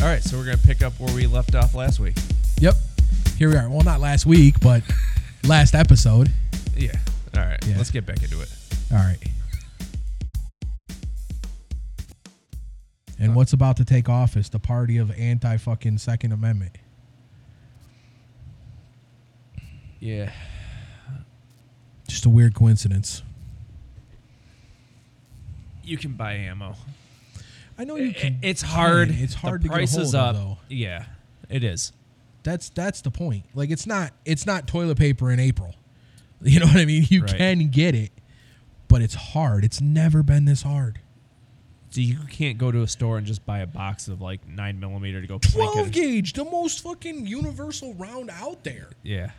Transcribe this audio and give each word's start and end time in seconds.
All 0.00 0.06
right, 0.06 0.22
so 0.22 0.36
we're 0.36 0.44
gonna 0.44 0.58
pick 0.58 0.80
up 0.82 0.92
where 1.00 1.12
we 1.14 1.26
left 1.26 1.56
off 1.56 1.74
last 1.74 1.98
week. 1.98 2.16
Yep. 2.60 2.76
Here 3.36 3.48
we 3.48 3.56
are. 3.56 3.68
Well, 3.68 3.82
not 3.82 4.00
last 4.00 4.26
week, 4.26 4.60
but 4.60 4.82
last 5.44 5.74
episode. 5.74 6.30
Yeah. 6.76 6.92
All 7.36 7.42
right. 7.42 7.58
Yeah. 7.66 7.76
Let's 7.76 7.90
get 7.90 8.06
back 8.06 8.22
into 8.22 8.40
it. 8.40 8.48
All 8.92 8.98
right. 8.98 9.18
And 13.18 13.34
what's 13.34 13.52
about 13.52 13.76
to 13.78 13.84
take 13.84 14.08
office? 14.08 14.48
The 14.48 14.60
party 14.60 14.98
of 14.98 15.10
anti 15.18 15.56
fucking 15.56 15.98
Second 15.98 16.32
Amendment. 16.32 16.78
Yeah. 19.98 20.30
Just 22.06 22.24
a 22.24 22.30
weird 22.30 22.54
coincidence. 22.54 23.22
You 25.82 25.96
can 25.98 26.12
buy 26.12 26.34
ammo. 26.34 26.76
I 27.78 27.84
know 27.84 27.96
you 27.96 28.12
can. 28.12 28.38
it's 28.42 28.62
hard. 28.62 29.10
it. 29.10 29.20
It's 29.20 29.34
hard 29.34 29.62
the 29.62 29.68
to 29.68 29.74
price 29.74 29.92
get 29.92 30.00
a 30.00 30.02
is 30.02 30.12
hold 30.12 30.24
up. 30.24 30.34
of, 30.36 30.40
though. 30.42 30.58
Yeah, 30.68 31.04
it 31.48 31.62
is. 31.64 31.92
That's 32.42 32.68
that's 32.70 33.00
the 33.02 33.10
point. 33.10 33.44
Like 33.54 33.70
it's 33.70 33.86
not 33.86 34.12
it's 34.24 34.46
not 34.46 34.66
toilet 34.66 34.98
paper 34.98 35.30
in 35.30 35.40
April. 35.40 35.74
You 36.40 36.60
know 36.60 36.66
what 36.66 36.76
I 36.76 36.84
mean? 36.84 37.04
You 37.08 37.22
Right. 37.22 37.36
can 37.36 37.68
get 37.68 37.96
it, 37.96 38.12
but 38.86 39.02
it's 39.02 39.14
hard. 39.16 39.64
It's 39.64 39.80
never 39.80 40.22
been 40.22 40.44
this 40.44 40.62
hard. 40.62 41.00
So 41.90 42.00
you 42.00 42.18
can't 42.30 42.58
go 42.58 42.70
to 42.70 42.82
a 42.82 42.86
store 42.86 43.18
and 43.18 43.26
just 43.26 43.44
buy 43.44 43.58
a 43.58 43.66
box 43.66 44.06
of 44.06 44.20
like 44.20 44.46
nine 44.46 44.78
millimeter 44.78 45.20
to 45.20 45.26
go. 45.26 45.38
12 45.38 45.90
gauge, 45.90 46.34
the 46.34 46.44
most 46.44 46.80
fucking 46.84 47.26
universal 47.26 47.92
round 47.94 48.30
out 48.30 48.62
there. 48.62 48.90
Yeah. 49.02 49.30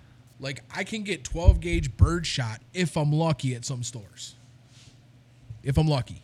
Like 0.41 0.61
I 0.75 0.83
can 0.83 1.03
get 1.03 1.23
12 1.23 1.61
gauge 1.61 1.95
birdshot 1.95 2.59
if 2.73 2.97
I'm 2.97 3.13
lucky 3.13 3.55
at 3.55 3.63
some 3.63 3.81
stores. 3.83 4.35
If 5.63 5.77
I'm 5.77 5.87
lucky. 5.87 6.21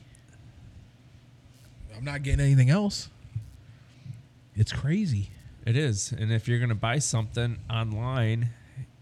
I'm 1.96 2.04
not 2.04 2.24
getting 2.24 2.40
anything 2.40 2.70
else. 2.70 3.10
It's 4.56 4.72
crazy. 4.72 5.30
It 5.66 5.76
is. 5.76 6.12
And 6.12 6.32
if 6.32 6.48
you're 6.48 6.60
gonna 6.60 6.76
buy 6.76 7.00
something 7.00 7.58
online, 7.70 8.50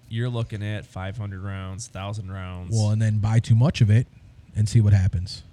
you're 0.09 0.30
looking 0.30 0.63
at 0.63 0.85
500 0.85 1.41
rounds, 1.41 1.88
thousand 1.88 2.31
rounds. 2.31 2.75
Well, 2.75 2.91
and 2.91 3.02
then 3.02 3.19
buy 3.19 3.39
too 3.39 3.55
much 3.55 3.81
of 3.81 3.89
it 3.89 4.08
and 4.55 4.67
see 4.69 4.81
what 4.81 4.94
happens. 4.94 5.44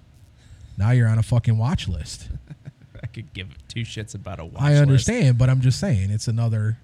Now 0.77 0.91
you're 0.91 1.07
on 1.07 1.17
a 1.17 1.23
fucking 1.23 1.57
watch 1.57 1.87
list. 1.87 2.29
I 3.03 3.07
could 3.07 3.33
give 3.33 3.49
two 3.67 3.81
shits 3.81 4.15
about 4.15 4.39
a 4.39 4.45
watch 4.45 4.53
list. 4.53 4.63
I 4.63 4.69
list. 4.71 4.81
understand, 4.81 5.37
but 5.37 5.49
I'm 5.49 5.61
just 5.61 5.79
saying 5.79 6.11
it's 6.11 6.27
another 6.27 6.77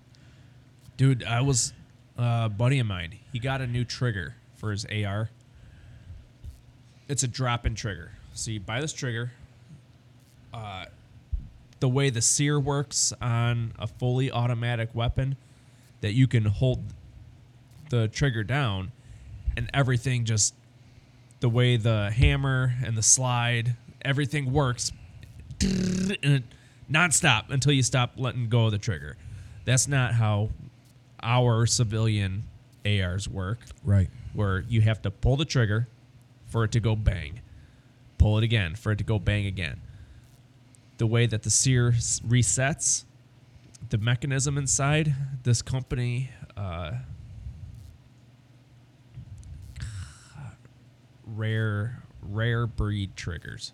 Dude, 0.98 1.24
I 1.24 1.42
was 1.42 1.74
uh, 2.18 2.44
a 2.46 2.50
buddy 2.50 2.80
of 2.80 2.88
mine. 2.88 3.20
He 3.32 3.38
got 3.38 3.62
a 3.62 3.68
new 3.68 3.86
trigger 3.86 4.34
for 4.56 4.72
his 4.72 4.84
AR. 4.86 5.30
It's 7.08 7.22
a 7.22 7.28
drop-in 7.28 7.76
trigger. 7.76 8.12
So 8.34 8.50
you 8.50 8.60
buy 8.60 8.82
this 8.82 8.94
trigger. 8.94 9.32
Uh, 10.58 10.86
the 11.80 11.88
way 11.88 12.10
the 12.10 12.22
sear 12.22 12.60
works 12.60 13.14
on 13.22 13.72
a 13.78 13.86
fully 13.86 14.32
automatic 14.32 14.90
weapon, 14.96 15.38
that 16.02 16.14
you 16.14 16.26
can 16.28 16.46
hold 16.46 16.84
the 17.92 18.08
trigger 18.08 18.44
down, 18.44 18.92
and 19.56 19.70
everything 19.74 20.26
just 20.26 20.56
the 21.42 21.50
way 21.50 21.78
the 21.78 22.10
hammer 22.10 22.74
and 22.84 22.98
the 22.98 23.04
slide, 23.04 23.76
everything 24.04 24.52
works 24.52 24.92
nonstop 26.92 27.52
until 27.52 27.72
you 27.72 27.84
stop 27.84 28.14
letting 28.18 28.50
go 28.50 28.66
of 28.66 28.72
the 28.72 28.80
trigger. 28.80 29.16
That's 29.66 29.88
not 29.88 30.14
how 30.14 30.50
our 31.22 31.68
civilian 31.68 32.46
ARs 32.84 33.30
work, 33.30 33.60
right. 33.84 34.10
where 34.34 34.62
you 34.62 34.82
have 34.82 35.04
to 35.04 35.12
pull 35.12 35.38
the 35.38 35.46
trigger 35.46 35.88
for 36.48 36.64
it 36.64 36.72
to 36.72 36.80
go 36.80 36.96
bang, 36.96 37.42
pull 38.18 38.40
it 38.40 38.44
again 38.44 38.74
for 38.76 38.92
it 38.92 38.98
to 38.98 39.04
go 39.04 39.20
bang 39.20 39.46
again. 39.46 39.82
The 40.98 41.08
way 41.08 41.26
that 41.28 41.44
the 41.44 41.50
sear 41.50 41.92
resets, 41.92 43.06
the 43.90 43.98
mechanism 43.98 44.58
inside 44.58 45.14
this 45.44 45.62
company, 45.62 46.32
uh, 46.56 46.94
rare 51.26 52.04
rare 52.22 52.68
breed 52.68 53.16
triggers. 53.16 53.74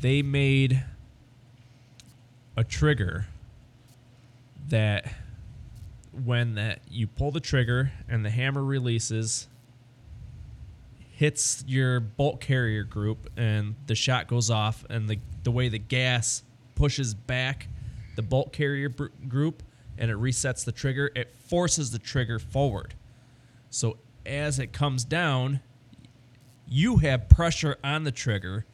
They 0.00 0.22
made 0.22 0.82
a 2.56 2.64
trigger 2.64 3.26
that 4.68 5.12
when 6.24 6.54
that 6.54 6.80
you 6.90 7.06
pull 7.06 7.30
the 7.30 7.40
trigger 7.40 7.92
and 8.08 8.24
the 8.24 8.30
hammer 8.30 8.64
releases 8.64 9.48
hits 11.16 11.62
your 11.68 12.00
bolt 12.00 12.40
carrier 12.40 12.82
group 12.82 13.30
and 13.36 13.76
the 13.86 13.94
shot 13.94 14.26
goes 14.26 14.50
off 14.50 14.84
and 14.90 15.08
the 15.08 15.18
the 15.44 15.50
way 15.50 15.68
the 15.68 15.78
gas 15.78 16.42
pushes 16.74 17.14
back 17.14 17.68
the 18.16 18.22
bolt 18.22 18.52
carrier 18.52 18.88
br- 18.88 19.06
group 19.28 19.62
and 19.96 20.10
it 20.10 20.16
resets 20.16 20.64
the 20.64 20.72
trigger 20.72 21.10
it 21.14 21.32
forces 21.36 21.92
the 21.92 22.00
trigger 22.00 22.40
forward. 22.40 22.94
So 23.70 23.98
as 24.26 24.58
it 24.58 24.72
comes 24.72 25.04
down 25.04 25.60
you 26.66 26.96
have 26.96 27.28
pressure 27.28 27.76
on 27.84 28.02
the 28.02 28.12
trigger 28.12 28.66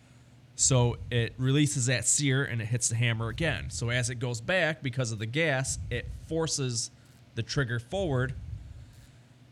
so 0.55 0.97
it 1.11 1.35
releases 1.37 1.87
that 1.87 2.07
sear 2.07 2.43
and 2.43 2.63
it 2.63 2.67
hits 2.67 2.89
the 2.89 2.97
hammer 2.97 3.29
again. 3.29 3.69
So 3.69 3.91
as 3.91 4.09
it 4.09 4.15
goes 4.15 4.41
back 4.41 4.83
because 4.83 5.13
of 5.13 5.19
the 5.19 5.27
gas 5.27 5.79
it 5.91 6.09
forces 6.27 6.91
the 7.35 7.43
trigger 7.43 7.79
forward. 7.79 8.35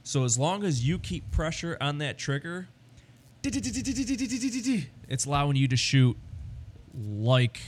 So 0.05 0.25
as 0.25 0.39
long 0.39 0.65
as 0.65 0.89
you 0.89 0.99
keep 0.99 1.31
pressure 1.31 1.77
on 1.83 1.99
that 1.99 2.17
trigger 2.17 2.69
it's 5.09 5.25
allowing 5.27 5.57
you 5.57 5.69
to 5.69 5.77
shoot 5.77 6.17
like 6.95 7.61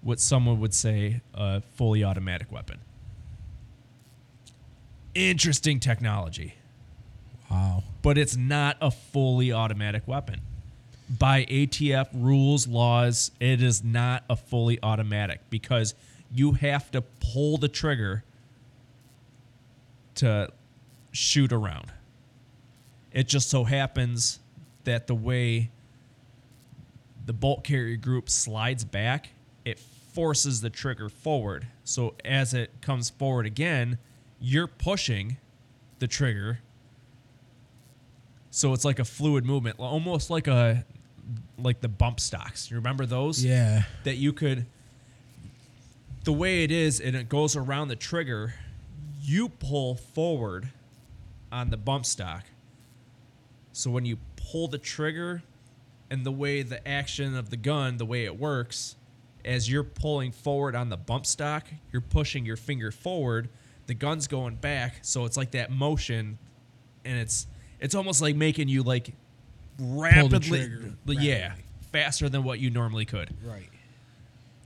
what 0.00 0.18
someone 0.20 0.58
would 0.60 0.74
say 0.74 1.20
a 1.34 1.60
fully 1.74 2.02
automatic 2.04 2.50
weapon 2.50 2.78
interesting 5.14 5.78
technology 5.80 6.54
Wow. 7.50 7.82
but 8.00 8.16
it's 8.16 8.34
not 8.36 8.78
a 8.80 8.90
fully 8.90 9.52
automatic 9.52 10.08
weapon. 10.08 10.40
By 11.18 11.44
ATF 11.44 12.08
rules, 12.14 12.66
laws, 12.66 13.30
it 13.40 13.62
is 13.62 13.84
not 13.84 14.24
a 14.30 14.36
fully 14.36 14.78
automatic 14.82 15.40
because 15.50 15.94
you 16.34 16.52
have 16.52 16.90
to 16.92 17.02
pull 17.02 17.58
the 17.58 17.68
trigger 17.68 18.24
to 20.14 20.48
shoot 21.12 21.52
around. 21.52 21.92
It 23.12 23.28
just 23.28 23.50
so 23.50 23.64
happens 23.64 24.38
that 24.84 25.06
the 25.06 25.14
way 25.14 25.70
the 27.24 27.32
bolt 27.32 27.64
carrier 27.64 27.96
group 27.96 28.28
slides 28.28 28.84
back, 28.84 29.30
it 29.64 29.78
forces 29.78 30.60
the 30.60 30.70
trigger 30.70 31.08
forward. 31.08 31.66
So 31.84 32.14
as 32.24 32.54
it 32.54 32.80
comes 32.80 33.10
forward 33.10 33.46
again, 33.46 33.98
you're 34.40 34.66
pushing 34.66 35.36
the 35.98 36.08
trigger 36.08 36.58
so 38.54 38.74
it's 38.74 38.84
like 38.84 38.98
a 38.98 39.04
fluid 39.04 39.46
movement, 39.46 39.76
almost 39.78 40.28
like 40.28 40.46
a 40.46 40.84
like 41.58 41.80
the 41.80 41.88
bump 41.88 42.20
stocks. 42.20 42.70
You 42.70 42.76
remember 42.76 43.06
those? 43.06 43.42
Yeah. 43.42 43.84
That 44.04 44.16
you 44.16 44.34
could 44.34 44.66
the 46.24 46.34
way 46.34 46.62
it 46.62 46.70
is 46.70 47.00
and 47.00 47.16
it 47.16 47.30
goes 47.30 47.56
around 47.56 47.88
the 47.88 47.96
trigger, 47.96 48.54
you 49.22 49.48
pull 49.48 49.94
forward 49.94 50.68
on 51.50 51.70
the 51.70 51.78
bump 51.78 52.04
stock. 52.04 52.44
So 53.72 53.90
when 53.90 54.04
you 54.04 54.18
pull 54.52 54.68
the 54.68 54.78
trigger 54.78 55.42
and 56.10 56.24
the 56.26 56.30
way 56.30 56.62
the 56.62 56.86
action 56.86 57.34
of 57.34 57.48
the 57.48 57.56
gun, 57.56 57.96
the 57.96 58.04
way 58.04 58.24
it 58.26 58.38
works, 58.38 58.96
as 59.44 59.70
you're 59.70 59.82
pulling 59.82 60.30
forward 60.30 60.76
on 60.76 60.90
the 60.90 60.96
bump 60.96 61.24
stock, 61.24 61.66
you're 61.90 62.02
pushing 62.02 62.44
your 62.44 62.56
finger 62.56 62.92
forward, 62.92 63.48
the 63.86 63.94
gun's 63.94 64.28
going 64.28 64.54
back, 64.56 64.96
so 65.02 65.24
it's 65.24 65.36
like 65.36 65.52
that 65.52 65.70
motion 65.70 66.38
and 67.04 67.18
it's 67.18 67.46
it's 67.80 67.94
almost 67.96 68.20
like 68.22 68.36
making 68.36 68.68
you 68.68 68.82
like 68.84 69.12
rapidly 69.80 70.38
trigger 70.40 70.92
yeah, 71.06 71.48
rapidly. 71.48 71.64
faster 71.90 72.28
than 72.28 72.44
what 72.44 72.60
you 72.60 72.70
normally 72.70 73.04
could. 73.04 73.34
Right. 73.44 73.68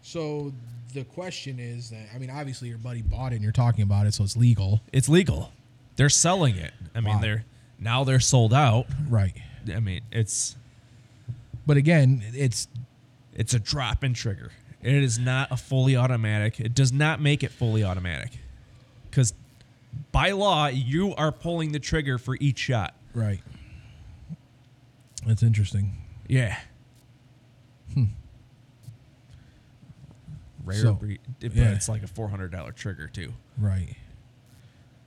So 0.02 0.52
the 0.92 1.04
question 1.04 1.58
is 1.58 1.90
that 1.90 2.08
I 2.14 2.18
mean, 2.18 2.30
obviously 2.30 2.68
your 2.68 2.78
buddy 2.78 3.02
bought 3.02 3.32
it 3.32 3.36
and 3.36 3.42
you're 3.42 3.52
talking 3.52 3.82
about 3.82 4.06
it, 4.06 4.14
so 4.14 4.24
it's 4.24 4.36
legal. 4.36 4.82
It's 4.92 5.08
legal. 5.08 5.52
They're 5.96 6.10
selling 6.10 6.56
it. 6.56 6.72
I 6.94 7.00
mean, 7.00 7.14
Wow. 7.14 7.20
they're 7.20 7.44
now 7.78 8.04
they're 8.04 8.20
sold 8.20 8.52
out. 8.52 8.86
Right. 9.08 9.34
I 9.74 9.80
mean, 9.80 10.00
it's 10.12 10.56
But 11.66 11.76
again, 11.76 12.22
it's 12.34 12.68
it's 13.34 13.54
a 13.54 13.58
drop 13.58 14.02
in 14.04 14.14
trigger. 14.14 14.50
It 14.82 14.94
is 14.94 15.18
not 15.18 15.50
a 15.50 15.56
fully 15.56 15.96
automatic. 15.96 16.60
It 16.60 16.74
does 16.74 16.92
not 16.92 17.20
make 17.20 17.42
it 17.42 17.50
fully 17.50 17.82
automatic. 17.82 18.38
Cuz 19.10 19.32
by 20.12 20.30
law, 20.32 20.66
you 20.66 21.14
are 21.14 21.32
pulling 21.32 21.72
the 21.72 21.78
trigger 21.80 22.18
for 22.18 22.36
each 22.40 22.58
shot. 22.58 22.94
right. 23.14 23.40
That's 25.26 25.42
interesting. 25.42 25.96
Yeah. 26.28 26.56
Hmm. 27.94 28.04
Rare 30.64 30.78
So, 30.78 30.94
breed, 30.94 31.20
but 31.40 31.54
yeah. 31.54 31.72
it's 31.72 31.88
like 31.88 32.02
a 32.02 32.06
four 32.06 32.28
hundred 32.28 32.52
dollar 32.52 32.72
trigger 32.72 33.08
too. 33.08 33.32
Right. 33.58 33.96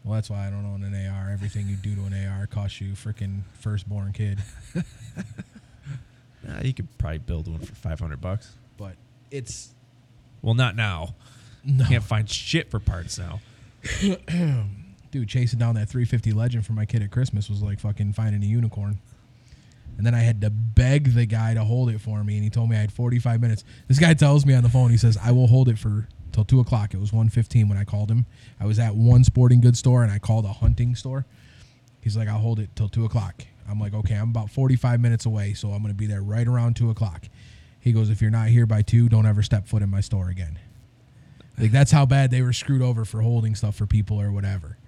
Well, 0.03 0.15
that's 0.15 0.29
why 0.29 0.47
I 0.47 0.49
don't 0.49 0.65
own 0.65 0.83
an 0.83 1.07
AR. 1.07 1.29
Everything 1.29 1.67
you 1.67 1.75
do 1.75 1.93
to 1.95 2.03
an 2.05 2.27
AR 2.27 2.47
costs 2.47 2.79
you 2.81 2.93
freaking 2.93 3.41
firstborn 3.59 4.13
kid. 4.13 4.39
Nah, 6.47 6.61
you 6.61 6.73
could 6.73 6.87
probably 6.97 7.17
build 7.17 7.47
one 7.49 7.59
for 7.59 7.75
five 7.75 7.99
hundred 7.99 8.21
bucks. 8.21 8.53
But 8.77 8.95
it's 9.29 9.73
Well, 10.41 10.53
not 10.53 10.75
now. 10.75 11.15
No. 11.65 11.85
Can't 11.85 12.03
find 12.03 12.29
shit 12.29 12.71
for 12.71 12.79
parts 12.79 13.19
now. 13.19 13.41
Dude, 15.11 15.27
chasing 15.27 15.59
down 15.59 15.75
that 15.75 15.89
350 15.89 16.31
Legend 16.31 16.65
for 16.65 16.71
my 16.73 16.85
kid 16.85 17.03
at 17.03 17.11
Christmas 17.11 17.49
was 17.49 17.61
like 17.61 17.79
fucking 17.79 18.13
finding 18.13 18.41
a 18.41 18.45
unicorn. 18.45 18.99
And 19.97 20.05
then 20.05 20.15
I 20.15 20.19
had 20.19 20.39
to 20.41 20.49
beg 20.49 21.13
the 21.13 21.25
guy 21.25 21.55
to 21.55 21.63
hold 21.65 21.89
it 21.89 21.99
for 21.99 22.23
me, 22.23 22.35
and 22.35 22.43
he 22.43 22.49
told 22.49 22.69
me 22.69 22.77
I 22.77 22.79
had 22.79 22.93
45 22.93 23.41
minutes. 23.41 23.65
This 23.89 23.99
guy 23.99 24.13
tells 24.13 24.45
me 24.45 24.53
on 24.53 24.63
the 24.63 24.69
phone, 24.69 24.91
he 24.91 24.97
says, 24.97 25.17
I 25.21 25.33
will 25.33 25.47
hold 25.47 25.67
it 25.67 25.77
for 25.77 26.07
till 26.31 26.45
2 26.45 26.59
o'clock. 26.59 26.93
It 26.93 26.99
was 26.99 27.11
1.15 27.11 27.69
when 27.69 27.77
I 27.77 27.83
called 27.83 28.09
him. 28.09 28.25
I 28.59 28.65
was 28.65 28.79
at 28.79 28.95
one 28.95 29.23
sporting 29.23 29.61
goods 29.61 29.79
store, 29.79 30.03
and 30.03 30.11
I 30.11 30.19
called 30.19 30.45
a 30.45 30.53
hunting 30.53 30.95
store. 30.95 31.25
He's 32.01 32.17
like, 32.17 32.27
I'll 32.27 32.39
hold 32.39 32.59
it 32.59 32.69
till 32.75 32.89
2 32.89 33.05
o'clock. 33.05 33.43
I'm 33.69 33.79
like, 33.79 33.93
okay, 33.93 34.15
I'm 34.15 34.29
about 34.29 34.49
45 34.49 34.99
minutes 34.99 35.25
away, 35.25 35.53
so 35.53 35.69
I'm 35.69 35.83
to 35.83 35.93
be 35.93 36.07
there 36.07 36.23
right 36.23 36.47
around 36.47 36.75
2 36.75 36.89
o'clock. 36.89 37.25
He 37.79 37.91
goes, 37.93 38.09
if 38.09 38.21
you're 38.21 38.31
not 38.31 38.47
here 38.47 38.65
by 38.65 38.81
2, 38.81 39.09
don't 39.09 39.25
ever 39.25 39.43
step 39.43 39.67
foot 39.67 39.83
in 39.83 39.89
my 39.89 40.01
store 40.01 40.29
again. 40.29 40.57
Like, 41.57 41.71
that's 41.71 41.91
how 41.91 42.05
bad 42.05 42.31
they 42.31 42.41
were 42.41 42.53
screwed 42.53 42.81
over 42.81 43.05
for 43.05 43.21
holding 43.21 43.53
stuff 43.53 43.75
for 43.75 43.85
people 43.85 44.19
or 44.19 44.31
whatever. 44.31 44.78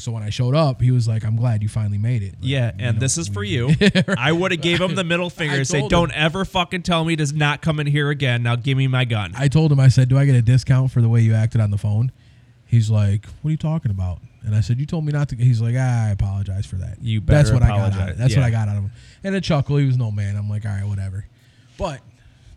So 0.00 0.12
when 0.12 0.22
I 0.22 0.30
showed 0.30 0.54
up, 0.54 0.80
he 0.80 0.90
was 0.90 1.06
like, 1.06 1.24
"I'm 1.24 1.36
glad 1.36 1.62
you 1.62 1.68
finally 1.68 1.98
made 1.98 2.22
it." 2.22 2.32
Like, 2.34 2.38
Yeah, 2.42 2.72
and 2.78 2.96
know, 2.96 3.00
this 3.00 3.18
is 3.18 3.28
for 3.28 3.42
you. 3.54 3.70
I 4.18 4.32
would 4.32 4.50
have 4.52 4.60
gave 4.60 4.80
him 4.80 4.94
the 4.94 5.04
middle 5.04 5.30
finger 5.30 5.56
and 5.56 5.66
say, 5.66 5.86
"Don't 5.88 6.10
him. 6.10 6.16
ever 6.18 6.44
fucking 6.44 6.82
tell 6.82 7.04
me 7.04 7.16
to 7.16 7.36
not 7.36 7.60
come 7.62 7.80
in 7.80 7.86
here 7.86 8.10
again. 8.10 8.42
Now 8.42 8.56
give 8.56 8.76
me 8.78 8.86
my 8.88 9.04
gun." 9.04 9.32
I 9.36 9.48
told 9.48 9.70
him, 9.72 9.78
I 9.80 9.88
said, 9.88 10.08
"Do 10.08 10.18
I 10.18 10.24
get 10.24 10.34
a 10.34 10.42
discount 10.42 10.90
for 10.90 11.00
the 11.00 11.08
way 11.08 11.20
you 11.20 11.34
acted 11.34 11.60
on 11.60 11.70
the 11.70 11.78
phone?" 11.78 12.12
He's 12.66 12.88
like, 12.90 13.26
"What 13.42 13.48
are 13.48 13.52
you 13.52 13.56
talking 13.56 13.90
about?" 13.90 14.20
And 14.42 14.54
I 14.54 14.60
said, 14.60 14.78
"You 14.80 14.86
told 14.86 15.04
me 15.04 15.12
not 15.12 15.28
to." 15.30 15.36
He's 15.36 15.60
like, 15.60 15.74
ah, 15.76 16.06
"I 16.06 16.10
apologize 16.10 16.66
for 16.66 16.76
that." 16.76 17.02
You 17.02 17.20
That's 17.20 17.50
better 17.50 17.60
what 17.60 17.62
I 17.62 17.68
got. 17.68 17.78
Out 17.80 17.88
of 17.88 17.94
apologize. 17.94 18.14
it. 18.14 18.18
That's 18.18 18.36
what 18.36 18.44
I 18.44 18.50
got 18.50 18.68
out 18.68 18.76
of 18.76 18.82
him. 18.84 18.90
And 19.24 19.34
a 19.34 19.40
chuckle. 19.40 19.76
He 19.76 19.86
was 19.86 19.96
no 19.98 20.10
man. 20.10 20.36
I'm 20.36 20.48
like, 20.48 20.64
all 20.64 20.72
right, 20.72 20.86
whatever. 20.86 21.26
But 21.76 22.00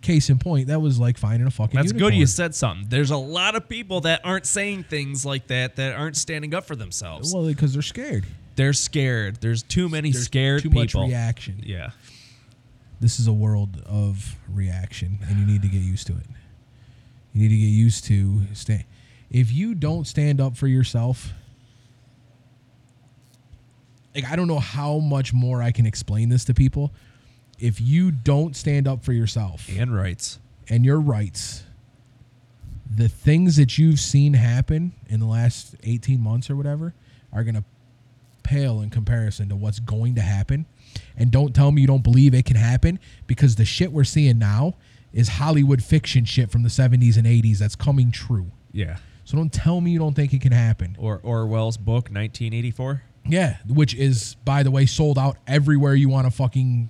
case 0.03 0.29
in 0.29 0.37
point, 0.37 0.67
that 0.67 0.79
was 0.81 0.99
like 0.99 1.17
finding 1.17 1.47
a 1.47 1.51
fucking. 1.51 1.79
That's 1.79 1.91
good. 1.91 2.13
You 2.13 2.27
said 2.27 2.53
something. 2.53 2.87
There's 2.89 3.09
a 3.11 3.17
lot 3.17 3.55
of 3.55 3.67
people 3.67 4.01
that 4.01 4.21
aren't 4.23 4.45
saying 4.45 4.83
things 4.83 5.25
like 5.25 5.47
that 5.47 5.77
that 5.77 5.95
aren't 5.95 6.17
standing 6.17 6.53
up 6.53 6.65
for 6.65 6.75
themselves. 6.75 7.33
Well, 7.33 7.45
because 7.45 7.73
they're 7.73 7.81
scared. 7.81 8.25
They're 8.55 8.73
scared. 8.73 9.41
There's 9.41 9.63
too 9.63 9.89
many 9.89 10.11
There's 10.11 10.25
scared 10.25 10.61
too 10.61 10.69
much 10.69 10.93
reaction. 10.93 11.63
Yeah. 11.65 11.89
this 13.01 13.19
is 13.19 13.25
a 13.27 13.33
world 13.33 13.81
of 13.87 14.35
reaction 14.53 15.17
and 15.27 15.39
you 15.39 15.45
need 15.47 15.63
to 15.63 15.67
get 15.67 15.81
used 15.81 16.05
to 16.07 16.13
it 16.13 16.25
you 17.33 17.41
need 17.41 17.49
to 17.49 17.57
get 17.57 17.65
used 17.65 18.05
to 18.05 18.41
stand 18.53 18.83
if 19.31 19.51
you 19.51 19.73
don't 19.73 20.05
stand 20.05 20.39
up 20.39 20.55
for 20.55 20.67
yourself 20.67 21.33
like 24.15 24.25
i 24.25 24.35
don't 24.35 24.47
know 24.47 24.59
how 24.59 24.99
much 24.99 25.33
more 25.33 25.61
i 25.61 25.71
can 25.71 25.85
explain 25.85 26.29
this 26.29 26.45
to 26.45 26.53
people 26.53 26.93
if 27.63 27.79
you 27.79 28.11
don't 28.11 28.55
stand 28.55 28.87
up 28.87 29.03
for 29.03 29.13
yourself 29.13 29.67
And 29.69 29.95
rights. 29.95 30.39
and 30.69 30.83
your 30.85 30.99
rights 30.99 31.63
the 32.95 33.07
things 33.09 33.55
that 33.55 33.77
you've 33.77 33.99
seen 33.99 34.33
happen 34.33 34.91
in 35.07 35.19
the 35.19 35.25
last 35.25 35.75
18 35.83 36.19
months 36.19 36.49
or 36.49 36.55
whatever 36.55 36.93
are 37.31 37.43
going 37.43 37.55
to 37.55 37.63
pale 38.43 38.81
in 38.81 38.89
comparison 38.89 39.49
to 39.49 39.55
what's 39.55 39.79
going 39.79 40.15
to 40.15 40.21
happen 40.21 40.65
and 41.17 41.31
don't 41.31 41.55
tell 41.55 41.71
me 41.71 41.81
you 41.81 41.87
don't 41.87 42.03
believe 42.03 42.33
it 42.33 42.45
can 42.45 42.57
happen 42.57 42.99
because 43.25 43.55
the 43.55 43.65
shit 43.65 43.91
we're 43.91 44.03
seeing 44.03 44.37
now 44.37 44.73
is 45.13 45.27
hollywood 45.29 45.81
fiction 45.81 46.25
shit 46.25 46.51
from 46.51 46.61
the 46.63 46.69
70s 46.69 47.15
and 47.17 47.25
80s 47.25 47.57
that's 47.59 47.75
coming 47.75 48.11
true 48.11 48.51
Yeah. 48.73 48.97
so 49.23 49.37
don't 49.37 49.53
tell 49.53 49.79
me 49.79 49.91
you 49.91 49.99
don't 49.99 50.13
think 50.13 50.33
it 50.33 50.41
can 50.41 50.51
happen 50.51 50.95
Or 50.99 51.19
Orwell's 51.23 51.77
book 51.77 52.09
1984. 52.11 53.01
Yeah 53.25 53.57
which 53.67 53.93
is 53.95 54.35
by 54.43 54.63
the 54.63 54.71
way 54.71 54.85
sold 54.85 55.17
out 55.17 55.37
everywhere 55.47 55.95
you 55.95 56.09
want 56.09 56.25
to 56.27 56.31
fucking 56.31 56.89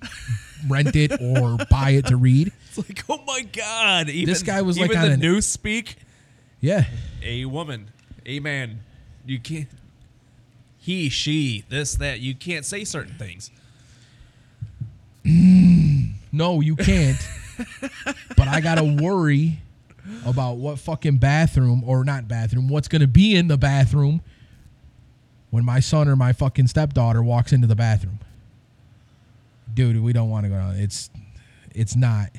rent 0.68 0.96
it 0.96 1.12
or 1.20 1.56
buy 1.70 1.90
it 1.90 2.06
to 2.06 2.16
read 2.16 2.50
It's 2.68 2.78
like, 2.78 3.04
oh 3.08 3.22
my 3.26 3.42
god! 3.42 4.08
Even, 4.08 4.32
This 4.32 4.42
guy 4.42 4.62
was, 4.62 4.78
like, 4.78 4.90
even 4.90 5.02
on 5.02 5.10
the 5.10 5.16
news 5.16 5.46
speak. 5.46 5.96
yeah 6.60 6.84
A 7.22 7.44
woman, 7.44 7.90
a 8.26 8.40
man. 8.40 8.80
You 9.26 9.38
can't. 9.38 9.68
He, 10.78 11.08
she, 11.08 11.64
this, 11.68 11.94
that. 11.94 12.20
You 12.20 12.34
can't 12.34 12.64
say 12.64 12.84
certain 12.84 13.14
things. 13.14 13.50
No, 16.32 16.60
you 16.60 16.74
can't. 16.74 17.16
but 18.36 18.48
I 18.48 18.60
gotta 18.60 18.82
worry 18.82 19.60
about 20.26 20.56
what 20.56 20.80
fucking 20.80 21.18
bathroom 21.18 21.84
or 21.86 22.04
not 22.04 22.26
bathroom, 22.26 22.66
what's 22.66 22.88
gonna 22.88 23.06
be 23.06 23.36
in 23.36 23.46
the 23.46 23.56
bathroom 23.56 24.20
when 25.54 25.64
my 25.64 25.78
son 25.78 26.08
or 26.08 26.16
my 26.16 26.32
fucking 26.32 26.66
stepdaughter 26.66 27.22
walks 27.22 27.52
into 27.52 27.68
the 27.68 27.76
bathroom. 27.76 28.18
Dude, 29.72 30.02
we 30.02 30.12
don't 30.12 30.28
want 30.28 30.42
to 30.46 30.50
go 30.50 30.56
down. 30.56 30.74
It's 30.74 31.10
it's 31.72 31.94
not. 31.94 32.30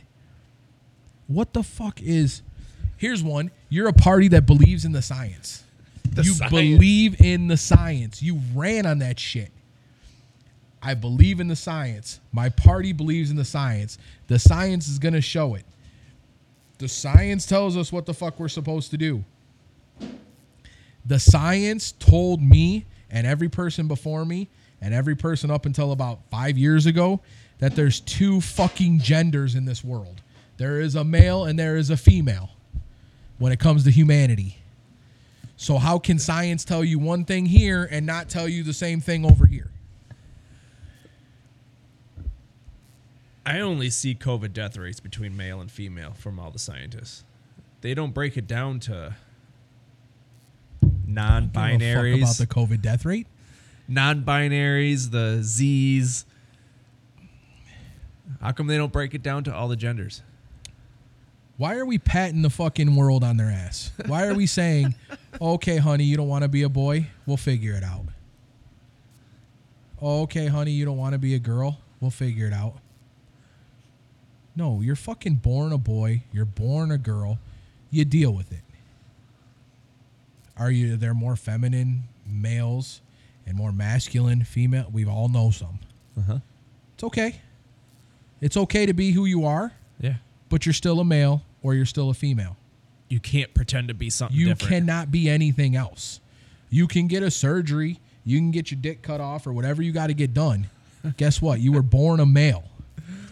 What 1.28 1.54
the 1.54 1.64
fuck 1.64 2.02
is 2.02 2.42
Here's 2.98 3.24
one. 3.24 3.52
You're 3.70 3.88
a 3.88 3.94
party 3.94 4.28
that 4.30 4.46
believes 4.46 4.84
in 4.84 4.92
the 4.92 5.02
science. 5.02 5.64
The 6.12 6.24
you 6.24 6.34
science. 6.34 6.52
believe 6.52 7.22
in 7.22 7.48
the 7.48 7.56
science. 7.56 8.22
You 8.22 8.42
ran 8.54 8.86
on 8.86 9.00
that 9.00 9.18
shit. 9.18 9.52
I 10.84 10.94
believe 10.94 11.40
in 11.40 11.48
the 11.48 11.56
science. 11.56 12.20
My 12.34 12.50
party 12.50 12.92
believes 12.92 13.32
in 13.32 13.38
the 13.38 13.46
science. 13.46 13.98
The 14.28 14.40
science 14.40 14.90
is 14.90 15.00
going 15.00 15.14
to 15.14 15.22
show 15.22 15.56
it. 15.56 15.64
The 16.80 16.90
science 16.90 17.46
tells 17.46 17.78
us 17.78 17.94
what 17.94 18.06
the 18.06 18.14
fuck 18.14 18.42
we're 18.42 18.50
supposed 18.50 18.92
to 18.92 18.98
do. 18.98 19.24
The 21.06 21.20
science 21.20 21.94
told 21.94 22.42
me 22.42 22.86
and 23.16 23.26
every 23.26 23.48
person 23.48 23.88
before 23.88 24.26
me 24.26 24.50
and 24.82 24.94
every 24.94 25.16
person 25.16 25.50
up 25.50 25.66
until 25.66 25.94
about 25.94 26.20
five 26.30 26.58
years 26.58 26.86
ago 26.86 27.22
that 27.60 27.74
there's 27.74 28.02
two 28.02 28.42
fucking 28.42 29.00
genders 29.00 29.56
in 29.56 29.64
this 29.64 29.84
world. 29.84 30.22
There 30.58 30.82
is 30.82 30.96
a 30.96 31.04
male 31.06 31.46
and 31.46 31.58
there 31.58 31.78
is 31.78 31.90
a 31.90 31.96
female 31.96 32.50
when 33.40 33.54
it 33.54 33.60
comes 33.60 33.86
to 33.86 33.90
humanity. 33.90 34.58
So, 35.56 35.78
how 35.78 35.98
can 35.98 36.20
science 36.20 36.66
tell 36.66 36.84
you 36.84 37.00
one 37.00 37.24
thing 37.24 37.46
here 37.46 37.88
and 37.90 38.06
not 38.06 38.28
tell 38.28 38.50
you 38.50 38.62
the 38.64 38.74
same 38.74 39.00
thing 39.00 39.26
over 39.26 39.46
here? 39.46 39.72
I 43.46 43.62
only 43.62 43.90
see 43.90 44.14
COVID 44.14 44.52
death 44.52 44.76
rates 44.76 45.00
between 45.00 45.38
male 45.38 45.62
and 45.62 45.72
female 45.72 46.12
from 46.12 46.38
all 46.38 46.52
the 46.52 46.60
scientists. 46.60 47.24
They 47.80 47.94
don't 47.94 48.14
break 48.14 48.36
it 48.36 48.48
down 48.48 48.82
to 48.82 49.16
non-binaries, 51.08 52.24
about 52.24 52.38
the 52.38 52.48
COVID 52.48 52.82
death 52.82 53.06
rate. 53.06 53.28
non-binaries, 53.88 55.12
the 55.12 55.40
Z's. 55.42 56.26
How 58.42 58.52
come 58.52 58.68
they 58.68 58.78
don't 58.78 58.92
break 58.92 59.14
it 59.14 59.24
down 59.24 59.44
to 59.46 59.54
all 59.54 59.68
the 59.68 59.76
genders? 59.76 60.22
Why 61.58 61.76
are 61.76 61.86
we 61.86 61.98
patting 61.98 62.42
the 62.42 62.50
fucking 62.50 62.96
world 62.96 63.24
on 63.24 63.38
their 63.38 63.50
ass? 63.50 63.92
Why 64.08 64.28
are 64.28 64.34
we 64.34 64.46
saying, 64.46 64.94
okay, 65.42 65.78
honey, 65.78 66.04
you 66.04 66.18
don't 66.18 66.28
want 66.28 66.44
to 66.44 66.50
be 66.50 66.64
a 66.64 66.70
boy? 66.70 67.08
We'll 67.26 67.38
figure 67.38 67.74
it 67.74 67.84
out. 67.84 68.06
Okay, 70.02 70.48
honey, 70.48 70.72
you 70.72 70.84
don't 70.84 70.98
want 70.98 71.14
to 71.14 71.20
be 71.20 71.34
a 71.34 71.40
girl? 71.40 71.80
We'll 72.02 72.12
figure 72.12 72.46
it 72.46 72.54
out. 72.54 72.76
No, 74.56 74.82
you're 74.82 74.98
fucking 74.98 75.36
born 75.36 75.72
a 75.72 75.78
boy. 75.78 76.24
You're 76.34 76.46
born 76.46 76.92
a 76.92 76.98
girl. 76.98 77.40
You 77.90 78.04
deal 78.04 78.32
with 78.32 78.52
it. 78.52 78.60
Are 80.58 80.72
you 80.72 80.96
there 80.98 81.14
more 81.14 81.36
feminine 81.36 82.04
males 82.26 83.02
and 83.46 83.56
more 83.58 83.72
masculine 83.72 84.44
female? 84.44 84.88
We 84.92 85.06
all 85.06 85.28
know 85.30 85.52
some. 85.52 85.80
Uh-huh. 86.18 86.40
It's 86.94 87.04
okay. 87.04 87.42
It's 88.42 88.58
okay 88.58 88.86
to 88.86 88.94
be 88.94 89.12
who 89.12 89.26
you 89.26 89.46
are, 89.46 89.74
Yeah. 90.00 90.16
but 90.50 90.66
you're 90.66 90.74
still 90.74 91.00
a 91.00 91.06
male 91.06 91.42
or 91.62 91.74
you're 91.74 91.86
still 91.86 92.10
a 92.10 92.14
female. 92.14 92.56
You 93.10 93.20
can't 93.20 93.54
pretend 93.54 93.88
to 93.90 93.94
be 93.94 94.10
something 94.10 94.38
You 94.38 94.48
different. 94.48 94.70
cannot 94.70 95.12
be 95.12 95.30
anything 95.30 95.76
else. 95.76 96.20
You 96.70 96.88
can 96.88 97.08
get 97.08 97.22
a 97.24 97.30
surgery, 97.32 98.00
you 98.24 98.38
can 98.40 98.52
get 98.52 98.72
your 98.72 98.80
dick 98.80 99.02
cut 99.02 99.22
off 99.22 99.46
or 99.48 99.54
whatever 99.54 99.82
you 99.82 99.92
got 99.92 100.08
to 100.08 100.14
get 100.14 100.34
done. 100.34 100.68
Guess 101.18 101.42
what? 101.42 101.60
You 101.60 101.72
were 101.72 101.82
born 101.84 102.20
a 102.20 102.26
male. 102.26 102.64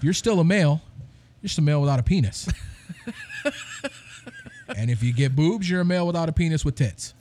You're 0.02 0.14
still 0.14 0.40
a 0.40 0.44
male. 0.46 0.82
You're 1.42 1.48
just 1.48 1.58
a 1.58 1.62
male 1.62 1.82
without 1.82 2.00
a 2.00 2.04
penis. 2.04 2.48
and 4.78 4.90
if 4.90 5.02
you 5.04 5.14
get 5.14 5.36
boobs, 5.36 5.70
you're 5.70 5.82
a 5.82 5.86
male 5.86 6.06
without 6.08 6.30
a 6.30 6.32
penis 6.32 6.64
with 6.66 6.76
tits. 6.76 7.14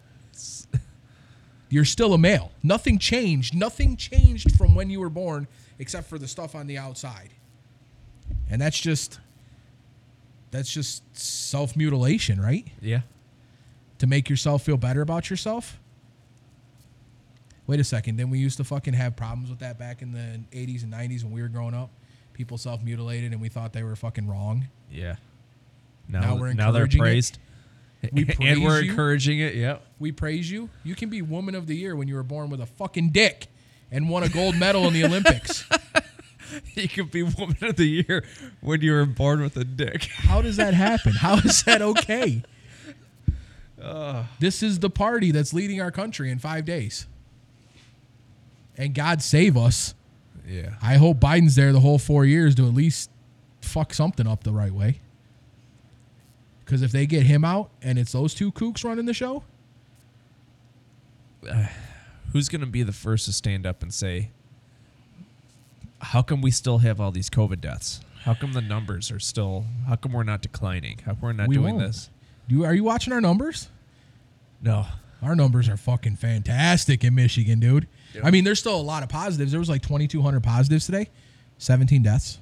You're 1.68 1.84
still 1.86 2.12
a 2.12 2.18
male. 2.18 2.52
Nothing 2.62 2.98
changed. 2.98 3.54
Nothing 3.54 3.96
changed 3.96 4.56
from 4.56 4.74
when 4.74 4.90
you 4.90 5.00
were 5.00 5.08
born 5.08 5.46
except 5.78 6.06
for 6.08 6.18
the 6.18 6.28
stuff 6.28 6.54
on 6.54 6.66
the 6.66 6.76
outside. 6.76 7.30
And 8.50 8.60
that's 8.60 8.78
just 8.78 9.18
that's 10.50 10.70
just 10.70 11.02
self-mutilation, 11.16 12.38
right? 12.40 12.66
Yeah. 12.82 13.00
to 13.98 14.06
make 14.06 14.28
yourself 14.28 14.62
feel 14.62 14.76
better 14.76 15.00
about 15.00 15.30
yourself? 15.30 15.78
Wait 17.66 17.80
a 17.80 17.84
second. 17.84 18.16
Then 18.18 18.28
we 18.28 18.38
used 18.38 18.58
to 18.58 18.64
fucking 18.64 18.92
have 18.94 19.16
problems 19.16 19.48
with 19.48 19.60
that 19.60 19.78
back 19.78 20.02
in 20.02 20.12
the 20.12 20.40
80s 20.54 20.82
and 20.82 20.92
90s 20.92 21.22
when 21.22 21.32
we 21.32 21.40
were 21.40 21.48
growing 21.48 21.72
up. 21.74 21.88
People 22.34 22.58
self 22.58 22.82
mutilated 22.82 23.32
and 23.32 23.40
we 23.40 23.48
thought 23.48 23.72
they 23.72 23.82
were 23.82 23.96
fucking 23.96 24.28
wrong. 24.28 24.66
Yeah. 24.90 25.16
Now, 26.12 26.20
Now 26.20 26.36
we're 26.36 26.52
now 26.52 26.70
they're 26.70 26.84
encouraging 26.84 27.00
it. 27.00 27.04
praised. 27.04 27.38
We 28.12 28.22
and 28.52 28.62
we're 28.62 28.80
you. 28.82 28.90
encouraging 28.90 29.38
it. 29.40 29.54
Yep. 29.54 29.82
We 29.98 30.12
praise 30.12 30.50
you. 30.50 30.68
You 30.84 30.94
can 30.94 31.08
be 31.08 31.22
Woman 31.22 31.54
of 31.54 31.66
the 31.66 31.74
Year 31.76 31.96
when 31.96 32.06
you 32.08 32.14
were 32.16 32.22
born 32.22 32.50
with 32.50 32.60
a 32.60 32.66
fucking 32.66 33.10
dick 33.10 33.46
and 33.90 34.08
won 34.08 34.22
a 34.22 34.28
gold 34.28 34.56
medal 34.56 34.86
in 34.88 34.92
the 34.94 35.04
Olympics. 35.04 35.64
you 36.74 36.88
could 36.88 37.10
be 37.10 37.22
woman 37.22 37.56
of 37.62 37.76
the 37.76 37.86
year 37.86 38.24
when 38.60 38.80
you 38.80 38.92
were 38.92 39.06
born 39.06 39.40
with 39.40 39.56
a 39.56 39.64
dick. 39.64 40.04
How 40.16 40.42
does 40.42 40.56
that 40.56 40.74
happen? 40.74 41.12
How 41.12 41.36
is 41.38 41.62
that 41.64 41.80
okay? 41.82 42.42
this 44.38 44.62
is 44.62 44.78
the 44.78 44.90
party 44.90 45.30
that's 45.32 45.52
leading 45.52 45.80
our 45.80 45.90
country 45.90 46.30
in 46.30 46.38
five 46.38 46.64
days. 46.64 47.06
And 48.76 48.94
God 48.94 49.22
save 49.22 49.56
us. 49.56 49.94
Yeah. 50.48 50.74
I 50.80 50.94
hope 50.96 51.18
Biden's 51.18 51.56
there 51.56 51.72
the 51.72 51.80
whole 51.80 51.98
four 51.98 52.24
years 52.24 52.54
to 52.56 52.66
at 52.66 52.74
least 52.74 53.10
fuck 53.60 53.92
something 53.94 54.26
up 54.26 54.44
the 54.44 54.52
right 54.52 54.72
way. 54.72 55.00
Because 56.72 56.80
if 56.80 56.90
they 56.90 57.04
get 57.04 57.24
him 57.24 57.44
out 57.44 57.68
and 57.82 57.98
it's 57.98 58.12
those 58.12 58.32
two 58.32 58.50
kooks 58.50 58.82
running 58.82 59.04
the 59.04 59.12
show, 59.12 59.42
uh, 61.46 61.66
Who's 62.32 62.48
going 62.48 62.62
to 62.62 62.66
be 62.66 62.82
the 62.82 62.94
first 62.94 63.26
to 63.26 63.32
stand 63.34 63.66
up 63.66 63.82
and 63.82 63.92
say, 63.92 64.30
how 66.00 66.22
come 66.22 66.40
we 66.40 66.50
still 66.50 66.78
have 66.78 66.98
all 66.98 67.10
these 67.10 67.28
COVID 67.28 67.60
deaths? 67.60 68.00
How 68.22 68.32
come 68.32 68.54
the 68.54 68.62
numbers 68.62 69.10
are 69.10 69.18
still, 69.20 69.66
how 69.86 69.96
come 69.96 70.14
we're 70.14 70.22
not 70.22 70.40
declining? 70.40 71.00
How 71.04 71.12
come 71.12 71.20
we're 71.20 71.32
not 71.34 71.48
We 71.48 71.56
doing 71.56 71.74
won't. 71.74 71.88
this? 71.88 72.08
do 72.48 72.54
you, 72.54 72.64
are 72.64 72.72
you 72.72 72.84
watching 72.84 73.12
our 73.12 73.20
numbers? 73.20 73.68
No. 74.62 74.86
Our 75.20 75.36
numbers 75.36 75.68
are 75.68 75.76
fucking 75.76 76.16
fantastic 76.16 77.04
in 77.04 77.14
Michigan, 77.14 77.60
dude. 77.60 77.86
Yep. 78.14 78.24
I 78.24 78.30
mean, 78.30 78.44
there's 78.44 78.60
still 78.60 78.76
a 78.76 78.80
lot 78.80 79.02
of 79.02 79.10
positives. 79.10 79.50
There 79.50 79.60
was 79.60 79.68
like 79.68 79.82
2,200 79.82 80.42
positives 80.42 80.86
today, 80.86 81.10
17 81.58 82.02
deaths. 82.02 82.38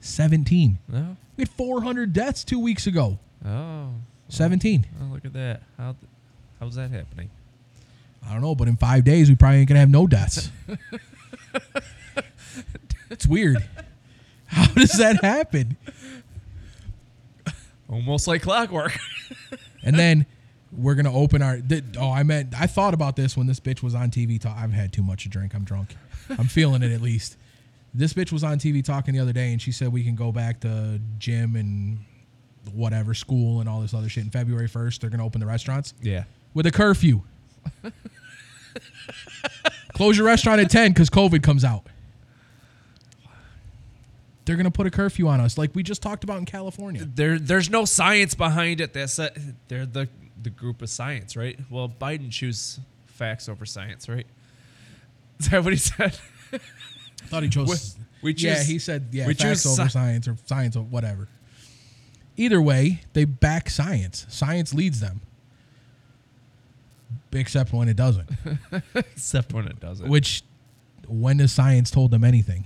17. 0.00 0.78
No. 0.88 1.16
We 1.38 1.42
had 1.42 1.48
400 1.48 2.12
deaths 2.12 2.44
two 2.44 2.58
weeks 2.58 2.86
ago. 2.86 3.18
Oh. 3.44 3.90
17. 4.28 4.86
Oh, 5.00 5.12
look 5.12 5.24
at 5.24 5.32
that. 5.34 5.62
How, 5.76 5.92
th- 5.92 6.10
how's 6.60 6.74
that 6.76 6.90
happening? 6.90 7.30
I 8.28 8.32
don't 8.32 8.42
know, 8.42 8.54
but 8.54 8.68
in 8.68 8.76
five 8.76 9.04
days, 9.04 9.28
we 9.28 9.36
probably 9.36 9.60
ain't 9.60 9.68
going 9.68 9.76
to 9.76 9.80
have 9.80 9.90
no 9.90 10.06
deaths. 10.06 10.50
it's 13.10 13.26
weird. 13.26 13.64
How 14.46 14.66
does 14.74 14.98
that 14.98 15.22
happen? 15.22 15.76
Almost 17.88 18.26
like 18.26 18.42
clockwork. 18.42 18.98
And 19.84 19.96
then 19.96 20.26
we're 20.72 20.96
going 20.96 21.06
to 21.06 21.12
open 21.12 21.42
our. 21.42 21.60
Th- 21.60 21.84
oh, 21.98 22.10
I 22.10 22.24
meant, 22.24 22.52
I 22.58 22.66
thought 22.66 22.94
about 22.94 23.14
this 23.14 23.36
when 23.36 23.46
this 23.46 23.60
bitch 23.60 23.82
was 23.82 23.94
on 23.94 24.10
TV. 24.10 24.40
Talk, 24.40 24.56
I've 24.56 24.72
had 24.72 24.92
too 24.92 25.02
much 25.02 25.22
to 25.22 25.28
drink. 25.28 25.54
I'm 25.54 25.64
drunk. 25.64 25.94
I'm 26.30 26.48
feeling 26.48 26.82
it 26.82 26.90
at 26.90 27.00
least. 27.00 27.36
This 27.94 28.12
bitch 28.12 28.32
was 28.32 28.42
on 28.42 28.58
TV 28.58 28.84
talking 28.84 29.14
the 29.14 29.20
other 29.20 29.32
day, 29.32 29.52
and 29.52 29.62
she 29.62 29.70
said 29.70 29.92
we 29.92 30.02
can 30.02 30.16
go 30.16 30.32
back 30.32 30.60
to 30.60 31.00
gym 31.18 31.54
and 31.54 32.00
whatever, 32.74 33.14
school 33.14 33.60
and 33.60 33.68
all 33.68 33.80
this 33.80 33.94
other 33.94 34.08
shit. 34.08 34.24
In 34.24 34.30
February 34.30 34.68
1st, 34.68 35.00
they're 35.00 35.10
to 35.18 35.24
open 35.24 35.40
the 35.40 35.46
restaurants 35.46 35.94
yeah. 36.02 36.24
with 36.54 36.66
a 36.66 36.70
curfew. 36.70 37.22
Close 39.94 40.16
your 40.16 40.26
restaurant 40.26 40.60
at 40.60 40.70
10 40.70 40.92
because 40.92 41.08
COVID 41.10 41.42
comes 41.42 41.64
out. 41.64 41.86
They're 44.44 44.56
to 44.64 44.70
put 44.70 44.86
a 44.86 44.90
curfew 44.90 45.26
on 45.26 45.40
us 45.40 45.58
like 45.58 45.74
we 45.74 45.82
just 45.82 46.02
talked 46.02 46.22
about 46.22 46.38
in 46.38 46.44
California. 46.44 47.04
There, 47.04 47.38
there's 47.38 47.68
no 47.68 47.84
science 47.84 48.34
behind 48.34 48.80
it. 48.80 48.92
That's 48.92 49.18
a, 49.18 49.32
they're 49.68 49.86
the 49.86 50.08
the 50.40 50.50
group 50.50 50.82
of 50.82 50.88
science, 50.88 51.34
right? 51.36 51.58
Well, 51.70 51.88
Biden 51.88 52.30
choose 52.30 52.78
facts 53.06 53.48
over 53.48 53.66
science, 53.66 54.08
right? 54.08 54.26
Is 55.40 55.50
that 55.50 55.64
what 55.64 55.72
he 55.72 55.78
said? 55.78 56.16
I 56.52 56.58
thought 57.26 57.42
he 57.42 57.48
chose. 57.48 57.96
We- 57.96 58.04
we 58.22 58.34
yeah, 58.34 58.62
he 58.62 58.78
said, 58.78 59.08
yeah, 59.12 59.26
facts 59.26 59.34
choose 59.34 59.66
over 59.66 59.82
sci- 59.82 59.92
science 59.92 60.26
or 60.26 60.36
science 60.46 60.76
or 60.76 60.82
whatever. 60.82 61.28
Either 62.36 62.60
way, 62.60 63.02
they 63.12 63.24
back 63.24 63.70
science. 63.70 64.26
Science 64.28 64.74
leads 64.74 65.00
them. 65.00 65.20
Except 67.32 67.72
when 67.72 67.88
it 67.88 67.96
doesn't. 67.96 68.30
Except 68.94 69.52
when 69.52 69.66
it 69.66 69.80
doesn't. 69.80 70.08
Which, 70.08 70.42
when 71.06 71.38
has 71.38 71.52
science 71.52 71.90
told 71.90 72.10
them 72.10 72.24
anything? 72.24 72.64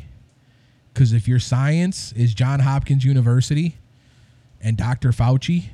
Because 0.92 1.12
if 1.12 1.28
your 1.28 1.38
science 1.38 2.12
is 2.12 2.34
John 2.34 2.60
Hopkins 2.60 3.04
University 3.04 3.76
and 4.60 4.76
Dr. 4.76 5.10
Fauci, 5.10 5.68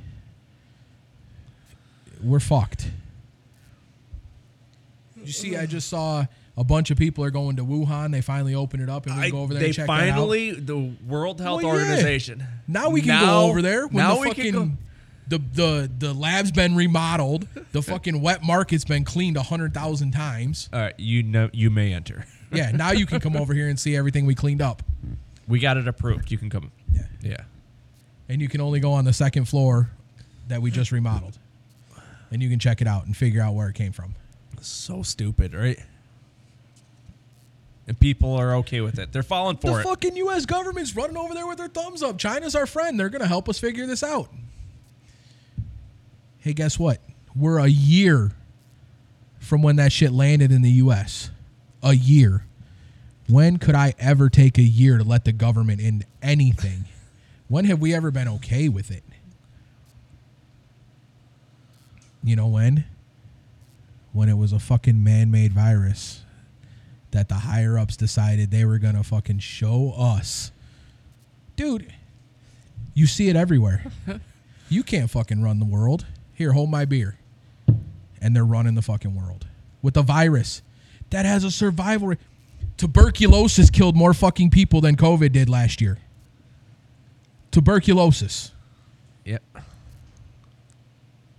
we're 2.23 2.39
fucked. 2.39 2.89
You 5.23 5.31
see, 5.33 5.57
I 5.57 5.65
just 5.65 5.89
saw 5.89 6.25
a 6.57 6.63
bunch 6.63 6.89
of 6.91 6.97
people 6.97 7.23
are 7.23 7.29
going 7.31 7.55
to 7.57 7.63
Wuhan. 7.65 8.11
They 8.11 8.21
finally 8.21 8.55
open 8.55 8.81
it 8.81 8.89
up, 8.89 9.05
and 9.05 9.15
we 9.15 9.21
I- 9.21 9.25
can 9.25 9.31
go 9.31 9.41
over 9.43 9.53
there 9.53 9.61
they 9.61 9.67
and 9.67 9.75
check 9.75 9.87
that 9.87 9.93
out. 9.93 10.09
finally 10.09 10.51
the 10.51 10.91
World 11.07 11.39
Health 11.39 11.61
Well, 11.63 11.75
yeah. 11.75 11.81
Organization. 11.83 12.43
Now 12.67 12.89
we 12.89 13.01
can 13.01 13.09
Now- 13.09 13.25
go 13.25 13.49
over 13.49 13.61
there 13.61 13.87
when 13.87 14.03
now 14.03 14.15
the 14.15 14.21
we 14.21 14.33
can 14.33 14.51
go- 14.51 14.71
the 15.29 15.39
the 15.53 15.91
the 15.99 16.13
lab's 16.13 16.51
been 16.51 16.75
remodeled. 16.75 17.47
The 17.73 17.81
fucking 17.83 18.21
wet 18.21 18.43
market's 18.43 18.85
been 18.85 19.03
cleaned 19.03 19.37
a 19.37 19.43
hundred 19.43 19.73
thousand 19.73 20.11
times. 20.11 20.69
All 20.73 20.79
right, 20.79 20.95
you 20.97 21.21
know 21.23 21.49
you 21.53 21.69
may 21.69 21.93
enter. 21.93 22.25
Yeah, 22.51 22.71
now 22.71 22.91
you 22.91 23.05
can 23.05 23.19
come 23.19 23.35
over 23.35 23.53
here 23.53 23.67
and 23.67 23.77
see 23.79 23.95
everything 23.97 24.25
we 24.25 24.33
cleaned 24.33 24.61
up. 24.61 24.81
We 25.47 25.59
got 25.59 25.75
it 25.77 25.87
approved. 25.87 26.31
You 26.31 26.37
can 26.37 26.49
come. 26.49 26.71
Yeah. 26.93 27.01
Yeah. 27.21 27.37
and 28.29 28.41
you 28.41 28.47
can 28.49 28.61
only 28.61 28.79
go 28.79 28.91
on 28.93 29.03
the 29.05 29.13
second 29.13 29.45
floor 29.45 29.89
that 30.47 30.61
we 30.61 30.71
just 30.71 30.91
remodeled, 30.93 31.37
and 32.31 32.41
you 32.41 32.49
can 32.49 32.57
check 32.59 32.81
it 32.81 32.87
out 32.87 33.05
and 33.05 33.15
figure 33.15 33.41
out 33.41 33.53
where 33.53 33.67
it 33.69 33.75
came 33.75 33.91
from. 33.91 34.15
So 34.61 35.03
stupid, 35.03 35.53
right? 35.53 35.77
And 37.87 37.97
people 37.97 38.33
are 38.35 38.55
okay 38.55 38.81
with 38.81 38.99
it. 38.99 39.13
They're 39.13 39.23
falling 39.23 39.57
for 39.57 39.67
the 39.67 39.73
it. 39.75 39.77
The 39.77 39.83
fucking 39.83 40.17
U.S. 40.17 40.45
government's 40.45 40.93
running 40.95 41.15
over 41.15 41.33
there 41.33 41.47
with 41.47 41.57
their 41.57 41.69
thumbs 41.69 42.03
up. 42.03 42.17
China's 42.17 42.53
our 42.53 42.65
friend. 42.65 42.99
They're 42.99 43.09
gonna 43.09 43.27
help 43.27 43.47
us 43.47 43.59
figure 43.59 43.85
this 43.85 44.03
out. 44.03 44.29
Hey, 46.39 46.53
guess 46.53 46.77
what? 46.77 47.01
We're 47.33 47.59
a 47.59 47.67
year 47.67 48.31
from 49.39 49.61
when 49.61 49.77
that 49.77 49.93
shit 49.93 50.11
landed 50.11 50.51
in 50.51 50.61
the 50.61 50.71
U.S. 50.71 51.31
A 51.81 51.93
year. 51.93 52.43
When 53.29 53.57
could 53.57 53.75
I 53.75 53.93
ever 53.99 54.29
take 54.29 54.57
a 54.57 54.63
year 54.63 54.97
to 54.97 55.03
let 55.03 55.23
the 55.23 55.31
government 55.31 55.79
in 55.79 56.03
anything? 56.21 56.85
When 57.47 57.65
have 57.65 57.79
we 57.79 57.93
ever 57.93 58.11
been 58.11 58.27
okay 58.27 58.67
with 58.67 58.91
it? 58.91 59.03
You 62.23 62.35
know 62.35 62.47
when? 62.47 62.83
When 64.11 64.27
it 64.27 64.37
was 64.37 64.51
a 64.51 64.59
fucking 64.59 65.01
man 65.01 65.31
made 65.31 65.53
virus 65.53 66.23
that 67.17 67.29
the 67.29 67.35
higher 67.35 67.79
ups 67.79 67.97
decided 67.97 68.51
they 68.51 68.63
were 68.63 68.77
gonna 68.77 69.03
fucking 69.03 69.39
show 69.39 69.91
us. 69.97 70.51
Dude, 71.55 71.91
you 72.93 73.07
see 73.07 73.27
it 73.27 73.35
everywhere. 73.35 73.91
you 74.69 74.83
can't 74.83 75.09
fucking 75.09 75.41
run 75.41 75.57
the 75.57 75.65
world. 75.65 76.05
Here, 76.35 76.53
hold 76.53 76.69
my 76.69 76.85
beer. 76.85 77.17
And 78.21 78.35
they're 78.35 78.45
running 78.45 78.75
the 78.75 78.83
fucking 78.83 79.15
world 79.15 79.47
with 79.81 79.97
a 79.97 80.03
virus 80.03 80.61
that 81.09 81.25
has 81.25 81.43
a 81.43 81.49
survival 81.49 82.09
rate. 82.09 82.19
Tuberculosis 82.77 83.71
killed 83.71 83.95
more 83.95 84.13
fucking 84.13 84.51
people 84.51 84.79
than 84.79 84.95
COVID 84.95 85.31
did 85.31 85.49
last 85.49 85.81
year. 85.81 85.97
Tuberculosis. 87.49 88.51
Yep. 89.25 89.41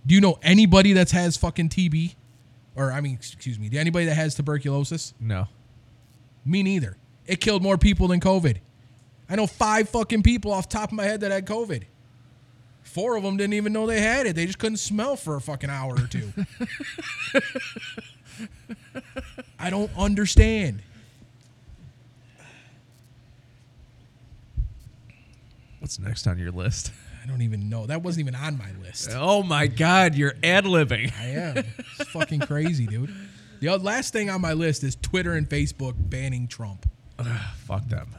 Do 0.05 0.13
you 0.13 0.19
know 0.19 0.39
anybody 0.43 0.91
that 0.91 1.11
has 1.11 1.37
fucking 1.37 1.69
TB? 1.69 2.15
Or 2.75 2.91
I 2.91 2.99
mean, 2.99 3.13
excuse 3.13 3.57
me, 3.57 3.69
do 3.69 3.77
anybody 3.79 4.07
that 4.07 4.15
has 4.15 4.35
tuberculosis? 4.35 5.13
No. 5.21 5.47
Me 6.45 6.63
neither. 6.63 6.97
It 7.25 7.41
killed 7.41 7.61
more 7.61 7.77
people 7.77 8.07
than 8.07 8.19
COVID. 8.19 8.57
I 9.29 9.35
know 9.35 9.45
five 9.45 9.89
fucking 9.89 10.23
people 10.23 10.51
off 10.51 10.67
the 10.67 10.77
top 10.77 10.89
of 10.89 10.95
my 10.95 11.03
head 11.03 11.21
that 11.21 11.31
had 11.31 11.45
COVID. 11.45 11.83
Four 12.81 13.15
of 13.15 13.23
them 13.23 13.37
didn't 13.37 13.53
even 13.53 13.71
know 13.71 13.85
they 13.85 14.01
had 14.01 14.25
it. 14.25 14.35
They 14.35 14.47
just 14.47 14.57
couldn't 14.57 14.77
smell 14.77 15.15
for 15.15 15.35
a 15.35 15.41
fucking 15.41 15.69
hour 15.69 15.93
or 15.93 16.07
two. 16.07 16.33
I 19.59 19.69
don't 19.69 19.91
understand. 19.95 20.81
What's 25.79 25.99
next 25.99 26.25
on 26.25 26.39
your 26.39 26.51
list? 26.51 26.91
I 27.23 27.27
don't 27.27 27.41
even 27.43 27.69
know. 27.69 27.85
That 27.85 28.01
wasn't 28.01 28.27
even 28.27 28.35
on 28.35 28.57
my 28.57 28.71
list. 28.81 29.11
Oh 29.13 29.43
my 29.43 29.67
God, 29.67 30.15
you're 30.15 30.33
ad 30.43 30.65
libbing. 30.65 31.13
I 31.19 31.25
am. 31.25 31.57
It's 31.99 32.09
fucking 32.09 32.39
crazy, 32.41 32.87
dude. 32.87 33.13
The 33.59 33.77
last 33.77 34.13
thing 34.13 34.29
on 34.29 34.41
my 34.41 34.53
list 34.53 34.83
is 34.83 34.95
Twitter 34.95 35.33
and 35.33 35.47
Facebook 35.47 35.93
banning 35.97 36.47
Trump. 36.47 36.85
Fuck 37.65 37.87
them. 37.89 38.15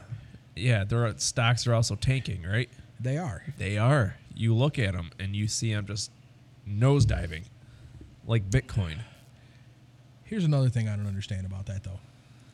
Yeah, 0.55 0.83
their 0.83 1.17
stocks 1.17 1.65
are 1.65 1.73
also 1.73 1.95
tanking, 1.95 2.43
right? 2.43 2.69
They 2.99 3.17
are. 3.17 3.43
They 3.57 3.77
are. 3.77 4.15
You 4.35 4.53
look 4.55 4.77
at 4.77 4.93
them 4.93 5.11
and 5.19 5.35
you 5.35 5.47
see 5.47 5.73
them 5.73 5.87
just 5.87 6.11
nosediving, 6.69 7.43
like 8.27 8.49
Bitcoin. 8.49 8.99
Here's 10.23 10.45
another 10.45 10.69
thing 10.69 10.87
I 10.87 10.95
don't 10.95 11.07
understand 11.07 11.45
about 11.45 11.65
that 11.65 11.83
though. 11.83 11.99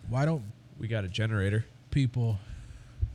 Why 0.09 0.25
don't 0.25 0.41
We 0.79 0.87
got 0.87 1.03
a 1.03 1.07
generator. 1.09 1.65
people? 1.91 2.39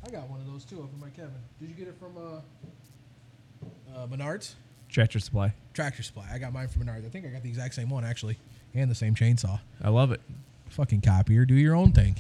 I 0.07 0.11
got 0.11 0.29
one 0.29 0.41
of 0.41 0.47
those 0.47 0.65
too 0.65 0.83
up 0.83 0.91
in 0.93 1.01
my 1.01 1.09
cabin. 1.11 1.33
Did 1.61 1.69
you 1.71 1.75
get 1.75 1.89
it 1.89 1.95
from 1.99 2.17
uh, 2.17 3.97
uh, 3.97 4.07
Menards? 4.09 4.55
Tractor 4.89 5.21
Supply. 5.21 5.55
Tractor 5.73 6.03
Supply. 6.03 6.27
I 6.33 6.39
got 6.39 6.53
mine 6.53 6.69
from 6.69 6.85
Menards. 6.85 7.07
I 7.07 7.09
think 7.09 7.25
I 7.25 7.29
got 7.31 7.43
the 7.43 7.49
exact 7.49 7.75
same 7.75 7.89
one 7.89 8.05
actually, 8.05 8.37
and 8.75 8.91
the 8.91 8.95
same 8.95 9.15
chainsaw. 9.15 9.61
I 9.83 9.89
love 9.91 10.13
it. 10.13 10.21
Fucking 10.71 11.01
copier. 11.03 11.45
Do 11.45 11.55
your 11.55 11.75
own 11.75 11.93
thing. 11.93 12.17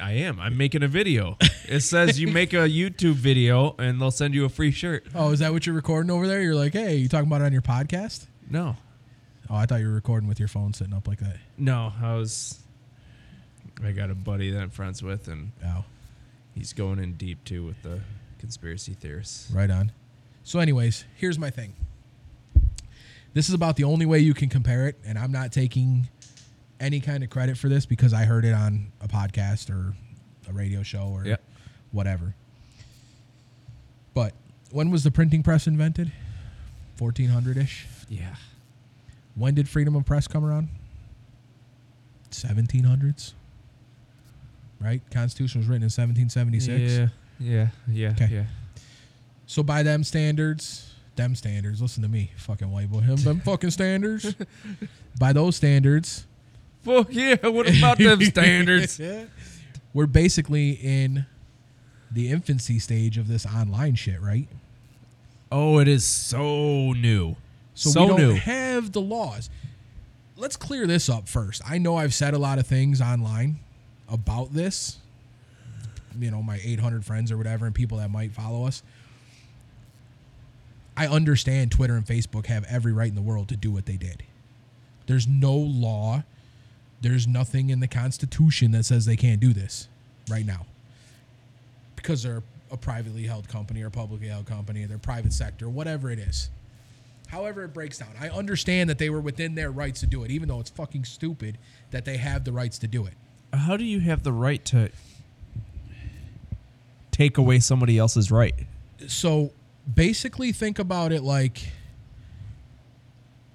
I 0.00 0.12
am. 0.12 0.40
I'm 0.40 0.56
making 0.56 0.82
a 0.82 0.88
video. 0.88 1.36
It 1.68 1.80
says 1.80 2.18
you 2.18 2.26
make 2.26 2.52
a 2.54 2.68
YouTube 2.68 3.14
video 3.14 3.76
and 3.78 4.00
they'll 4.00 4.10
send 4.10 4.34
you 4.34 4.44
a 4.44 4.48
free 4.48 4.72
shirt. 4.72 5.06
Oh, 5.14 5.30
is 5.30 5.38
that 5.38 5.52
what 5.52 5.64
you're 5.64 5.76
recording 5.76 6.10
over 6.10 6.26
there? 6.26 6.40
You're 6.40 6.56
like, 6.56 6.72
hey, 6.72 6.96
you 6.96 7.08
talking 7.08 7.28
about 7.28 7.40
it 7.40 7.44
on 7.44 7.52
your 7.52 7.62
podcast? 7.62 8.26
No. 8.50 8.76
Oh, 9.48 9.54
I 9.54 9.66
thought 9.66 9.80
you 9.80 9.86
were 9.86 9.94
recording 9.94 10.28
with 10.28 10.38
your 10.40 10.48
phone 10.48 10.72
sitting 10.74 10.92
up 10.94 11.06
like 11.06 11.20
that. 11.20 11.36
No, 11.56 11.92
I 12.02 12.14
was. 12.14 12.58
I 13.84 13.92
got 13.92 14.10
a 14.10 14.14
buddy 14.14 14.50
that 14.50 14.60
I'm 14.60 14.70
friends 14.70 15.02
with, 15.02 15.28
and 15.28 15.52
Oh, 15.64 15.84
He's 16.54 16.72
going 16.72 16.98
in 16.98 17.14
deep 17.14 17.44
too 17.44 17.64
with 17.64 17.82
the 17.82 18.00
conspiracy 18.38 18.94
theorists. 18.94 19.50
Right 19.50 19.70
on. 19.70 19.92
So, 20.42 20.58
anyways, 20.58 21.04
here's 21.16 21.38
my 21.38 21.50
thing. 21.50 21.74
This 23.34 23.48
is 23.48 23.54
about 23.54 23.76
the 23.76 23.84
only 23.84 24.04
way 24.06 24.18
you 24.18 24.34
can 24.34 24.48
compare 24.48 24.86
it, 24.88 24.98
and 25.04 25.18
I'm 25.18 25.32
not 25.32 25.52
taking 25.52 26.08
any 26.80 27.00
kind 27.00 27.22
of 27.24 27.30
credit 27.30 27.56
for 27.56 27.68
this 27.68 27.86
because 27.86 28.12
I 28.12 28.24
heard 28.24 28.44
it 28.44 28.52
on 28.52 28.92
a 29.00 29.08
podcast 29.08 29.70
or 29.70 29.94
a 30.48 30.52
radio 30.52 30.82
show 30.82 31.04
or 31.08 31.24
Yep. 31.26 31.42
whatever. 31.92 32.34
But 34.14 34.34
when 34.70 34.90
was 34.90 35.04
the 35.04 35.10
printing 35.10 35.42
press 35.42 35.66
invented? 35.66 36.12
1400 36.98 37.56
ish. 37.56 37.86
Yeah. 38.08 38.34
When 39.34 39.54
did 39.54 39.68
freedom 39.68 39.96
of 39.96 40.04
press 40.04 40.28
come 40.28 40.44
around? 40.44 40.68
1700s. 42.30 43.32
Right? 44.80 45.00
Constitution 45.10 45.60
was 45.60 45.68
written 45.68 45.84
in 45.84 45.90
1776. 45.90 46.92
Yeah. 46.92 47.08
Yeah. 47.38 47.68
Yeah. 47.88 48.10
Okay. 48.10 48.28
Yeah. 48.30 48.44
So 49.46 49.62
by 49.62 49.82
them 49.82 50.02
standards, 50.04 50.91
them 51.16 51.34
standards, 51.34 51.80
listen 51.82 52.02
to 52.02 52.08
me, 52.08 52.30
fucking 52.36 52.70
white 52.70 52.90
boy, 52.90 53.00
him, 53.00 53.16
them 53.16 53.40
fucking 53.44 53.70
standards. 53.70 54.34
by 55.18 55.32
those 55.32 55.56
standards, 55.56 56.26
Fuck 56.82 57.08
yeah. 57.10 57.36
What 57.46 57.68
about 57.78 57.98
them 57.98 58.20
standards? 58.24 59.00
we're 59.94 60.06
basically 60.06 60.70
in 60.72 61.26
the 62.10 62.28
infancy 62.28 62.78
stage 62.80 63.18
of 63.18 63.28
this 63.28 63.46
online 63.46 63.94
shit, 63.94 64.20
right? 64.20 64.48
Oh, 65.52 65.78
it 65.78 65.86
is 65.86 66.04
so 66.04 66.92
new. 66.92 67.36
So, 67.74 67.90
So 67.90 68.02
we 68.02 68.08
don't 68.08 68.18
new. 68.18 68.34
have 68.34 68.92
the 68.92 69.00
laws. 69.00 69.48
Let's 70.36 70.56
clear 70.56 70.86
this 70.86 71.08
up 71.08 71.28
first. 71.28 71.62
I 71.68 71.78
know 71.78 71.96
I've 71.96 72.14
said 72.14 72.34
a 72.34 72.38
lot 72.38 72.58
of 72.58 72.66
things 72.66 73.00
online 73.00 73.60
about 74.08 74.52
this. 74.52 74.98
You 76.18 76.30
know, 76.30 76.42
my 76.42 76.58
800 76.64 77.04
friends 77.04 77.30
or 77.30 77.36
whatever, 77.38 77.64
and 77.64 77.74
people 77.74 77.98
that 77.98 78.10
might 78.10 78.32
follow 78.32 78.66
us. 78.66 78.82
I 80.96 81.06
understand 81.06 81.70
Twitter 81.70 81.94
and 81.94 82.04
Facebook 82.04 82.46
have 82.46 82.64
every 82.64 82.92
right 82.92 83.08
in 83.08 83.14
the 83.14 83.22
world 83.22 83.48
to 83.48 83.56
do 83.56 83.70
what 83.70 83.86
they 83.86 83.96
did. 83.96 84.22
There's 85.06 85.26
no 85.26 85.54
law, 85.54 86.24
there's 87.00 87.26
nothing 87.26 87.70
in 87.70 87.80
the 87.80 87.88
Constitution 87.88 88.72
that 88.72 88.84
says 88.84 89.06
they 89.06 89.16
can't 89.16 89.40
do 89.40 89.52
this 89.52 89.88
right 90.28 90.46
now 90.46 90.66
because 91.96 92.22
they're 92.22 92.42
a 92.70 92.76
privately 92.76 93.24
held 93.24 93.48
company 93.48 93.82
or 93.82 93.90
publicly 93.90 94.28
held 94.28 94.46
company, 94.46 94.84
they're 94.84 94.98
private 94.98 95.32
sector, 95.32 95.68
whatever 95.68 96.10
it 96.10 96.18
is. 96.18 96.50
However, 97.28 97.64
it 97.64 97.72
breaks 97.72 97.98
down. 97.98 98.10
I 98.20 98.28
understand 98.28 98.90
that 98.90 98.98
they 98.98 99.08
were 99.08 99.20
within 99.20 99.54
their 99.54 99.70
rights 99.70 100.00
to 100.00 100.06
do 100.06 100.22
it, 100.24 100.30
even 100.30 100.48
though 100.48 100.60
it's 100.60 100.70
fucking 100.70 101.04
stupid 101.04 101.58
that 101.90 102.04
they 102.04 102.16
have 102.18 102.44
the 102.44 102.52
rights 102.52 102.78
to 102.80 102.88
do 102.88 103.06
it. 103.06 103.14
How 103.54 103.76
do 103.76 103.84
you 103.84 104.00
have 104.00 104.22
the 104.22 104.32
right 104.32 104.62
to 104.66 104.90
take 107.10 107.38
away 107.38 107.60
somebody 107.60 107.98
else's 107.98 108.30
right? 108.30 108.54
So 109.06 109.52
basically, 109.92 110.52
think 110.52 110.78
about 110.78 111.12
it 111.12 111.22
like 111.22 111.68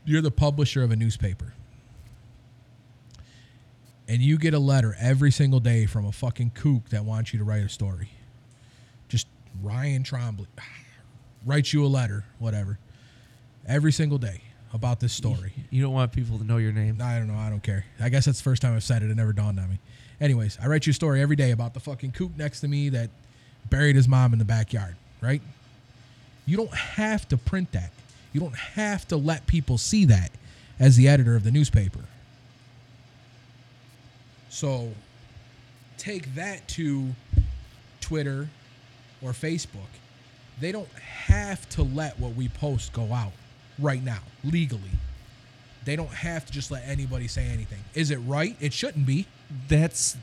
you're 0.06 0.22
the 0.22 0.32
publisher 0.32 0.84
of 0.84 0.92
a 0.92 0.96
newspaper. 0.96 1.54
And 4.08 4.22
you 4.22 4.38
get 4.38 4.54
a 4.54 4.60
letter 4.60 4.96
every 5.00 5.32
single 5.32 5.60
day 5.60 5.86
from 5.86 6.06
a 6.06 6.14
fucking 6.14 6.52
kook 6.52 6.90
that 6.90 7.04
wants 7.04 7.34
you 7.34 7.40
to 7.40 7.46
write 7.46 7.64
a 7.64 7.70
story. 7.70 8.10
Just 9.10 9.28
Ryan 9.62 10.04
Trombley 10.04 10.48
writes 11.46 11.74
you 11.74 11.86
a 11.86 11.88
letter, 11.88 12.24
whatever, 12.40 12.80
every 13.68 13.92
single 13.92 14.18
day 14.18 14.42
about 14.74 15.00
this 15.02 15.12
story. 15.12 15.54
You 15.70 15.82
don't 15.82 15.94
want 15.94 16.14
people 16.14 16.38
to 16.38 16.44
know 16.46 16.58
your 16.58 16.72
name. 16.72 17.00
I 17.02 17.18
don't 17.18 17.28
know. 17.28 17.38
I 17.38 17.50
don't 17.50 17.64
care. 17.64 17.86
I 18.00 18.10
guess 18.10 18.26
that's 18.26 18.38
the 18.40 18.44
first 18.44 18.62
time 18.62 18.76
I've 18.76 18.84
said 18.84 19.04
it. 19.04 19.12
It 19.12 19.16
never 19.16 19.34
dawned 19.34 19.60
on 19.60 19.70
me. 19.70 19.80
Anyways, 20.22 20.58
I 20.62 20.68
write 20.68 20.86
you 20.88 20.92
a 20.92 20.94
story 20.94 21.22
every 21.22 21.36
day 21.36 21.52
about 21.52 21.74
the 21.74 21.80
fucking 21.80 22.12
kook 22.12 22.36
next 22.38 22.62
to 22.62 22.68
me 22.68 22.90
that 22.90 23.10
buried 23.70 23.96
his 23.96 24.08
mom 24.08 24.34
in 24.34 24.40
the 24.40 24.46
backyard, 24.46 24.96
right? 25.22 25.42
You 26.48 26.58
don't 26.58 26.74
have 26.74 27.28
to 27.30 27.38
print 27.38 27.72
that. 27.74 27.92
You 28.34 28.40
don't 28.40 28.56
have 28.56 29.08
to 29.10 29.18
let 29.18 29.46
people 29.46 29.78
see 29.78 30.06
that 30.06 30.32
as 30.80 30.96
the 30.96 31.08
editor 31.08 31.36
of 31.36 31.44
the 31.44 31.52
newspaper. 31.52 32.06
So 34.50 34.92
take 35.98 36.34
that 36.36 36.68
to 36.70 37.10
Twitter 38.02 38.50
or 39.22 39.32
Facebook. 39.32 39.90
They 40.60 40.72
don't 40.72 40.92
have 40.94 41.68
to 41.70 41.84
let 41.84 42.20
what 42.20 42.36
we 42.36 42.48
post 42.48 42.94
go 42.94 43.14
out 43.14 43.34
right 43.78 44.04
now, 44.04 44.20
legally. 44.44 44.92
They 45.86 45.96
don't 45.96 46.10
have 46.10 46.46
to 46.48 46.52
just 46.52 46.72
let 46.72 46.84
anybody 46.88 47.28
say 47.28 47.46
anything. 47.46 47.80
Is 47.94 48.10
it 48.12 48.18
right? 48.18 48.56
It 48.60 48.74
shouldn't 48.74 49.06
be. 49.06 49.28
That's 49.68 50.18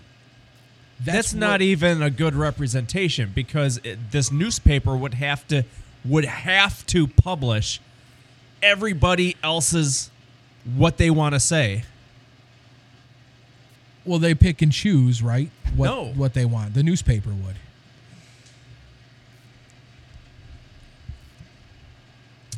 that's, 1.00 1.32
what- 1.32 1.40
not 1.40 1.62
even 1.62 2.02
a 2.02 2.10
good 2.10 2.34
representation 2.34 3.32
because 3.34 3.78
it, 3.84 4.10
this 4.10 4.30
newspaper 4.32 4.96
would 4.96 5.14
have 5.14 5.46
to 5.48 5.64
would 6.04 6.24
have 6.24 6.84
to 6.86 7.06
publish 7.06 7.80
everybody 8.62 9.36
else's 9.42 10.10
what 10.76 10.96
they 10.96 11.10
want 11.10 11.34
to 11.34 11.40
say. 11.40 11.84
Well, 14.04 14.18
they 14.18 14.34
pick 14.34 14.60
and 14.62 14.70
choose, 14.72 15.22
right? 15.22 15.50
What 15.74 15.86
No. 15.86 16.04
what 16.06 16.34
they 16.34 16.44
want. 16.44 16.74
The 16.74 16.82
newspaper 16.82 17.30
would. 17.30 17.56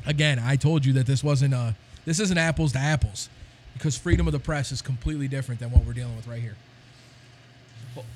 Again, 0.05 0.39
I 0.39 0.57
told 0.57 0.85
you 0.85 0.93
that 0.95 1.07
this 1.07 1.23
wasn't 1.25 1.55
a 1.55 1.75
this 2.05 2.21
isn't 2.21 2.39
apples 2.39 2.73
to 2.73 2.79
apples 2.79 3.29
because 3.75 3.97
freedom 3.99 4.27
of 4.29 4.33
the 4.33 4.39
press 4.39 4.71
is 4.73 4.81
completely 4.81 5.27
different 5.29 5.61
than 5.61 5.71
what 5.71 5.85
we're 5.85 5.93
dealing 5.93 6.17
with 6.17 6.27
right 6.29 6.41
here. 6.41 6.57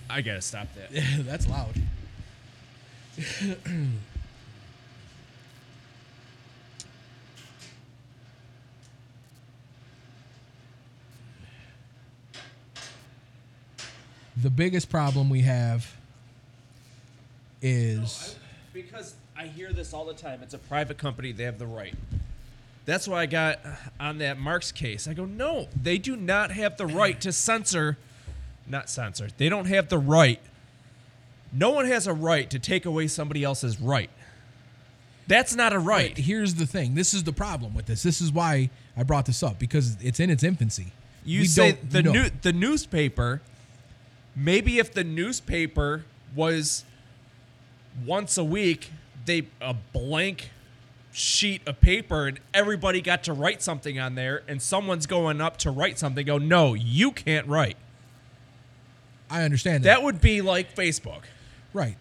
I 0.09 0.21
gotta 0.23 0.41
stop 0.43 0.69
that. 0.75 0.91
That's 1.27 1.47
loud. 1.49 1.75
the 14.43 14.51
biggest 14.51 14.91
problem 14.91 15.29
we 15.31 15.43
have 15.43 15.95
is 17.63 18.37
Because 18.73 19.15
I 19.37 19.47
hear 19.47 19.73
this 19.73 19.93
all 19.93 20.05
the 20.05 20.15
time. 20.15 20.41
It's 20.43 20.55
a 20.55 20.59
private 20.59 20.99
company. 20.99 21.33
They 21.33 21.45
have 21.45 21.59
the 21.59 21.67
right. 21.67 21.95
That's 22.87 23.07
why 23.07 23.23
I 23.23 23.27
got 23.27 23.61
on 23.99 24.19
that 24.19 24.39
Marks 24.39 24.73
case. 24.73 25.07
I 25.07 25.15
go, 25.15 25.25
no, 25.25 25.69
they 25.81 25.99
do 25.99 26.17
not 26.17 26.51
have 26.51 26.77
the 26.77 26.87
right 26.87 27.21
to 27.21 27.33
censor. 27.33 27.99
Not 28.67 28.89
censor. 28.89 29.29
They 29.37 29.49
don't 29.49 29.67
have 29.67 29.89
the 29.89 29.99
right. 29.99 30.41
No 31.53 31.71
one 31.71 31.87
has 31.87 32.07
a 32.07 32.15
right 32.15 32.49
to 32.51 32.59
take 32.59 32.87
away 32.87 33.09
somebody 33.09 33.45
else's 33.45 33.81
right. 33.81 34.11
That's 35.27 35.55
not 35.55 35.73
a 35.73 35.79
right. 35.79 36.15
But 36.15 36.25
here's 36.25 36.55
the 36.55 36.67
thing. 36.67 36.95
This 36.95 37.15
is 37.15 37.25
the 37.25 37.33
problem 37.33 37.75
with 37.75 37.87
this. 37.87 38.03
This 38.03 38.21
is 38.21 38.33
why 38.33 38.71
I 38.97 39.03
brought 39.03 39.27
this 39.27 39.43
up 39.43 39.59
because 39.59 39.97
it's 40.01 40.19
in 40.21 40.31
its 40.31 40.43
infancy. 40.43 40.93
You 41.25 41.43
We 41.43 41.47
say 41.47 41.73
the 41.73 42.03
new 42.03 42.31
the 42.43 42.53
newspaper. 42.53 43.43
Maybe 44.37 44.79
if 44.79 44.93
the 44.93 45.05
newspaper 45.05 46.05
was 46.35 46.85
once 48.07 48.39
a 48.39 48.45
week, 48.45 48.91
they 49.27 49.47
a 49.61 49.75
blank 49.75 50.51
sheet 51.13 51.67
of 51.67 51.81
paper 51.81 52.29
and 52.29 52.41
everybody 52.55 53.01
got 53.01 53.25
to 53.25 53.33
write 53.33 53.63
something 53.63 53.99
on 53.99 54.15
there, 54.15 54.43
and 54.47 54.63
someone's 54.63 55.07
going 55.07 55.41
up 55.41 55.57
to 55.59 55.71
write 55.71 55.99
something. 55.99 56.25
Go, 56.25 56.39
no, 56.39 56.75
you 56.75 57.11
can't 57.13 57.47
write. 57.47 57.77
I 59.29 59.43
understand 59.43 59.85
that. 59.85 59.89
That 59.89 60.03
would 60.03 60.21
be 60.21 60.41
like 60.41 60.75
Facebook. 60.75 61.23
right. 61.73 61.97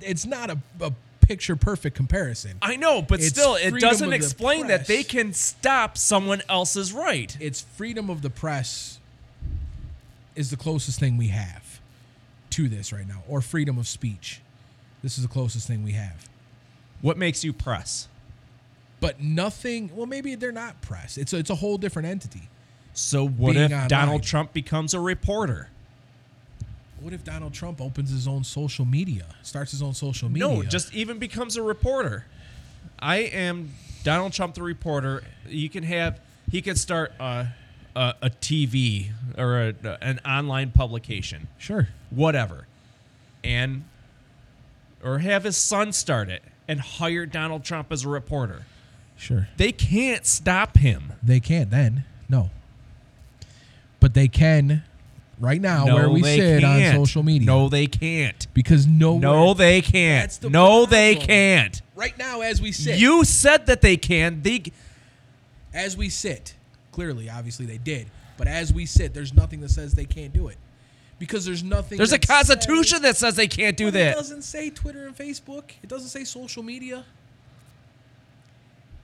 It's 0.00 0.26
not 0.26 0.50
a, 0.50 0.58
a 0.80 0.92
picture 1.20 1.56
perfect 1.56 1.96
comparison. 1.96 2.58
I 2.60 2.76
know, 2.76 3.00
but 3.00 3.20
It's 3.20 3.28
still, 3.28 3.54
it 3.54 3.78
doesn't 3.80 4.06
of 4.06 4.10
the 4.10 4.16
explain 4.16 4.66
that 4.66 4.86
they 4.86 5.02
can 5.02 5.32
stop 5.32 5.96
someone 5.96 6.42
else's 6.48 6.92
right. 6.92 7.34
It's 7.40 7.62
freedom 7.62 8.10
of 8.10 8.20
the 8.22 8.30
press 8.30 8.93
is 10.36 10.50
the 10.50 10.56
closest 10.56 10.98
thing 10.98 11.16
we 11.16 11.28
have 11.28 11.80
to 12.50 12.68
this 12.68 12.92
right 12.92 13.06
now, 13.06 13.22
or 13.28 13.40
freedom 13.40 13.78
of 13.78 13.86
speech. 13.86 14.40
This 15.02 15.18
is 15.18 15.24
the 15.24 15.28
closest 15.28 15.66
thing 15.66 15.82
we 15.82 15.92
have. 15.92 16.28
What 17.02 17.18
makes 17.18 17.44
you 17.44 17.52
press? 17.52 18.08
But 19.00 19.20
nothing. 19.20 19.90
Well, 19.94 20.06
maybe 20.06 20.34
they're 20.34 20.52
not 20.52 20.80
press. 20.80 21.18
It's 21.18 21.32
a, 21.32 21.38
it's 21.38 21.50
a 21.50 21.56
whole 21.56 21.76
different 21.76 22.08
entity. 22.08 22.48
So 22.94 23.26
what 23.26 23.56
if 23.56 23.70
online. 23.70 23.88
Donald 23.88 24.22
Trump 24.22 24.52
becomes 24.52 24.94
a 24.94 25.00
reporter? 25.00 25.68
What 27.00 27.12
if 27.12 27.22
Donald 27.22 27.52
Trump 27.52 27.82
opens 27.82 28.10
his 28.10 28.26
own 28.26 28.44
social 28.44 28.86
media, 28.86 29.26
starts 29.42 29.72
his 29.72 29.82
own 29.82 29.92
social 29.92 30.30
media? 30.30 30.48
No, 30.48 30.62
just 30.62 30.94
even 30.94 31.18
becomes 31.18 31.56
a 31.56 31.62
reporter. 31.62 32.24
I 32.98 33.16
am 33.16 33.74
Donald 34.04 34.32
Trump, 34.32 34.54
the 34.54 34.62
reporter. 34.62 35.22
You 35.46 35.68
can 35.68 35.82
have 35.82 36.20
he 36.50 36.62
could 36.62 36.78
start 36.78 37.12
a 37.20 37.48
a, 37.96 38.14
a 38.22 38.30
TV 38.30 39.10
or 39.38 39.60
a, 39.84 39.98
an 40.02 40.20
online 40.26 40.70
publication, 40.70 41.48
sure. 41.58 41.88
whatever, 42.10 42.66
and 43.42 43.84
or 45.02 45.18
have 45.18 45.44
his 45.44 45.56
son 45.56 45.92
start 45.92 46.28
it 46.28 46.42
and 46.66 46.80
hire 46.80 47.26
Donald 47.26 47.62
Trump 47.64 47.92
as 47.92 48.04
a 48.04 48.08
reporter. 48.08 48.62
Sure. 49.16 49.48
They 49.56 49.70
can't 49.72 50.26
stop 50.26 50.76
him. 50.78 51.12
They 51.22 51.40
can't 51.40 51.70
then. 51.70 52.04
No. 52.28 52.50
But 54.00 54.14
they 54.14 54.28
can 54.28 54.82
right 55.38 55.60
now 55.60 55.84
no, 55.84 55.94
where 55.94 56.10
we 56.10 56.22
they 56.22 56.36
sit 56.38 56.64
on 56.64 56.78
can't. 56.78 56.96
social 56.96 57.22
media. 57.22 57.46
No, 57.46 57.68
they 57.68 57.86
can't. 57.86 58.46
because 58.54 58.86
no, 58.86 59.18
No, 59.18 59.54
they 59.54 59.80
can't. 59.80 60.22
That's 60.24 60.38
the 60.38 60.50
No, 60.50 60.86
they 60.86 61.14
problem. 61.14 61.28
can't. 61.28 61.82
right 61.94 62.16
now 62.18 62.40
as 62.40 62.60
we 62.60 62.72
sit, 62.72 62.98
You 62.98 63.24
said 63.24 63.66
that 63.66 63.80
they 63.82 63.96
can. 63.96 64.42
They 64.42 64.64
as 65.72 65.96
we 65.96 66.08
sit, 66.08 66.54
clearly, 66.94 67.28
obviously 67.28 67.66
they 67.66 67.78
did, 67.78 68.06
but 68.36 68.46
as 68.46 68.72
we 68.72 68.86
sit, 68.86 69.12
there's 69.12 69.34
nothing 69.34 69.60
that 69.60 69.70
says 69.70 69.94
they 69.94 70.04
can't 70.04 70.32
do 70.32 70.46
it 70.46 70.56
because 71.18 71.44
there's 71.44 71.64
nothing. 71.64 71.98
there's 71.98 72.12
a 72.12 72.18
constitution 72.20 72.98
says- 72.98 73.02
that 73.02 73.16
says 73.16 73.34
they 73.34 73.48
can't 73.48 73.76
do 73.76 73.90
that. 73.90 74.12
It 74.12 74.14
doesn't 74.14 74.42
say 74.42 74.70
Twitter 74.70 75.06
and 75.06 75.16
Facebook. 75.16 75.64
It 75.82 75.88
doesn't 75.88 76.08
say 76.08 76.22
social 76.22 76.62
media. 76.62 77.04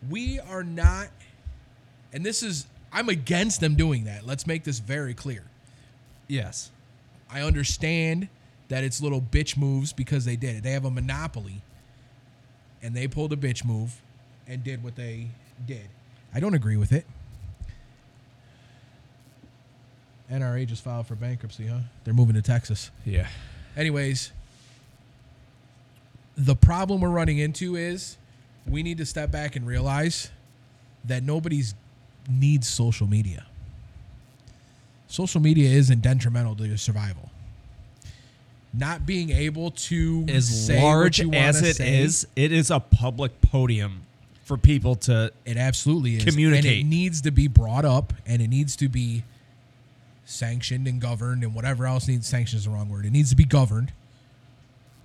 We 0.09 0.38
are 0.40 0.62
not, 0.62 1.09
and 2.12 2.24
this 2.24 2.42
is, 2.42 2.66
I'm 2.92 3.09
against 3.09 3.61
them 3.61 3.74
doing 3.74 4.05
that. 4.05 4.24
Let's 4.24 4.46
make 4.46 4.64
this 4.64 4.79
very 4.79 5.12
clear. 5.12 5.42
Yes. 6.29 6.70
I 7.31 7.42
understand 7.42 8.29
that 8.68 8.85
it's 8.85 9.03
little 9.03 9.20
bitch 9.20 9.57
moves 9.57 9.92
because 9.92 10.24
they 10.24 10.37
did 10.37 10.57
it. 10.57 10.62
They 10.62 10.72
have 10.72 10.85
a 10.85 10.90
monopoly, 10.90 11.61
and 12.83 12.94
they 12.94 13.09
pulled 13.09 13.33
a 13.33 13.37
bitch 13.37 13.64
move 13.64 14.00
and 14.46 14.62
did 14.64 14.83
what 14.83 14.94
they 14.96 15.29
did. 15.66 15.88
I 16.33 16.38
don't 16.40 16.55
agree 16.55 16.76
with 16.76 16.92
it. 16.92 17.05
NRA 20.30 20.66
just 20.66 20.82
filed 20.84 21.06
for 21.06 21.14
bankruptcy, 21.14 21.66
huh? 21.66 21.78
They're 22.04 22.14
moving 22.14 22.34
to 22.34 22.42
Texas. 22.42 22.90
Yeah. 23.04 23.26
Anyways, 23.76 24.32
the 26.36 26.56
problem 26.56 27.00
we're 27.00 27.08
running 27.08 27.38
into 27.38 27.76
is 27.76 28.16
we 28.66 28.82
need 28.82 28.98
to 28.98 29.06
step 29.06 29.30
back 29.30 29.56
and 29.56 29.66
realize 29.66 30.30
that 31.04 31.22
nobody's 31.22 31.74
needs 32.28 32.68
social 32.68 33.06
media. 33.06 33.46
Social 35.08 35.40
media 35.40 35.68
isn't 35.70 36.02
detrimental 36.02 36.54
to 36.56 36.66
your 36.66 36.76
survival. 36.76 37.30
Not 38.72 39.04
being 39.04 39.30
able 39.30 39.72
to 39.72 40.24
As 40.28 40.70
large 40.70 41.20
as 41.20 41.62
it 41.62 41.76
say, 41.76 41.98
is, 42.02 42.26
it 42.36 42.52
is 42.52 42.70
a 42.70 42.78
public 42.78 43.40
podium 43.40 44.02
for 44.44 44.56
people 44.56 44.94
to. 44.94 45.32
it 45.44 45.56
absolutely 45.56 46.16
is. 46.16 46.22
And 46.22 46.30
communicate. 46.32 46.80
it 46.80 46.84
needs 46.84 47.20
to 47.22 47.32
be 47.32 47.48
brought 47.48 47.84
up 47.84 48.12
and 48.26 48.40
it 48.40 48.48
needs 48.48 48.76
to 48.76 48.88
be 48.88 49.24
sanctioned 50.30 50.86
and 50.86 51.00
governed 51.00 51.42
and 51.42 51.54
whatever 51.54 51.86
else 51.86 52.08
needs 52.08 52.26
sanctioned 52.26 52.58
is 52.58 52.64
the 52.64 52.70
wrong 52.70 52.88
word. 52.88 53.04
It 53.04 53.10
needs 53.10 53.30
to 53.30 53.36
be 53.36 53.44
governed. 53.44 53.92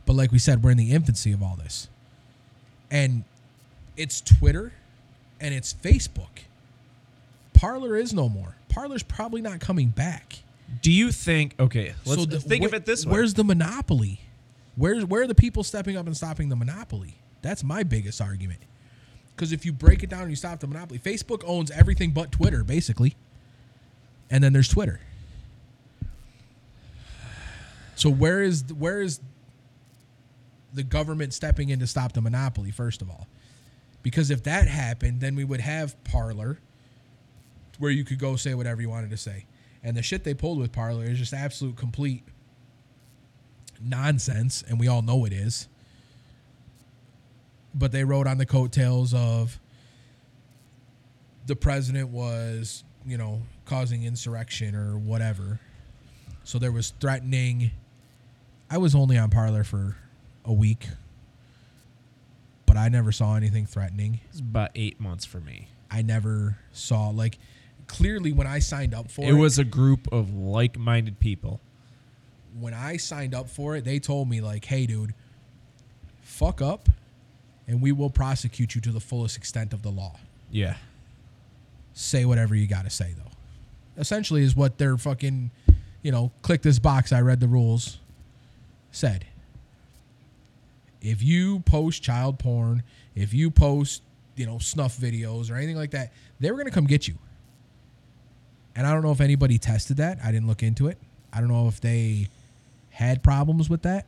But 0.06 0.14
like 0.14 0.32
we 0.32 0.40
said, 0.40 0.64
we're 0.64 0.72
in 0.72 0.78
the 0.78 0.92
infancy 0.92 1.32
of 1.32 1.42
all 1.42 1.56
this. 1.56 1.90
And 2.92 3.24
it's 3.98 4.22
Twitter 4.22 4.74
and 5.42 5.54
it's 5.54 5.74
Facebook. 5.74 6.44
Parler 7.54 7.96
is 7.98 8.14
no 8.14 8.30
more. 8.30 8.56
Parler's 8.70 9.04
probably 9.04 9.42
not 9.42 9.60
coming 9.60 9.90
back. 9.90 10.40
Do 10.82 10.92
you 10.92 11.12
think? 11.12 11.56
Okay, 11.60 11.94
let's 12.06 12.26
the- 12.26 12.40
think 12.40 12.66
of 12.66 12.74
it 12.74 12.86
this 12.86 13.06
way. 13.06 13.14
Where's 13.14 13.34
the 13.34 13.44
monopoly? 13.44 14.20
Where's 14.76 15.06
where 15.06 15.22
are 15.22 15.28
the 15.28 15.36
people 15.36 15.64
stepping 15.64 15.96
up 15.96 16.06
and 16.06 16.16
stopping 16.16 16.50
the 16.50 16.56
monopoly? 16.56 17.16
That's 17.42 17.64
my 17.64 17.84
biggest 17.84 18.20
argument. 18.20 18.60
Because 19.36 19.52
if 19.52 19.66
you 19.66 19.72
break 19.74 20.04
it 20.04 20.10
down 20.10 20.22
and 20.22 20.30
you 20.30 20.36
stop 20.36 20.60
the 20.60 20.68
monopoly, 20.68 21.00
Facebook 21.00 21.44
owns 21.46 21.72
everything 21.72 22.12
but 22.12 22.32
Twitter, 22.32 22.64
basically. 22.64 23.16
And 24.30 24.44
then 24.44 24.54
there's 24.54 24.68
Twitter. 24.70 25.00
So 27.96 28.10
where 28.10 28.42
is 28.42 28.64
where 28.74 29.02
is 29.02 29.20
the 30.74 30.84
government 30.84 31.34
stepping 31.34 31.70
in 31.70 31.80
to 31.80 31.88
stop 31.88 32.14
the 32.14 32.22
monopoly? 32.22 32.72
First 32.72 33.02
of 33.02 33.10
all, 33.10 33.28
because 34.04 34.30
if 34.30 34.44
that 34.44 34.68
happened, 34.68 35.22
then 35.22 35.36
we 35.36 35.44
would 35.44 35.62
have 35.62 36.02
Parler, 36.04 36.60
where 37.80 37.92
you 37.92 38.04
could 38.04 38.20
go 38.20 38.36
say 38.36 38.54
whatever 38.54 38.82
you 38.82 38.90
wanted 38.90 39.10
to 39.12 39.18
say. 39.18 39.46
And 39.84 39.96
the 39.96 40.04
shit 40.04 40.24
they 40.24 40.34
pulled 40.34 40.60
with 40.60 40.72
Parler 40.72 41.06
is 41.06 41.18
just 41.18 41.34
absolute 41.34 41.76
complete 41.76 42.24
nonsense, 43.82 44.64
and 44.68 44.80
we 44.80 44.88
all 44.88 45.02
know 45.02 45.26
it 45.26 45.34
is. 45.34 45.68
But 47.74 47.92
they 47.92 48.04
rode 48.04 48.28
on 48.28 48.38
the 48.38 48.46
coattails 48.46 49.14
of 49.14 49.60
the 51.46 51.56
president 51.56 52.10
was, 52.10 52.84
you 53.06 53.18
know, 53.18 53.42
causing 53.66 54.04
insurrection 54.04 54.76
or 54.76 54.98
whatever. 54.98 55.60
So 56.44 56.60
there 56.60 56.72
was 56.72 56.94
threatening. 57.00 57.72
I 58.76 58.78
was 58.78 58.94
only 58.94 59.18
on 59.18 59.30
Parler 59.30 59.64
for 59.64 59.96
a 60.44 60.52
week, 60.52 60.90
but 62.66 62.76
I 62.76 62.90
never 62.90 63.14
saw 63.14 63.38
anything 63.38 63.66
threatening. 63.66 64.20
It's 64.32 64.42
about 64.42 64.72
eight 64.76 65.00
months 65.00 65.24
for 65.24 65.40
me. 65.40 65.70
I 65.90 66.02
never 66.02 66.58
saw 66.74 67.08
like 67.08 67.38
clearly 67.88 68.34
when 68.34 68.48
I 68.48 68.60
signed 68.60 68.94
up 68.94 69.10
for 69.10 69.22
it, 69.22 69.30
It 69.30 69.34
was 69.36 69.58
a 69.58 69.64
group 69.64 70.12
of 70.12 70.34
like-minded 70.34 71.22
people. 71.22 71.62
when 72.60 72.74
I 72.74 72.98
signed 72.98 73.34
up 73.34 73.50
for 73.50 73.78
it, 73.78 73.86
they 73.86 73.98
told 73.98 74.28
me 74.28 74.42
like, 74.42 74.66
"Hey, 74.66 74.86
dude, 74.86 75.14
fuck 76.22 76.62
up, 76.62 76.90
and 77.70 77.82
we 77.82 77.94
will 77.94 78.10
prosecute 78.10 78.76
you 78.76 78.82
to 78.82 78.92
the 78.92 79.00
fullest 79.00 79.38
extent 79.38 79.72
of 79.72 79.84
the 79.84 79.90
law. 79.90 80.18
Yeah. 80.52 80.76
Say 81.94 82.26
whatever 82.26 82.54
you 82.56 82.68
got 82.68 82.84
to 82.84 82.90
say, 82.90 83.14
though." 83.16 83.32
Essentially, 84.02 84.44
is 84.44 84.54
what 84.54 84.78
they're 84.78 84.98
fucking, 84.98 85.52
you 86.04 86.12
know, 86.12 86.34
click 86.42 86.62
this 86.62 86.78
box. 86.78 87.14
I 87.14 87.22
read 87.22 87.40
the 87.40 87.48
rules. 87.48 88.00
Said. 88.96 89.26
If 91.02 91.22
you 91.22 91.60
post 91.60 92.02
child 92.02 92.40
porn, 92.40 92.82
if 93.14 93.34
you 93.34 93.52
post, 93.52 94.02
you 94.38 94.46
know, 94.46 94.58
snuff 94.58 94.98
videos 94.98 95.52
or 95.52 95.56
anything 95.56 95.76
like 95.76 95.92
that, 95.92 96.14
they 96.40 96.50
were 96.50 96.58
gonna 96.58 96.72
come 96.72 96.88
get 96.88 97.06
you. 97.06 97.16
And 98.74 98.88
I 98.88 98.94
don't 98.94 99.04
know 99.04 99.12
if 99.12 99.20
anybody 99.20 99.58
tested 99.58 99.98
that. 99.98 100.20
I 100.24 100.32
didn't 100.32 100.48
look 100.48 100.64
into 100.64 100.88
it. 100.88 100.98
I 101.34 101.42
don't 101.42 101.50
know 101.50 101.68
if 101.68 101.82
they 101.82 102.30
had 102.90 103.22
problems 103.22 103.70
with 103.70 103.82
that. 103.82 104.06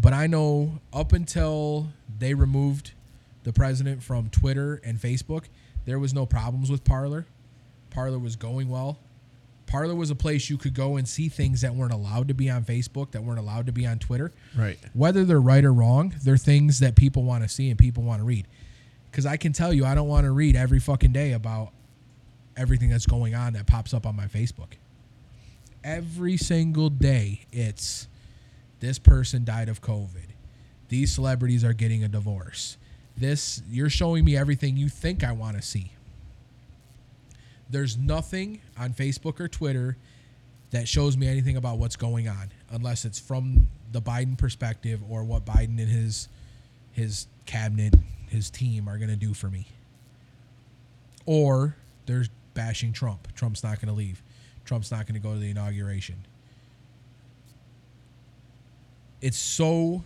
But 0.00 0.12
I 0.12 0.28
know 0.28 0.78
up 0.92 1.12
until 1.12 1.88
they 2.20 2.32
removed 2.32 2.92
the 3.42 3.52
president 3.52 4.04
from 4.04 4.30
Twitter 4.30 4.80
and 4.84 5.00
Facebook, 5.00 5.46
there 5.84 5.98
was 5.98 6.14
no 6.14 6.26
problems 6.26 6.70
with 6.70 6.84
Parler. 6.84 7.26
Parler 7.90 8.20
was 8.20 8.36
going 8.36 8.68
well. 8.68 8.98
Parler 9.66 9.94
was 9.94 10.10
a 10.10 10.14
place 10.14 10.48
you 10.48 10.56
could 10.56 10.74
go 10.74 10.96
and 10.96 11.08
see 11.08 11.28
things 11.28 11.60
that 11.62 11.74
weren't 11.74 11.92
allowed 11.92 12.28
to 12.28 12.34
be 12.34 12.48
on 12.48 12.64
Facebook, 12.64 13.10
that 13.12 13.22
weren't 13.22 13.40
allowed 13.40 13.66
to 13.66 13.72
be 13.72 13.86
on 13.86 13.98
Twitter. 13.98 14.32
Right. 14.56 14.78
Whether 14.94 15.24
they're 15.24 15.40
right 15.40 15.64
or 15.64 15.72
wrong, 15.72 16.14
they're 16.22 16.36
things 16.36 16.80
that 16.80 16.94
people 16.94 17.24
want 17.24 17.42
to 17.42 17.48
see 17.48 17.68
and 17.70 17.78
people 17.78 18.02
want 18.02 18.20
to 18.20 18.24
read. 18.24 18.46
Because 19.10 19.26
I 19.26 19.36
can 19.36 19.52
tell 19.52 19.72
you, 19.72 19.84
I 19.84 19.94
don't 19.94 20.08
want 20.08 20.24
to 20.24 20.30
read 20.30 20.56
every 20.56 20.78
fucking 20.78 21.12
day 21.12 21.32
about 21.32 21.72
everything 22.56 22.90
that's 22.90 23.06
going 23.06 23.34
on 23.34 23.54
that 23.54 23.66
pops 23.66 23.92
up 23.92 24.06
on 24.06 24.14
my 24.14 24.26
Facebook. 24.26 24.74
Every 25.82 26.36
single 26.36 26.90
day, 26.90 27.46
it's 27.52 28.08
this 28.80 28.98
person 28.98 29.44
died 29.44 29.68
of 29.68 29.80
COVID. 29.80 30.30
These 30.88 31.12
celebrities 31.12 31.64
are 31.64 31.72
getting 31.72 32.04
a 32.04 32.08
divorce. 32.08 32.76
This, 33.16 33.62
you're 33.70 33.90
showing 33.90 34.24
me 34.24 34.36
everything 34.36 34.76
you 34.76 34.88
think 34.88 35.24
I 35.24 35.32
want 35.32 35.56
to 35.56 35.62
see. 35.62 35.92
There's 37.68 37.96
nothing 37.96 38.60
on 38.78 38.92
Facebook 38.92 39.40
or 39.40 39.48
Twitter 39.48 39.96
that 40.70 40.88
shows 40.88 41.16
me 41.16 41.26
anything 41.28 41.56
about 41.56 41.78
what's 41.78 41.96
going 41.96 42.28
on 42.28 42.50
unless 42.70 43.04
it's 43.04 43.18
from 43.18 43.68
the 43.92 44.00
Biden 44.00 44.36
perspective 44.36 45.00
or 45.08 45.24
what 45.24 45.44
Biden 45.44 45.78
and 45.78 45.88
his 45.88 46.28
his 46.92 47.26
cabinet, 47.44 47.94
his 48.28 48.50
team 48.50 48.88
are 48.88 48.96
going 48.96 49.10
to 49.10 49.16
do 49.16 49.34
for 49.34 49.48
me. 49.48 49.66
Or 51.26 51.76
they're 52.06 52.24
bashing 52.54 52.92
Trump. 52.92 53.28
Trump's 53.34 53.62
not 53.62 53.80
going 53.80 53.88
to 53.88 53.94
leave. 53.94 54.22
Trump's 54.64 54.90
not 54.90 55.06
going 55.06 55.14
to 55.14 55.20
go 55.20 55.34
to 55.34 55.38
the 55.38 55.50
inauguration. 55.50 56.16
It's 59.20 59.36
so 59.36 60.04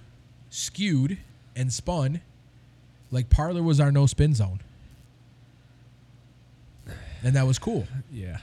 skewed 0.50 1.18
and 1.54 1.72
spun. 1.72 2.20
Like 3.12 3.30
Parler 3.30 3.62
was 3.62 3.80
our 3.80 3.92
no 3.92 4.06
spin 4.06 4.34
zone. 4.34 4.60
And 7.22 7.34
that 7.36 7.46
was 7.46 7.58
cool. 7.58 7.86
Yeah. 8.12 8.38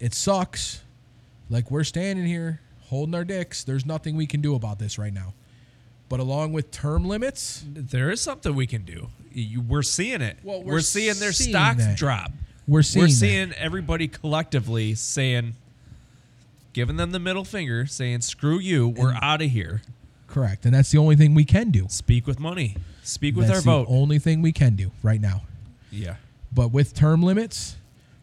It 0.00 0.14
sucks. 0.14 0.82
Like 1.50 1.70
we're 1.70 1.84
standing 1.84 2.26
here 2.26 2.60
holding 2.82 3.14
our 3.14 3.24
dicks. 3.24 3.64
There's 3.64 3.86
nothing 3.86 4.16
we 4.16 4.26
can 4.26 4.40
do 4.40 4.54
about 4.54 4.78
this 4.78 4.98
right 4.98 5.12
now. 5.12 5.34
But 6.08 6.20
along 6.20 6.52
with 6.52 6.70
term 6.70 7.04
limits, 7.06 7.64
There 7.66 8.10
is 8.10 8.20
something 8.20 8.54
we 8.54 8.66
can 8.66 8.84
do. 8.84 9.08
You, 9.32 9.60
we're 9.62 9.82
seeing 9.82 10.20
it. 10.20 10.38
Well, 10.42 10.62
we're, 10.62 10.74
we're 10.74 10.80
seeing 10.80 11.14
their 11.18 11.32
seeing 11.32 11.50
stocks 11.50 11.84
that. 11.84 11.96
drop. 11.96 12.30
we're 12.68 12.82
seeing 12.82 13.04
we're 13.04 13.08
that. 13.08 13.12
seeing 13.14 13.52
everybody 13.54 14.06
collectively 14.06 14.94
saying, 14.94 15.54
giving 16.72 16.96
them 16.96 17.10
the 17.10 17.18
middle 17.18 17.44
finger, 17.44 17.84
saying, 17.86 18.20
"Screw 18.20 18.58
you, 18.58 18.88
we're 18.88 19.14
out 19.20 19.42
of 19.42 19.50
here." 19.50 19.82
correct, 20.28 20.64
and 20.66 20.74
that's 20.74 20.90
the 20.90 20.98
only 20.98 21.14
thing 21.16 21.32
we 21.34 21.44
can 21.44 21.70
do. 21.70 21.86
Speak 21.88 22.26
with 22.26 22.38
money. 22.38 22.76
Speak 23.02 23.34
with 23.36 23.46
that's 23.48 23.58
our 23.58 23.62
the 23.78 23.84
vote. 23.84 23.86
only 23.88 24.18
thing 24.18 24.40
we 24.42 24.52
can 24.52 24.76
do 24.76 24.90
right 25.02 25.20
now. 25.20 25.42
yeah. 25.90 26.16
But 26.54 26.70
with 26.70 26.94
term 26.94 27.22
limits, 27.22 27.76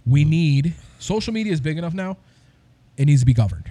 we 0.06 0.24
need 0.24 0.74
social 1.00 1.34
media 1.34 1.52
is 1.54 1.62
big 1.62 1.78
enough 1.78 1.94
now. 1.94 2.17
It 2.98 3.06
needs 3.06 3.22
to 3.22 3.26
be 3.26 3.34
governed. 3.34 3.70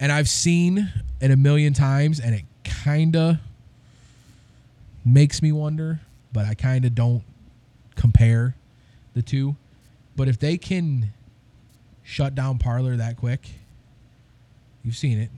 And 0.00 0.10
I've 0.10 0.28
seen 0.28 0.90
it 1.20 1.30
a 1.30 1.36
million 1.36 1.74
times, 1.74 2.18
and 2.18 2.34
it 2.34 2.44
kind 2.64 3.14
of 3.14 3.36
makes 5.04 5.42
me 5.42 5.52
wonder, 5.52 6.00
but 6.32 6.44
I 6.44 6.54
kind 6.54 6.84
of 6.84 6.94
don't 6.94 7.22
compare 7.94 8.56
the 9.14 9.22
two. 9.22 9.56
But 10.16 10.28
if 10.28 10.38
they 10.38 10.58
can 10.58 11.12
shut 12.02 12.34
down 12.34 12.58
Parler 12.58 12.96
that 12.96 13.16
quick, 13.16 13.48
you've 14.82 14.96
seen 14.96 15.18
it. 15.18 15.30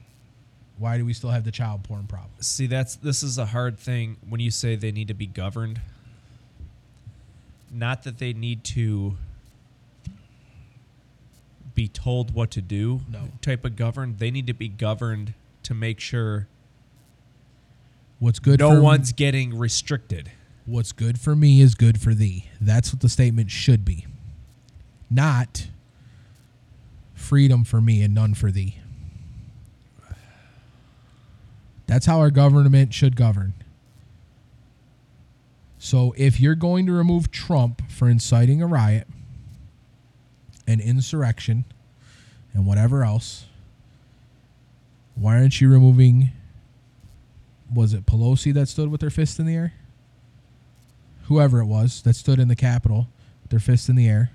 Why 0.79 0.99
do 0.99 1.05
we 1.05 1.13
still 1.13 1.31
have 1.31 1.45
the 1.45 1.53
child 1.53 1.85
porn 1.85 2.07
problem? 2.07 2.31
See, 2.41 2.67
that's 2.67 2.97
this 2.97 3.23
is 3.23 3.39
a 3.39 3.47
hard 3.47 3.79
thing 3.79 4.17
when 4.29 4.41
you 4.41 4.51
say 4.51 4.75
they 4.75 4.91
need 4.91 5.09
to 5.09 5.15
be 5.15 5.27
governed. 5.27 5.81
Not 7.75 8.05
that 8.05 8.19
they 8.19 8.33
need 8.33 8.63
to 8.65 9.17
be 11.75 11.89
told 11.89 12.33
what 12.33 12.51
to 12.53 12.63
do. 12.63 13.01
No. 13.11 13.29
Type 13.43 13.65
of 13.65 13.75
governed. 13.75 14.19
They 14.21 14.31
need 14.31 14.47
to 14.47 14.55
be 14.55 14.69
governed 14.69 15.35
to 15.65 15.75
make 15.75 15.99
sure 15.99 16.47
What's 18.21 18.39
good 18.39 18.61
no 18.61 18.81
one's 18.81 19.13
getting 19.13 19.59
restricted. 19.59 20.31
what's 20.67 20.93
good 20.93 21.19
for 21.19 21.35
me 21.35 21.61
is 21.61 21.75
good 21.75 22.01
for 22.01 22.15
thee. 22.15 22.49
That's 22.61 22.93
what 22.93 23.01
the 23.03 23.09
statement 23.09 23.51
should 23.51 23.85
be. 23.85 24.07
Not 25.11 25.67
freedom 27.13 27.65
for 27.65 27.81
me 27.81 28.03
and 28.03 28.15
none 28.15 28.35
for 28.35 28.51
thee. 28.51 28.79
That's 31.87 32.07
how 32.07 32.19
our 32.21 32.31
government 32.31 32.95
should 32.95 33.15
govern. 33.17 33.53
So 35.85 36.15
if 36.17 36.41
you're 36.41 36.55
going 36.55 36.87
to 36.87 36.93
remove 36.93 37.31
Trump 37.31 37.91
for 37.91 38.09
inciting 38.09 38.63
a 38.63 38.67
riot 38.67 39.07
and 40.67 40.81
insurrection 40.81 41.67
and 42.55 42.65
whatever 42.65 43.05
else, 43.05 43.45
why 45.15 45.37
aren't 45.37 45.61
you 45.61 45.69
removing 45.69 46.31
was 47.73 47.93
it 47.93 48.07
Pelosi 48.07 48.55
that 48.55 48.69
stood 48.69 48.91
with 48.91 49.03
their 49.03 49.11
fist 49.11 49.39
in 49.39 49.45
the 49.45 49.55
air? 49.55 49.75
Whoever 51.25 51.61
it 51.61 51.67
was 51.67 52.01
that 52.05 52.17
stood 52.17 52.39
in 52.39 52.49
the 52.49 52.57
Capitol 52.57 53.07
with 53.43 53.51
their 53.51 53.61
fist 53.61 53.91
in 53.91 53.95
the 53.95 54.09
air. 54.09 54.31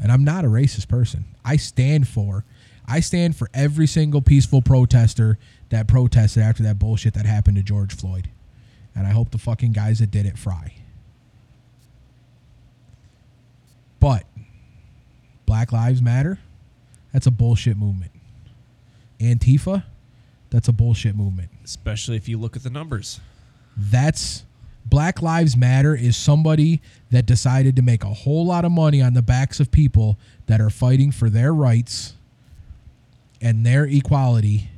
And 0.00 0.12
I'm 0.12 0.22
not 0.22 0.44
a 0.44 0.48
racist 0.48 0.86
person. 0.86 1.24
I 1.44 1.56
stand 1.56 2.06
for 2.06 2.44
I 2.86 3.00
stand 3.00 3.34
for 3.34 3.50
every 3.52 3.88
single 3.88 4.22
peaceful 4.22 4.62
protester 4.62 5.38
that 5.70 5.88
protested 5.88 6.44
after 6.44 6.62
that 6.62 6.78
bullshit 6.78 7.14
that 7.14 7.26
happened 7.26 7.56
to 7.56 7.64
George 7.64 7.96
Floyd. 7.96 8.28
And 8.94 9.06
I 9.06 9.10
hope 9.10 9.30
the 9.30 9.38
fucking 9.38 9.72
guys 9.72 10.00
that 10.00 10.10
did 10.10 10.26
it 10.26 10.36
fry. 10.36 10.74
But 14.00 14.24
Black 15.46 15.72
Lives 15.72 16.02
Matter, 16.02 16.38
that's 17.12 17.26
a 17.26 17.30
bullshit 17.30 17.76
movement. 17.76 18.12
Antifa, 19.20 19.84
that's 20.50 20.68
a 20.68 20.72
bullshit 20.72 21.16
movement. 21.16 21.50
Especially 21.64 22.16
if 22.16 22.28
you 22.28 22.38
look 22.38 22.56
at 22.56 22.62
the 22.62 22.70
numbers. 22.70 23.20
That's 23.76 24.44
Black 24.86 25.20
Lives 25.20 25.56
Matter 25.56 25.94
is 25.94 26.16
somebody 26.16 26.80
that 27.10 27.26
decided 27.26 27.76
to 27.76 27.82
make 27.82 28.04
a 28.04 28.08
whole 28.08 28.46
lot 28.46 28.64
of 28.64 28.72
money 28.72 29.02
on 29.02 29.14
the 29.14 29.22
backs 29.22 29.60
of 29.60 29.70
people 29.70 30.18
that 30.46 30.60
are 30.60 30.70
fighting 30.70 31.12
for 31.12 31.28
their 31.28 31.52
rights 31.52 32.14
and 33.40 33.66
their 33.66 33.84
equality 33.84 34.70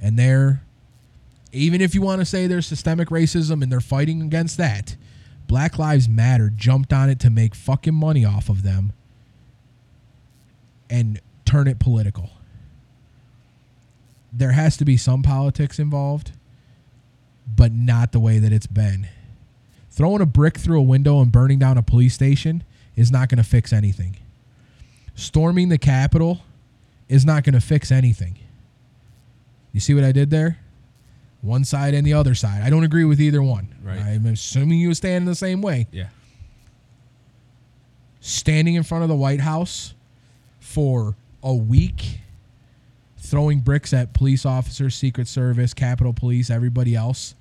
and 0.00 0.18
their 0.18 0.62
even 1.52 1.80
if 1.80 1.94
you 1.94 2.02
want 2.02 2.20
to 2.20 2.24
say 2.24 2.46
there's 2.46 2.66
systemic 2.66 3.08
racism 3.08 3.62
and 3.62 3.70
they're 3.70 3.80
fighting 3.80 4.22
against 4.22 4.56
that, 4.58 4.96
Black 5.46 5.78
Lives 5.78 6.08
Matter 6.08 6.50
jumped 6.54 6.92
on 6.92 7.10
it 7.10 7.18
to 7.20 7.30
make 7.30 7.54
fucking 7.54 7.94
money 7.94 8.24
off 8.24 8.48
of 8.48 8.62
them 8.62 8.92
and 10.88 11.20
turn 11.44 11.66
it 11.66 11.80
political. 11.80 12.30
There 14.32 14.52
has 14.52 14.76
to 14.76 14.84
be 14.84 14.96
some 14.96 15.22
politics 15.22 15.80
involved, 15.80 16.32
but 17.56 17.72
not 17.72 18.12
the 18.12 18.20
way 18.20 18.38
that 18.38 18.52
it's 18.52 18.68
been. 18.68 19.08
Throwing 19.90 20.20
a 20.20 20.26
brick 20.26 20.56
through 20.56 20.78
a 20.78 20.84
window 20.84 21.20
and 21.20 21.32
burning 21.32 21.58
down 21.58 21.76
a 21.76 21.82
police 21.82 22.14
station 22.14 22.62
is 22.94 23.10
not 23.10 23.28
going 23.28 23.38
to 23.38 23.44
fix 23.44 23.72
anything. 23.72 24.16
Storming 25.16 25.68
the 25.68 25.78
Capitol 25.78 26.42
is 27.08 27.24
not 27.24 27.42
going 27.42 27.54
to 27.54 27.60
fix 27.60 27.90
anything. 27.90 28.38
You 29.72 29.80
see 29.80 29.94
what 29.94 30.04
I 30.04 30.12
did 30.12 30.30
there? 30.30 30.58
One 31.42 31.64
side 31.64 31.94
and 31.94 32.06
the 32.06 32.12
other 32.12 32.34
side. 32.34 32.62
I 32.62 32.70
don't 32.70 32.84
agree 32.84 33.04
with 33.04 33.20
either 33.20 33.42
one. 33.42 33.74
Right. 33.82 33.98
I'm 33.98 34.26
assuming 34.26 34.78
you 34.78 34.92
stand 34.94 35.26
the 35.26 35.34
same 35.34 35.62
way. 35.62 35.86
Yeah. 35.90 36.08
Standing 38.20 38.74
in 38.74 38.82
front 38.82 39.02
of 39.02 39.08
the 39.08 39.16
White 39.16 39.40
House 39.40 39.94
for 40.58 41.16
a 41.42 41.54
week, 41.54 42.20
throwing 43.16 43.60
bricks 43.60 43.94
at 43.94 44.12
police 44.12 44.44
officers, 44.44 44.94
Secret 44.94 45.28
Service, 45.28 45.72
Capitol 45.72 46.12
Police, 46.12 46.50
everybody 46.50 46.94
else. 46.94 47.34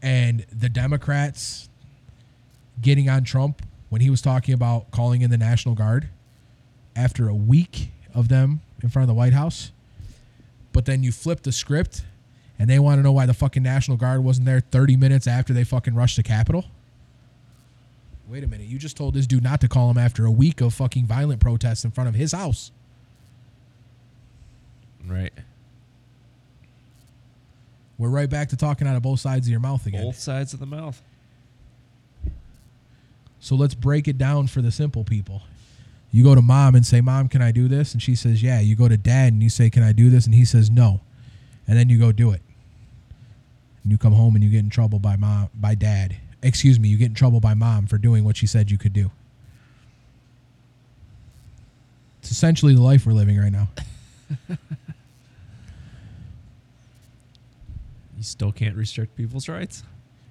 And 0.00 0.46
the 0.52 0.68
Democrats 0.68 1.68
getting 2.80 3.08
on 3.08 3.24
Trump 3.24 3.62
when 3.88 4.00
he 4.00 4.08
was 4.08 4.22
talking 4.22 4.54
about 4.54 4.90
calling 4.92 5.22
in 5.22 5.30
the 5.30 5.36
National 5.36 5.74
Guard 5.74 6.08
after 6.94 7.28
a 7.28 7.34
week 7.34 7.90
of 8.14 8.28
them 8.28 8.60
in 8.82 8.88
front 8.88 9.04
of 9.04 9.08
the 9.08 9.14
White 9.14 9.32
House. 9.32 9.72
But 10.72 10.86
then 10.86 11.02
you 11.02 11.10
flip 11.10 11.42
the 11.42 11.52
script 11.52 12.04
and 12.60 12.68
they 12.68 12.78
want 12.78 12.98
to 12.98 13.02
know 13.02 13.10
why 13.10 13.24
the 13.24 13.32
fucking 13.32 13.62
National 13.62 13.96
Guard 13.96 14.22
wasn't 14.22 14.44
there 14.44 14.60
30 14.60 14.94
minutes 14.98 15.26
after 15.26 15.54
they 15.54 15.64
fucking 15.64 15.94
rushed 15.94 16.16
the 16.16 16.22
Capitol. 16.22 16.66
Wait 18.28 18.44
a 18.44 18.46
minute. 18.46 18.66
You 18.66 18.78
just 18.78 18.98
told 18.98 19.14
this 19.14 19.26
dude 19.26 19.42
not 19.42 19.62
to 19.62 19.68
call 19.68 19.90
him 19.90 19.96
after 19.96 20.26
a 20.26 20.30
week 20.30 20.60
of 20.60 20.74
fucking 20.74 21.06
violent 21.06 21.40
protests 21.40 21.86
in 21.86 21.90
front 21.90 22.08
of 22.08 22.14
his 22.14 22.32
house. 22.32 22.70
Right. 25.06 25.32
We're 27.96 28.10
right 28.10 28.28
back 28.28 28.50
to 28.50 28.58
talking 28.58 28.86
out 28.86 28.94
of 28.94 29.02
both 29.02 29.20
sides 29.20 29.46
of 29.46 29.50
your 29.50 29.60
mouth 29.60 29.86
again. 29.86 30.04
Both 30.04 30.18
sides 30.18 30.52
of 30.52 30.60
the 30.60 30.66
mouth. 30.66 31.00
So 33.40 33.54
let's 33.54 33.74
break 33.74 34.06
it 34.06 34.18
down 34.18 34.48
for 34.48 34.60
the 34.60 34.70
simple 34.70 35.02
people. 35.02 35.40
You 36.12 36.24
go 36.24 36.34
to 36.34 36.42
mom 36.42 36.74
and 36.74 36.84
say, 36.84 37.00
Mom, 37.00 37.28
can 37.28 37.40
I 37.40 37.52
do 37.52 37.68
this? 37.68 37.94
And 37.94 38.02
she 38.02 38.14
says, 38.14 38.42
Yeah. 38.42 38.60
You 38.60 38.76
go 38.76 38.86
to 38.86 38.98
dad 38.98 39.32
and 39.32 39.42
you 39.42 39.48
say, 39.48 39.70
Can 39.70 39.82
I 39.82 39.92
do 39.92 40.10
this? 40.10 40.26
And 40.26 40.34
he 40.34 40.44
says, 40.44 40.70
No. 40.70 41.00
And 41.66 41.78
then 41.78 41.88
you 41.88 41.98
go 41.98 42.12
do 42.12 42.32
it. 42.32 42.42
And 43.82 43.92
you 43.92 43.98
come 43.98 44.12
home 44.12 44.34
and 44.34 44.44
you 44.44 44.50
get 44.50 44.60
in 44.60 44.70
trouble 44.70 44.98
by 44.98 45.16
mom 45.16 45.48
by 45.54 45.74
dad. 45.74 46.16
Excuse 46.42 46.78
me, 46.80 46.88
you 46.88 46.96
get 46.96 47.06
in 47.06 47.14
trouble 47.14 47.40
by 47.40 47.54
mom 47.54 47.86
for 47.86 47.98
doing 47.98 48.24
what 48.24 48.36
she 48.36 48.46
said 48.46 48.70
you 48.70 48.78
could 48.78 48.92
do. 48.92 49.10
It's 52.20 52.30
essentially 52.30 52.74
the 52.74 52.82
life 52.82 53.06
we're 53.06 53.12
living 53.12 53.38
right 53.38 53.52
now. 53.52 53.68
You 58.20 58.24
still 58.24 58.52
can't 58.52 58.76
restrict 58.76 59.16
people's 59.16 59.48
rights. 59.48 59.82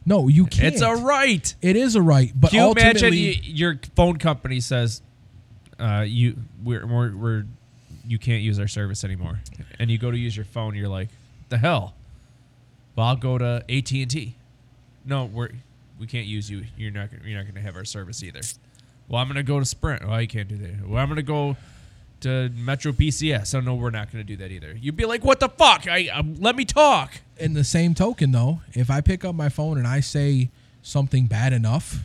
No, 0.05 0.27
you 0.27 0.45
can't. 0.45 0.75
It's 0.75 0.83
a 0.83 0.93
right. 0.93 1.55
It 1.59 1.75
is 1.75 1.95
a 1.95 2.03
right, 2.03 2.31
but 2.39 2.51
Can 2.51 2.59
you 2.59 2.71
imagine 2.71 3.13
your 3.41 3.79
phone 3.95 4.17
company 4.17 4.59
says, 4.59 5.01
uh, 5.79 6.05
"You 6.07 6.37
we're, 6.63 6.85
we're 6.85 7.15
we're 7.15 7.45
you 8.07 8.19
can't 8.19 8.43
use 8.43 8.59
our 8.59 8.67
service 8.67 9.03
anymore," 9.03 9.39
and 9.79 9.89
you 9.89 9.97
go 9.97 10.11
to 10.11 10.17
use 10.17 10.35
your 10.37 10.45
phone, 10.45 10.75
you're 10.75 10.87
like, 10.87 11.09
"The 11.49 11.57
hell." 11.57 11.95
Well, 12.95 13.07
I'll 13.07 13.15
go 13.15 13.37
to 13.37 13.63
AT 13.69 13.91
and 13.91 14.09
T. 14.11 14.35
No, 15.05 15.25
we're 15.25 15.49
we 15.99 16.07
can't 16.07 16.27
use 16.27 16.49
you. 16.49 16.65
You're 16.77 16.91
not 16.91 17.11
gonna- 17.11 17.23
you're 17.25 17.37
not 17.37 17.43
going 17.45 17.55
to 17.55 17.61
have 17.61 17.75
our 17.75 17.85
service 17.85 18.23
either. 18.23 18.41
Well, 19.07 19.21
I'm 19.21 19.27
going 19.27 19.35
to 19.37 19.43
go 19.43 19.59
to 19.59 19.65
Sprint. 19.65 20.07
Well, 20.07 20.21
you 20.21 20.27
can't 20.27 20.47
do 20.47 20.57
that. 20.57 20.87
Well, 20.87 21.01
I'm 21.01 21.07
going 21.09 21.17
to 21.17 21.23
go 21.23 21.57
to 22.21 22.49
Metro 22.55 22.91
PCS. 22.91 23.55
Oh 23.55 23.59
no, 23.59 23.75
we're 23.75 23.89
not 23.89 24.11
going 24.11 24.23
to 24.25 24.27
do 24.27 24.37
that 24.37 24.51
either. 24.51 24.77
You'd 24.79 24.95
be 24.97 25.05
like, 25.05 25.23
"What 25.25 25.39
the 25.39 25.49
fuck? 25.49 25.87
I 25.87 26.07
um, 26.09 26.35
let 26.39 26.55
me 26.55 26.65
talk." 26.65 27.21
in 27.37 27.53
the 27.53 27.63
same 27.63 27.93
token, 27.93 28.31
though, 28.31 28.59
if 28.73 28.89
I 28.91 28.99
pick 29.01 29.23
up 29.23 29.33
my 29.33 29.47
phone 29.49 29.77
and 29.77 29.87
I 29.87 30.01
say 30.01 30.49
something 30.81 31.25
bad 31.27 31.53
enough, 31.53 31.99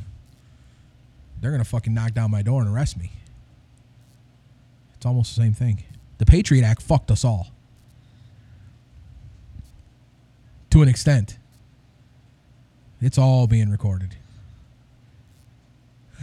they're 1.41 1.51
gonna 1.51 1.65
fucking 1.65 1.93
knock 1.93 2.15
down 2.15 2.31
my 2.31 2.43
door 2.43 2.63
and 2.63 2.73
arrest 2.75 2.97
me. 2.97 3.11
It's 4.95 5.05
almost 5.05 5.35
the 5.35 5.43
same 5.43 5.53
thing. 5.55 5.83
The 6.19 6.27
Patriot 6.27 6.65
Act 6.65 6.83
fucked 6.83 7.11
us 7.11 7.25
all. 7.25 7.49
To 10.75 10.83
an 10.83 10.89
extent. 10.89 11.39
It's 13.01 13.17
all 13.17 13.47
being 13.47 13.71
recorded. 13.71 14.17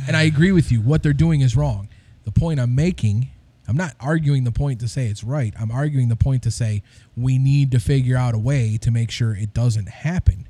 And 0.05 0.17
I 0.17 0.23
agree 0.23 0.51
with 0.51 0.73
you. 0.73 0.81
What 0.81 1.03
they're 1.03 1.13
doing 1.13 1.39
is 1.39 1.55
wrong. 1.55 1.87
The 2.25 2.33
point 2.33 2.59
I'm 2.59 2.75
making, 2.75 3.29
I'm 3.65 3.77
not 3.77 3.93
arguing 4.01 4.43
the 4.43 4.51
point 4.51 4.81
to 4.81 4.89
say 4.89 5.07
it's 5.07 5.23
right. 5.23 5.53
I'm 5.57 5.71
arguing 5.71 6.09
the 6.09 6.17
point 6.17 6.43
to 6.43 6.51
say 6.51 6.83
we 7.15 7.37
need 7.37 7.71
to 7.71 7.79
figure 7.79 8.17
out 8.17 8.35
a 8.35 8.37
way 8.37 8.77
to 8.81 8.91
make 8.91 9.09
sure 9.09 9.33
it 9.33 9.53
doesn't 9.53 9.87
happen. 9.87 10.49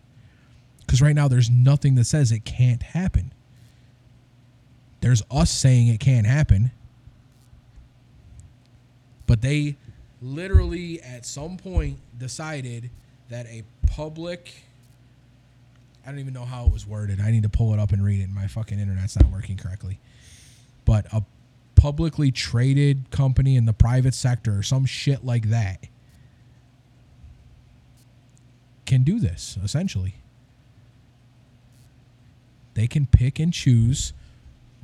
Because 0.79 0.99
right 0.99 1.13
now, 1.13 1.27
there's 1.27 1.51
nothing 1.51 1.93
that 1.93 2.05
says 2.05 2.31
it 2.31 2.43
can't 2.43 2.81
happen. 2.81 3.31
There's 5.01 5.21
us 5.29 5.51
saying 5.51 5.89
it 5.89 5.99
can't 5.99 6.25
happen. 6.25 6.71
But 9.27 9.43
they 9.43 9.75
literally, 10.23 10.99
at 11.03 11.23
some 11.23 11.55
point, 11.55 11.99
decided 12.17 12.89
that 13.29 13.45
a 13.45 13.61
public. 13.91 14.54
I 16.06 16.10
don't 16.10 16.19
even 16.19 16.34
know 16.34 16.45
how 16.45 16.65
it 16.65 16.71
was 16.71 16.88
worded. 16.88 17.19
I 17.19 17.30
need 17.30 17.43
to 17.43 17.49
pull 17.49 17.73
it 17.73 17.80
up 17.80 17.91
and 17.91 18.04
read 18.04 18.21
it. 18.21 18.30
My 18.30 18.47
fucking 18.47 18.80
internet's 18.80 19.19
not 19.19 19.32
working 19.32 19.58
correctly. 19.58 19.99
But 20.86 21.06
a 21.13 21.23
publicly 21.75 22.32
traded 22.32 23.12
company 23.12 23.56
in 23.56 23.65
the 23.65 23.73
private 23.73 24.13
sector 24.13 24.58
or 24.58 24.63
some 24.63 24.86
shit 24.86 25.25
like 25.25 25.49
that 25.49 25.88
can 28.86 29.04
do 29.04 29.19
this 29.19 29.58
essentially. 29.63 30.15
They 32.73 32.88
can 32.88 33.06
pick 33.06 33.39
and 33.39 33.54
choose 33.54 34.13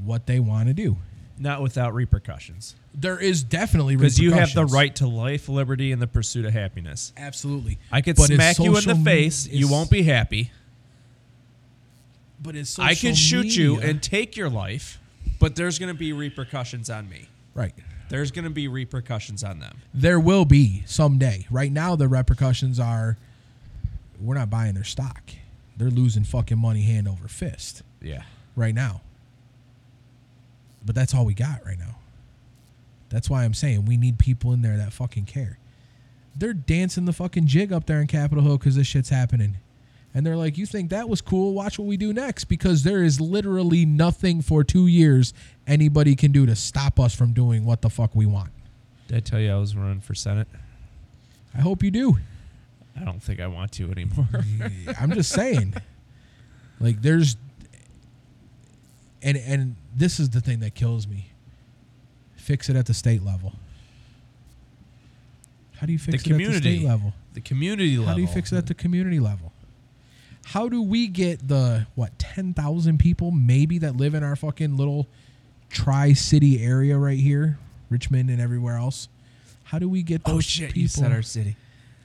what 0.03 0.25
they 0.25 0.39
want 0.39 0.67
to 0.67 0.73
do. 0.73 0.97
Not 1.39 1.61
without 1.61 1.93
repercussions. 1.93 2.75
There 2.95 3.19
is 3.19 3.43
definitely 3.43 3.95
Because 3.95 4.19
you 4.19 4.31
have 4.31 4.53
the 4.55 4.65
right 4.65 4.95
to 4.95 5.07
life, 5.07 5.47
liberty, 5.47 5.91
and 5.91 6.01
the 6.01 6.07
pursuit 6.07 6.45
of 6.45 6.53
happiness. 6.53 7.13
Absolutely. 7.15 7.77
I 7.91 8.01
could 8.01 8.15
But 8.15 8.27
smack 8.27 8.57
you 8.59 8.75
in 8.75 8.83
the 8.85 8.95
face. 8.95 9.47
You 9.47 9.67
won't 9.69 9.91
be 9.91 10.01
happy. 10.03 10.51
But 12.41 12.55
it's 12.55 12.77
I 12.79 12.93
could 12.95 13.17
shoot 13.17 13.55
you 13.55 13.79
and 13.79 14.01
take 14.01 14.37
your 14.37 14.49
life, 14.49 14.99
but 15.39 15.55
there's 15.55 15.79
going 15.79 15.93
to 15.93 15.97
be 15.97 16.13
repercussions 16.13 16.89
on 16.89 17.09
me. 17.09 17.27
right. 17.53 17.73
There's 18.09 18.31
going 18.31 18.45
to 18.45 18.49
be 18.51 18.69
repercussions 18.69 19.43
on 19.43 19.59
them. 19.59 19.79
There 19.93 20.17
will 20.17 20.45
be 20.45 20.83
someday. 20.85 21.45
Right 21.51 21.69
now, 21.73 21.97
the 21.97 22.07
repercussions 22.07 22.79
are 22.79 23.17
we're 24.21 24.35
not 24.35 24.49
buying 24.49 24.75
their 24.75 24.85
stock. 24.85 25.31
They're 25.75 25.89
losing 25.89 26.23
fucking 26.23 26.57
money 26.57 26.83
hand 26.83 27.09
over 27.09 27.27
fist 27.27 27.81
Yeah. 28.01 28.21
right 28.55 28.73
now. 28.73 29.01
But 30.87 30.95
that's 30.95 31.13
all 31.13 31.25
we 31.25 31.33
got 31.33 31.63
right 31.65 31.77
now. 31.77 31.97
That's 33.09 33.29
why 33.29 33.43
I'm 33.43 33.53
saying 33.53 33.85
we 33.85 33.97
need 33.97 34.17
people 34.17 34.53
in 34.53 34.61
there 34.61 34.77
that 34.77 34.93
fucking 34.93 35.25
care. 35.25 35.59
They're 36.35 36.53
dancing 36.53 37.05
the 37.05 37.13
fucking 37.13 37.47
jig 37.47 37.73
up 37.73 37.85
there 37.85 37.99
in 37.99 38.07
Capitol 38.07 38.43
Hill 38.43 38.57
because 38.57 38.75
this 38.75 38.87
shit's 38.87 39.09
happening. 39.09 39.57
And 40.13 40.25
they're 40.25 40.37
like, 40.37 40.57
you 40.57 40.65
think 40.65 40.89
that 40.89 41.09
was 41.09 41.21
cool? 41.21 41.53
Watch 41.53 41.77
what 41.77 41.87
we 41.87 41.97
do 41.97 42.13
next 42.13 42.45
because 42.45 42.83
there 42.83 43.03
is 43.03 43.19
literally 43.19 43.85
nothing 43.85 44.41
for 44.41 44.63
two 44.63 44.87
years 44.87 45.33
anybody 45.67 46.15
can 46.15 46.31
do 46.31 46.45
to 46.45 46.55
stop 46.55 46.99
us 46.99 47.13
from 47.13 47.33
doing 47.33 47.65
what 47.65 47.81
the 47.81 47.89
fuck 47.89 48.15
we 48.15 48.25
want. 48.25 48.49
Did 49.07 49.17
I 49.17 49.19
tell 49.19 49.39
you 49.39 49.51
I 49.51 49.57
was 49.57 49.75
running 49.75 49.99
for 49.99 50.15
Senate? 50.15 50.47
I 51.53 51.59
hope 51.61 51.83
you 51.83 51.91
do. 51.91 52.17
I 52.99 53.03
don't 53.03 53.21
think 53.21 53.39
I 53.39 53.47
want 53.47 53.73
to 53.73 53.91
anymore. 53.91 54.27
I'm 54.99 55.11
just 55.11 55.31
saying. 55.31 55.75
Like 56.79 57.01
there's 57.01 57.35
and 59.27 59.37
and 59.37 59.75
this 59.95 60.19
is 60.19 60.29
the 60.29 60.41
thing 60.41 60.59
that 60.61 60.73
kills 60.75 61.07
me. 61.07 61.31
Fix 62.35 62.69
it 62.69 62.75
at 62.75 62.85
the 62.85 62.93
state 62.93 63.23
level. 63.23 63.53
How 65.77 65.85
do 65.85 65.91
you 65.93 65.99
fix 65.99 66.23
The 66.23 66.29
it 66.29 66.33
at 66.33 66.37
the 66.37 66.43
community 66.45 66.77
state 66.79 66.87
level? 66.87 67.13
the 67.33 67.41
community 67.41 67.97
level. 67.97 68.05
How 68.07 68.15
do 68.15 68.21
you 68.21 68.27
fix 68.27 68.51
it 68.51 68.57
at 68.57 68.65
the 68.67 68.73
community 68.73 69.19
level? 69.19 69.51
How 70.45 70.69
do 70.69 70.81
we 70.81 71.07
get 71.07 71.47
the 71.47 71.85
what 71.95 72.17
10,000 72.17 72.97
people 72.97 73.31
maybe 73.31 73.77
that 73.79 73.95
live 73.97 74.13
in 74.15 74.23
our 74.23 74.35
fucking 74.35 74.75
little 74.77 75.07
tri-city 75.69 76.63
area 76.63 76.97
right 76.97 77.19
here, 77.19 77.59
Richmond 77.89 78.29
and 78.29 78.39
everywhere 78.41 78.77
else? 78.77 79.07
How 79.65 79.77
do 79.77 79.89
we 79.89 80.01
get 80.03 80.21
oh, 80.25 80.31
those 80.33 80.37
Oh 80.37 80.41
shit! 80.41 80.67
people? 80.69 80.81
You 80.81 80.87
said 80.87 81.11
our 81.11 81.21
city. 81.21 81.57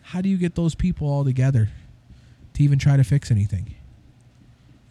How 0.03 0.21
do 0.21 0.29
you 0.29 0.37
get 0.37 0.55
those 0.57 0.75
people 0.75 1.09
all 1.09 1.25
together 1.25 1.71
to 2.55 2.63
even 2.63 2.79
try 2.79 2.97
to 2.97 3.05
fix 3.05 3.31
anything? 3.31 3.75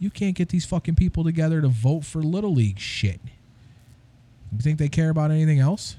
You 0.01 0.09
can't 0.09 0.35
get 0.35 0.49
these 0.49 0.65
fucking 0.65 0.95
people 0.95 1.23
together 1.23 1.61
to 1.61 1.67
vote 1.67 2.05
for 2.05 2.23
little 2.23 2.51
league 2.51 2.79
shit. 2.79 3.19
You 4.51 4.57
think 4.57 4.79
they 4.79 4.89
care 4.89 5.11
about 5.11 5.29
anything 5.29 5.59
else? 5.59 5.95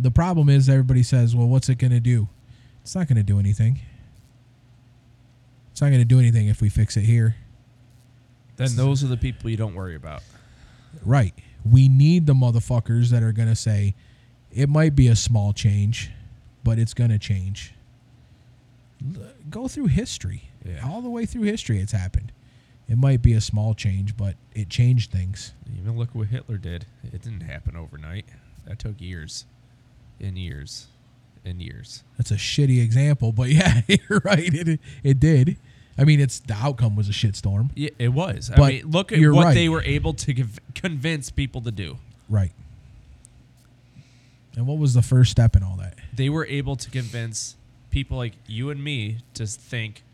The 0.00 0.10
problem 0.10 0.48
is 0.48 0.68
everybody 0.68 1.04
says, 1.04 1.36
"Well, 1.36 1.48
what's 1.48 1.68
it 1.68 1.76
going 1.76 1.92
to 1.92 2.00
do?" 2.00 2.28
It's 2.82 2.96
not 2.96 3.06
going 3.06 3.16
to 3.16 3.22
do 3.22 3.38
anything. 3.38 3.78
It's 5.70 5.80
not 5.80 5.90
going 5.90 6.00
to 6.00 6.04
do 6.04 6.18
anything 6.18 6.48
if 6.48 6.60
we 6.60 6.68
fix 6.68 6.96
it 6.96 7.04
here. 7.04 7.36
Then 8.56 8.74
those 8.74 9.04
are 9.04 9.06
the 9.06 9.16
people 9.16 9.50
you 9.50 9.56
don't 9.56 9.76
worry 9.76 9.94
about. 9.94 10.24
Right. 11.04 11.32
We 11.64 11.88
need 11.88 12.26
the 12.26 12.34
motherfuckers 12.34 13.10
that 13.10 13.22
are 13.22 13.30
going 13.30 13.48
to 13.48 13.54
say 13.54 13.94
it 14.52 14.68
might 14.68 14.96
be 14.96 15.06
a 15.06 15.14
small 15.14 15.52
change, 15.52 16.10
but 16.64 16.76
it's 16.76 16.92
going 16.92 17.10
to 17.10 17.20
change. 17.20 17.72
Go 19.50 19.68
through 19.68 19.86
history. 19.86 20.50
Yeah. 20.64 20.86
All 20.88 21.00
the 21.00 21.10
way 21.10 21.24
through 21.26 21.42
history, 21.42 21.78
it's 21.78 21.92
happened. 21.92 22.32
It 22.88 22.96
might 22.98 23.22
be 23.22 23.34
a 23.34 23.40
small 23.40 23.74
change, 23.74 24.16
but 24.16 24.34
it 24.54 24.68
changed 24.70 25.10
things. 25.10 25.52
Even 25.78 25.98
look 25.98 26.14
what 26.14 26.28
Hitler 26.28 26.56
did. 26.56 26.86
It 27.04 27.22
didn't 27.22 27.42
happen 27.42 27.76
overnight. 27.76 28.24
That 28.66 28.78
took 28.78 29.00
years, 29.00 29.44
and 30.20 30.38
years, 30.38 30.86
and 31.44 31.60
years. 31.62 32.02
That's 32.16 32.30
a 32.30 32.36
shitty 32.36 32.82
example, 32.82 33.32
but 33.32 33.48
yeah, 33.50 33.82
you're 33.86 34.22
right. 34.24 34.52
It, 34.52 34.80
it 35.02 35.20
did. 35.20 35.56
I 35.98 36.04
mean, 36.04 36.20
it's 36.20 36.38
the 36.40 36.54
outcome 36.54 36.96
was 36.96 37.08
a 37.08 37.12
shitstorm. 37.12 37.70
Yeah, 37.74 37.90
it 37.98 38.08
was. 38.10 38.50
I 38.50 38.56
But 38.56 38.68
mean, 38.68 38.90
look 38.90 39.12
at 39.12 39.18
what 39.20 39.46
right. 39.46 39.54
they 39.54 39.68
were 39.68 39.82
able 39.82 40.14
to 40.14 40.34
conv- 40.34 40.58
convince 40.74 41.30
people 41.30 41.60
to 41.62 41.72
do. 41.72 41.98
Right. 42.28 42.52
And 44.56 44.66
what 44.66 44.78
was 44.78 44.94
the 44.94 45.02
first 45.02 45.30
step 45.30 45.56
in 45.56 45.62
all 45.62 45.76
that? 45.76 45.96
They 46.14 46.28
were 46.28 46.46
able 46.46 46.76
to 46.76 46.90
convince 46.90 47.56
people 47.98 48.16
like 48.16 48.34
you 48.46 48.70
and 48.70 48.84
me 48.84 49.18
to 49.34 49.44
think 49.44 50.04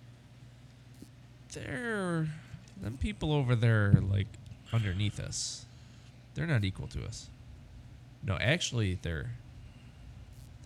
they're 1.53 2.27
them 2.81 2.97
people 2.97 3.31
over 3.31 3.55
there 3.55 3.92
like 4.11 4.27
underneath 4.73 5.20
us. 5.20 5.66
They're 6.35 6.47
not 6.47 6.64
equal 6.64 6.87
to 6.88 7.05
us. 7.05 7.29
No, 8.23 8.38
actually, 8.38 8.99
they're 9.03 9.33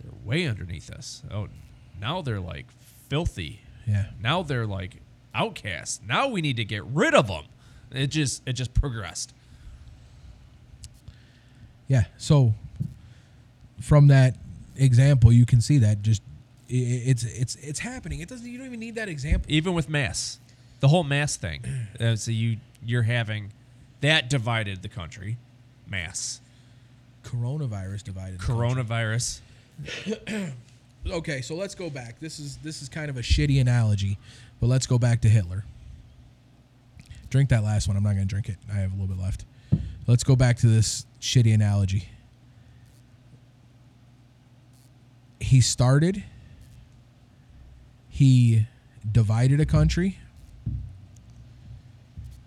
they're 0.01 0.13
way 0.23 0.47
underneath 0.47 0.89
us. 0.89 1.21
Oh, 1.29 1.49
now 1.99 2.21
they're 2.21 2.39
like 2.39 2.67
filthy. 3.09 3.63
Yeah. 3.85 4.05
Now 4.23 4.41
they're 4.41 4.65
like 4.65 5.01
outcasts. 5.35 5.99
Now 6.07 6.29
we 6.29 6.41
need 6.41 6.55
to 6.55 6.63
get 6.63 6.85
rid 6.85 7.13
of 7.13 7.27
them. 7.27 7.43
It 7.91 8.07
just 8.07 8.47
it 8.47 8.53
just 8.53 8.73
progressed. 8.73 9.33
Yeah. 11.89 12.05
So 12.17 12.53
from 13.81 14.07
that 14.07 14.37
example, 14.77 15.33
you 15.33 15.45
can 15.45 15.59
see 15.59 15.79
that 15.79 16.01
just 16.01 16.21
it's 16.69 17.23
it's 17.23 17.55
it's 17.55 17.79
happening. 17.79 18.19
It 18.21 18.29
doesn't. 18.29 18.45
You 18.47 18.57
don't 18.57 18.67
even 18.67 18.79
need 18.79 18.95
that 18.95 19.09
example. 19.09 19.51
even 19.51 19.73
with 19.73 19.89
mass, 19.89 20.39
the 20.79 20.87
whole 20.87 21.03
mass 21.03 21.35
thing. 21.35 21.61
Uh, 21.99 22.15
so 22.15 22.31
you 22.31 22.57
you're 22.85 23.01
having 23.01 23.51
that 23.99 24.29
divided 24.29 24.81
the 24.81 24.87
country, 24.87 25.35
mass, 25.85 26.39
Coronavirus 27.25 28.03
divided. 28.03 28.39
the 28.39 28.45
country. 28.45 28.83
coronavirus. 28.83 30.51
Okay, 31.09 31.39
so 31.41 31.55
let's 31.55 31.75
go 31.75 31.89
back. 31.89 32.19
This 32.19 32.39
is 32.39 32.57
this 32.57 32.81
is 32.81 32.89
kind 32.89 33.09
of 33.09 33.15
a 33.17 33.21
shitty 33.21 33.59
analogy, 33.61 34.17
but 34.59 34.67
let's 34.67 34.85
go 34.85 34.99
back 34.99 35.21
to 35.21 35.29
Hitler. 35.29 35.63
Drink 37.29 37.49
that 37.49 37.63
last 37.63 37.87
one. 37.87 37.95
I'm 37.95 38.03
not 38.03 38.15
going 38.15 38.27
to 38.27 38.29
drink 38.29 38.49
it. 38.49 38.57
I 38.69 38.75
have 38.79 38.91
a 38.91 38.95
little 38.95 39.07
bit 39.15 39.17
left. 39.21 39.45
Let's 40.07 40.25
go 40.25 40.35
back 40.35 40.57
to 40.57 40.67
this 40.67 41.05
shitty 41.21 41.53
analogy. 41.53 42.09
He 45.39 45.61
started. 45.61 46.23
He 48.19 48.65
divided 49.09 49.61
a 49.61 49.65
country. 49.65 50.17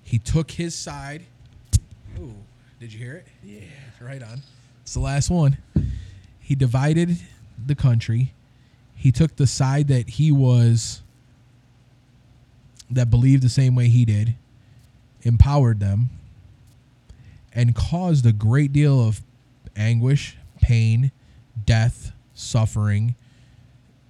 He 0.03 0.19
took 0.19 0.51
his 0.51 0.75
side. 0.75 1.23
Ooh, 2.19 2.35
did 2.79 2.93
you 2.93 2.99
hear 2.99 3.15
it? 3.15 3.27
Yeah, 3.43 3.61
right 3.99 4.23
on. 4.23 4.43
It's 4.83 4.93
the 4.93 5.01
last 5.01 5.31
one. 5.31 5.57
He 6.41 6.55
divided 6.55 7.17
the 7.57 7.75
country. 7.75 8.35
He 8.97 9.11
took 9.11 9.37
the 9.37 9.47
side 9.47 9.89
that 9.89 10.11
he 10.11 10.31
was 10.31 11.01
that 12.91 13.09
believed 13.09 13.43
the 13.43 13.49
same 13.49 13.75
way 13.75 13.89
he 13.89 14.05
did, 14.05 14.35
empowered 15.23 15.81
them, 15.81 16.11
and 17.55 17.75
caused 17.75 18.27
a 18.27 18.33
great 18.33 18.75
deal 18.75 19.01
of 19.01 19.23
anguish, 19.75 20.37
pain, 20.61 21.13
death, 21.65 22.13
suffering, 22.35 23.15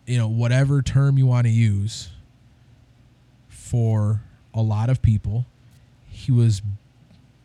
you 0.07 0.19
know, 0.19 0.29
whatever 0.29 0.83
term 0.83 1.19
you 1.19 1.27
want 1.27 1.47
to 1.47 1.53
use 1.53 2.11
for 3.49 4.23
a 4.55 4.63
lot 4.63 4.91
of 4.91 5.01
people. 5.01 5.47
He 6.09 6.33
was 6.33 6.63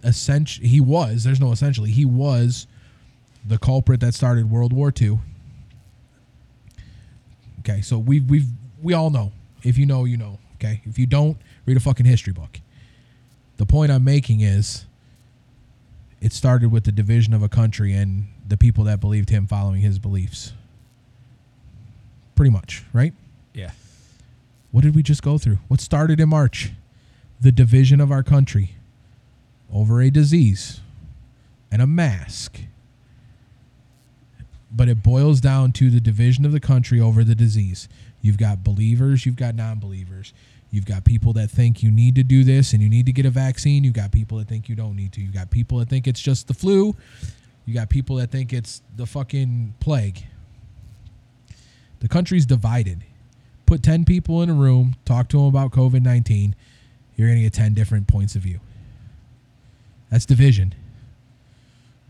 essentially 0.03 0.67
he 0.67 0.81
was, 0.81 1.23
there's 1.23 1.39
no 1.39 1.51
essentially, 1.51 1.91
he 1.91 2.05
was 2.05 2.67
the 3.45 3.57
culprit 3.57 3.99
that 4.01 4.13
started 4.13 4.49
World 4.49 4.73
War 4.73 4.91
II. 4.99 5.19
Okay, 7.59 7.81
so 7.81 7.97
we've, 7.97 8.29
we've, 8.29 8.47
we 8.81 8.93
all 8.93 9.09
know. 9.09 9.31
If 9.63 9.77
you 9.77 9.85
know, 9.85 10.05
you 10.05 10.17
know. 10.17 10.39
Okay, 10.55 10.81
if 10.85 10.97
you 10.97 11.05
don't, 11.05 11.37
read 11.65 11.77
a 11.77 11.79
fucking 11.79 12.05
history 12.05 12.33
book. 12.33 12.59
The 13.57 13.65
point 13.65 13.91
I'm 13.91 14.03
making 14.03 14.41
is, 14.41 14.85
it 16.19 16.33
started 16.33 16.71
with 16.71 16.83
the 16.83 16.91
division 16.91 17.33
of 17.33 17.43
a 17.43 17.49
country 17.49 17.93
and 17.93 18.27
the 18.47 18.57
people 18.57 18.83
that 18.85 18.99
believed 18.99 19.29
him 19.29 19.45
following 19.45 19.81
his 19.81 19.99
beliefs. 19.99 20.53
Pretty 22.37 22.51
much, 22.51 22.83
right? 22.93 23.13
Yeah, 23.53 23.71
What 24.71 24.83
did 24.83 24.93
we 24.93 25.01
just 25.01 25.23
go 25.23 25.39
through? 25.39 25.57
What 25.67 25.81
started 25.81 26.19
in 26.19 26.29
March? 26.29 26.71
The 27.41 27.51
division 27.51 27.99
of 27.99 28.11
our 28.11 28.21
country 28.21 28.75
over 29.73 30.01
a 30.01 30.11
disease 30.11 30.79
and 31.71 31.81
a 31.81 31.87
mask. 31.87 32.59
But 34.71 34.87
it 34.87 35.01
boils 35.01 35.41
down 35.41 35.71
to 35.73 35.89
the 35.89 35.99
division 35.99 36.45
of 36.45 36.51
the 36.51 36.59
country 36.59 37.01
over 37.01 37.23
the 37.23 37.33
disease. 37.33 37.89
You've 38.21 38.37
got 38.37 38.63
believers, 38.63 39.25
you've 39.25 39.35
got 39.35 39.55
non 39.55 39.79
believers. 39.79 40.31
You've 40.69 40.85
got 40.85 41.05
people 41.05 41.33
that 41.33 41.49
think 41.49 41.81
you 41.81 41.89
need 41.89 42.13
to 42.15 42.23
do 42.23 42.43
this 42.43 42.73
and 42.73 42.83
you 42.83 42.89
need 42.89 43.07
to 43.07 43.13
get 43.13 43.25
a 43.25 43.31
vaccine. 43.31 43.83
You've 43.83 43.93
got 43.93 44.11
people 44.11 44.37
that 44.37 44.47
think 44.47 44.69
you 44.69 44.75
don't 44.75 44.95
need 44.95 45.13
to. 45.13 45.21
You've 45.21 45.33
got 45.33 45.49
people 45.49 45.79
that 45.79 45.89
think 45.89 46.07
it's 46.07 46.19
just 46.19 46.47
the 46.47 46.53
flu. 46.53 46.95
You 47.65 47.73
got 47.73 47.89
people 47.89 48.17
that 48.17 48.29
think 48.29 48.53
it's 48.53 48.83
the 48.95 49.07
fucking 49.07 49.73
plague. 49.79 50.23
The 51.99 52.07
country's 52.07 52.45
divided 52.45 53.03
put 53.67 53.83
10 53.83 54.05
people 54.05 54.41
in 54.41 54.49
a 54.49 54.53
room, 54.53 54.95
talk 55.05 55.27
to 55.29 55.37
them 55.37 55.45
about 55.45 55.71
COVID 55.71 56.01
19, 56.01 56.55
you're 57.15 57.27
going 57.27 57.37
to 57.37 57.43
get 57.43 57.53
10 57.53 57.75
different 57.75 58.07
points 58.07 58.35
of 58.35 58.41
view. 58.41 58.59
That's 60.09 60.25
division. 60.25 60.73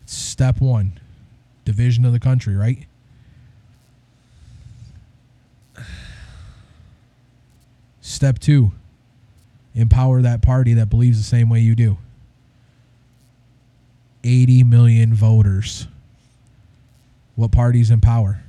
Step 0.05 0.61
one, 0.61 0.97
division 1.65 2.05
of 2.05 2.13
the 2.13 2.19
country, 2.19 2.55
right? 2.55 2.85
Step 7.99 8.39
two, 8.39 8.71
empower 9.75 10.21
that 10.21 10.41
party 10.41 10.73
that 10.75 10.89
believes 10.89 11.17
the 11.17 11.23
same 11.23 11.49
way 11.49 11.59
you 11.59 11.75
do. 11.75 11.97
80 14.23 14.63
million 14.63 15.13
voters. 15.13 15.87
What 17.35 17.51
party's 17.51 17.91
in 17.91 18.01
power? 18.01 18.43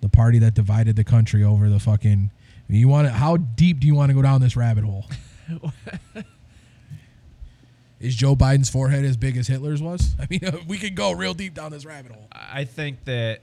The 0.00 0.08
party 0.08 0.38
that 0.38 0.54
divided 0.54 0.96
the 0.96 1.04
country 1.04 1.44
over 1.44 1.68
the 1.68 1.78
fucking. 1.78 2.30
You 2.68 2.88
want 2.88 3.08
to? 3.08 3.12
How 3.12 3.36
deep 3.36 3.80
do 3.80 3.86
you 3.86 3.94
want 3.94 4.10
to 4.10 4.14
go 4.14 4.22
down 4.22 4.40
this 4.40 4.56
rabbit 4.56 4.84
hole? 4.84 5.06
Is 8.00 8.14
Joe 8.14 8.34
Biden's 8.34 8.70
forehead 8.70 9.04
as 9.04 9.18
big 9.18 9.36
as 9.36 9.46
Hitler's 9.46 9.82
was? 9.82 10.14
I 10.20 10.26
mean, 10.30 10.44
uh, 10.44 10.56
we 10.66 10.78
could 10.78 10.94
go 10.94 11.12
real 11.12 11.34
deep 11.34 11.52
down 11.52 11.70
this 11.70 11.84
rabbit 11.84 12.12
hole. 12.12 12.28
I 12.32 12.64
think 12.64 13.04
that 13.04 13.42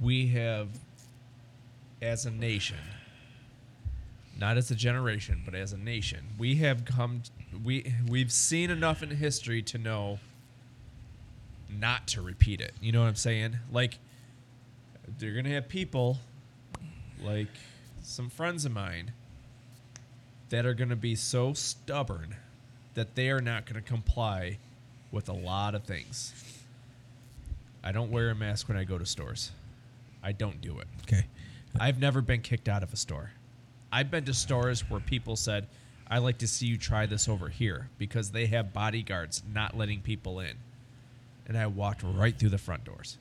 we 0.00 0.26
have, 0.28 0.68
as 2.02 2.26
a 2.26 2.30
nation, 2.30 2.78
not 4.38 4.56
as 4.56 4.70
a 4.70 4.74
generation, 4.74 5.42
but 5.44 5.54
as 5.54 5.72
a 5.72 5.78
nation, 5.78 6.20
we 6.38 6.56
have 6.56 6.84
come. 6.84 7.22
We 7.64 7.94
we've 8.08 8.32
seen 8.32 8.70
enough 8.70 9.02
in 9.02 9.10
history 9.10 9.62
to 9.62 9.78
know 9.78 10.18
not 11.70 12.08
to 12.08 12.22
repeat 12.22 12.60
it. 12.60 12.72
You 12.80 12.92
know 12.92 13.02
what 13.02 13.08
I'm 13.08 13.14
saying? 13.14 13.56
Like, 13.70 13.98
they're 15.18 15.34
gonna 15.34 15.50
have 15.50 15.68
people, 15.68 16.18
like 17.22 17.48
some 18.02 18.28
friends 18.28 18.64
of 18.64 18.72
mine, 18.72 19.12
that 20.50 20.66
are 20.66 20.74
gonna 20.74 20.96
be 20.96 21.14
so 21.14 21.52
stubborn 21.52 22.36
that 22.94 23.14
they 23.14 23.30
are 23.30 23.40
not 23.40 23.66
gonna 23.66 23.80
comply 23.80 24.58
with 25.10 25.28
a 25.28 25.32
lot 25.32 25.74
of 25.74 25.84
things. 25.84 26.32
I 27.82 27.92
don't 27.92 28.10
wear 28.10 28.30
a 28.30 28.34
mask 28.34 28.68
when 28.68 28.76
I 28.76 28.84
go 28.84 28.98
to 28.98 29.06
stores. 29.06 29.52
I 30.22 30.32
don't 30.32 30.60
do 30.60 30.78
it. 30.80 30.88
Okay. 31.02 31.26
I've 31.78 32.00
never 32.00 32.20
been 32.20 32.40
kicked 32.40 32.68
out 32.68 32.82
of 32.82 32.92
a 32.92 32.96
store. 32.96 33.30
I've 33.92 34.10
been 34.10 34.24
to 34.24 34.34
stores 34.34 34.90
where 34.90 35.00
people 35.00 35.36
said, 35.36 35.68
I'd 36.08 36.18
like 36.18 36.38
to 36.38 36.48
see 36.48 36.66
you 36.66 36.78
try 36.78 37.06
this 37.06 37.28
over 37.28 37.48
here 37.48 37.88
because 37.98 38.30
they 38.30 38.46
have 38.46 38.72
bodyguards 38.72 39.42
not 39.52 39.76
letting 39.76 40.00
people 40.00 40.40
in. 40.40 40.56
And 41.46 41.56
I 41.56 41.66
walked 41.66 42.02
right 42.02 42.36
through 42.36 42.50
the 42.50 42.58
front 42.58 42.84
doors. 42.84 43.18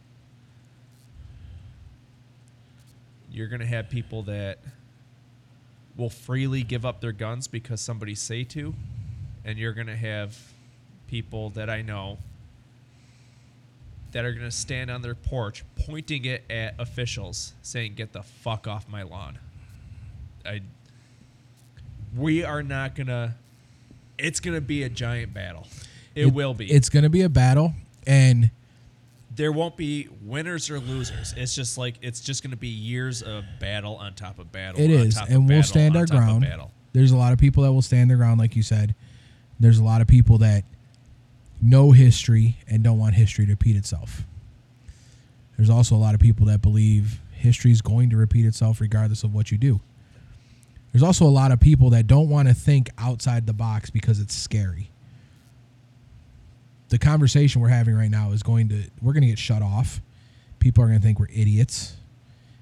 You're 3.36 3.48
going 3.48 3.60
to 3.60 3.66
have 3.66 3.90
people 3.90 4.24
that 4.24 4.60
will 5.98 6.10
freely 6.10 6.64
give 6.64 6.86
up 6.86 7.02
their 7.02 7.12
guns 7.12 7.48
because 7.48 7.82
somebody 7.82 8.16
say 8.16 8.44
to. 8.46 8.74
And 9.44 9.58
you're 9.60 9.74
going 9.74 9.88
to 9.88 9.96
have 9.96 10.38
people 11.08 11.50
that 11.52 11.70
I 11.70 11.82
know 11.82 12.18
that 14.14 14.24
are 14.24 14.32
going 14.32 14.46
to 14.46 14.52
stand 14.52 14.90
on 14.90 15.02
their 15.02 15.16
porch 15.16 15.66
pointing 15.86 16.24
it 16.24 16.46
at 16.50 16.76
officials 16.80 17.54
saying 17.62 17.96
get 17.96 18.14
the 18.14 18.24
fuck 18.24 18.66
off 18.66 18.88
my 18.88 19.04
lawn 19.04 19.38
i 20.46 20.62
we 22.16 22.42
are 22.42 22.64
not 22.64 22.96
going 22.96 23.08
to 23.08 23.34
it's 24.18 24.40
going 24.40 24.56
to 24.56 24.62
be 24.62 24.84
a 24.84 24.90
giant 24.90 25.34
battle 25.34 25.68
it, 26.16 26.34
will 26.34 26.54
be 26.54 26.72
It's 26.72 26.88
going 26.88 27.04
to 27.04 27.10
be 27.10 27.24
a 27.24 27.30
battle, 27.30 27.74
and 28.08 28.50
there 29.36 29.52
won't 29.52 29.76
be 29.76 30.08
winners 30.22 30.70
or 30.70 30.80
losers 30.80 31.34
it's 31.36 31.54
just 31.54 31.78
like 31.78 31.96
it's 32.02 32.22
just 32.22 32.42
going 32.42 32.52
to 32.52 32.58
be 32.58 32.68
years 32.68 33.22
of 33.22 33.44
battle 33.60 33.96
on 33.96 34.14
top 34.14 34.40
of 34.40 34.52
battle 34.52 34.80
it 34.80 34.86
on 34.86 35.08
is, 35.08 35.16
top 35.16 35.28
of 35.28 35.34
and 35.34 35.40
we'll 35.48 35.58
battle 35.58 35.64
stand 35.64 35.98
our 35.98 36.06
ground. 36.06 36.46
There's 36.96 37.12
a 37.12 37.18
lot 37.18 37.34
of 37.34 37.40
people 37.40 37.64
that 37.64 37.74
will 37.74 37.82
stand 37.82 38.10
their 38.10 38.16
ground, 38.16 38.40
like 38.40 38.56
you 38.56 38.64
said. 38.64 38.96
There's 39.60 39.80
a 39.80 39.84
lot 39.84 40.00
of 40.00 40.08
people 40.08 40.38
that 40.38 40.64
know 41.62 41.92
history 41.92 42.58
and 42.70 42.86
don't 42.86 42.98
want 42.98 43.16
history 43.16 43.46
to 43.46 43.52
repeat 43.52 43.76
itself. 43.76 44.24
There's 45.58 45.70
also 45.70 45.96
a 45.96 45.98
lot 45.98 46.14
of 46.14 46.22
people 46.22 46.46
that 46.46 46.62
believe 46.62 47.20
history 47.34 47.72
is 47.72 47.82
going 47.82 48.12
to 48.12 48.18
repeat 48.18 48.46
itself 48.46 48.80
regardless 48.80 49.26
of 49.26 49.34
what 49.34 49.52
you 49.52 49.58
do. 49.58 49.82
There's 50.94 51.04
also 51.04 51.26
a 51.26 51.28
lot 51.28 51.52
of 51.52 51.60
people 51.60 51.90
that 51.90 52.08
don't 52.08 52.30
want 52.30 52.48
to 52.48 52.54
think 52.54 52.90
outside 52.98 53.46
the 53.46 53.54
box 53.54 53.90
because 53.90 54.22
it's 54.22 54.34
scary. 54.34 54.90
The 56.96 57.00
conversation 57.00 57.60
we're 57.62 57.68
having 57.68 57.94
right 57.94 58.10
now 58.10 58.32
is 58.32 58.42
going 58.42 58.70
to 58.70 58.84
we're 59.02 59.12
going 59.12 59.24
to 59.24 59.28
get 59.28 59.38
shut 59.38 59.62
off. 59.62 60.00
People 60.60 60.82
are 60.82 60.88
going 60.88 60.98
to 60.98 61.04
think 61.04 61.20
we're 61.20 61.28
idiots. 61.28 61.98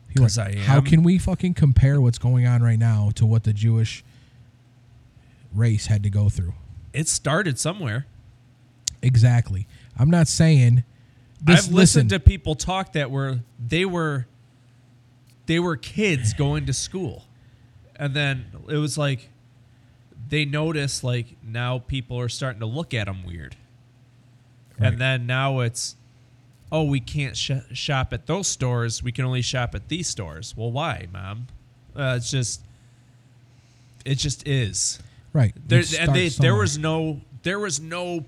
People 0.07 0.23
are 0.23 0.25
'Cause 0.25 0.39
I 0.39 0.55
How 0.55 0.81
can 0.81 1.03
we 1.03 1.19
fucking 1.19 1.53
compare 1.53 2.01
what's 2.01 2.17
going 2.17 2.47
on 2.47 2.63
right 2.63 2.79
now 2.79 3.11
to 3.13 3.27
what 3.27 3.43
the 3.43 3.53
Jewish 3.53 4.03
race 5.53 5.85
had 5.85 6.01
to 6.01 6.09
go 6.09 6.29
through? 6.29 6.55
it 6.93 7.07
started 7.07 7.59
somewhere 7.59 8.07
Exactly. 9.03 9.67
I'm 9.99 10.09
not 10.09 10.27
saying 10.27 10.83
this. 11.39 11.67
I've 11.67 11.71
listen, 11.71 11.75
listened 11.75 12.09
to 12.09 12.19
people 12.19 12.55
talk 12.55 12.93
that 12.93 13.11
were 13.11 13.41
they 13.63 13.85
were 13.85 14.25
they 15.45 15.59
were 15.59 15.77
kids 15.77 16.33
going 16.33 16.65
to 16.65 16.73
school, 16.73 17.25
and 17.95 18.15
then 18.15 18.47
it 18.67 18.77
was 18.77 18.97
like 18.97 19.29
they 20.27 20.43
noticed 20.43 21.03
like 21.03 21.35
now 21.43 21.77
people 21.77 22.19
are 22.19 22.29
starting 22.29 22.61
to 22.61 22.65
look 22.65 22.95
at 22.95 23.05
them 23.05 23.23
weird, 23.23 23.55
Right. 24.79 24.91
and 24.93 25.01
then 25.01 25.25
now 25.27 25.59
it's 25.59 25.95
oh 26.71 26.83
we 26.83 26.99
can't 26.99 27.37
sh- 27.37 27.51
shop 27.73 28.11
at 28.13 28.25
those 28.25 28.47
stores 28.47 29.03
we 29.03 29.11
can 29.11 29.23
only 29.25 29.41
shop 29.41 29.75
at 29.75 29.87
these 29.89 30.07
stores. 30.07 30.55
Well, 30.57 30.71
why, 30.71 31.07
mom? 31.11 31.47
Uh, 31.95 32.15
it's 32.17 32.31
just 32.31 32.61
it 34.05 34.15
just 34.15 34.47
is. 34.47 34.99
right. 35.31 35.53
There, 35.67 35.83
and 35.99 36.13
they, 36.13 36.29
there 36.29 36.55
was 36.55 36.77
no 36.77 37.21
there 37.43 37.59
was 37.59 37.79
no 37.79 38.25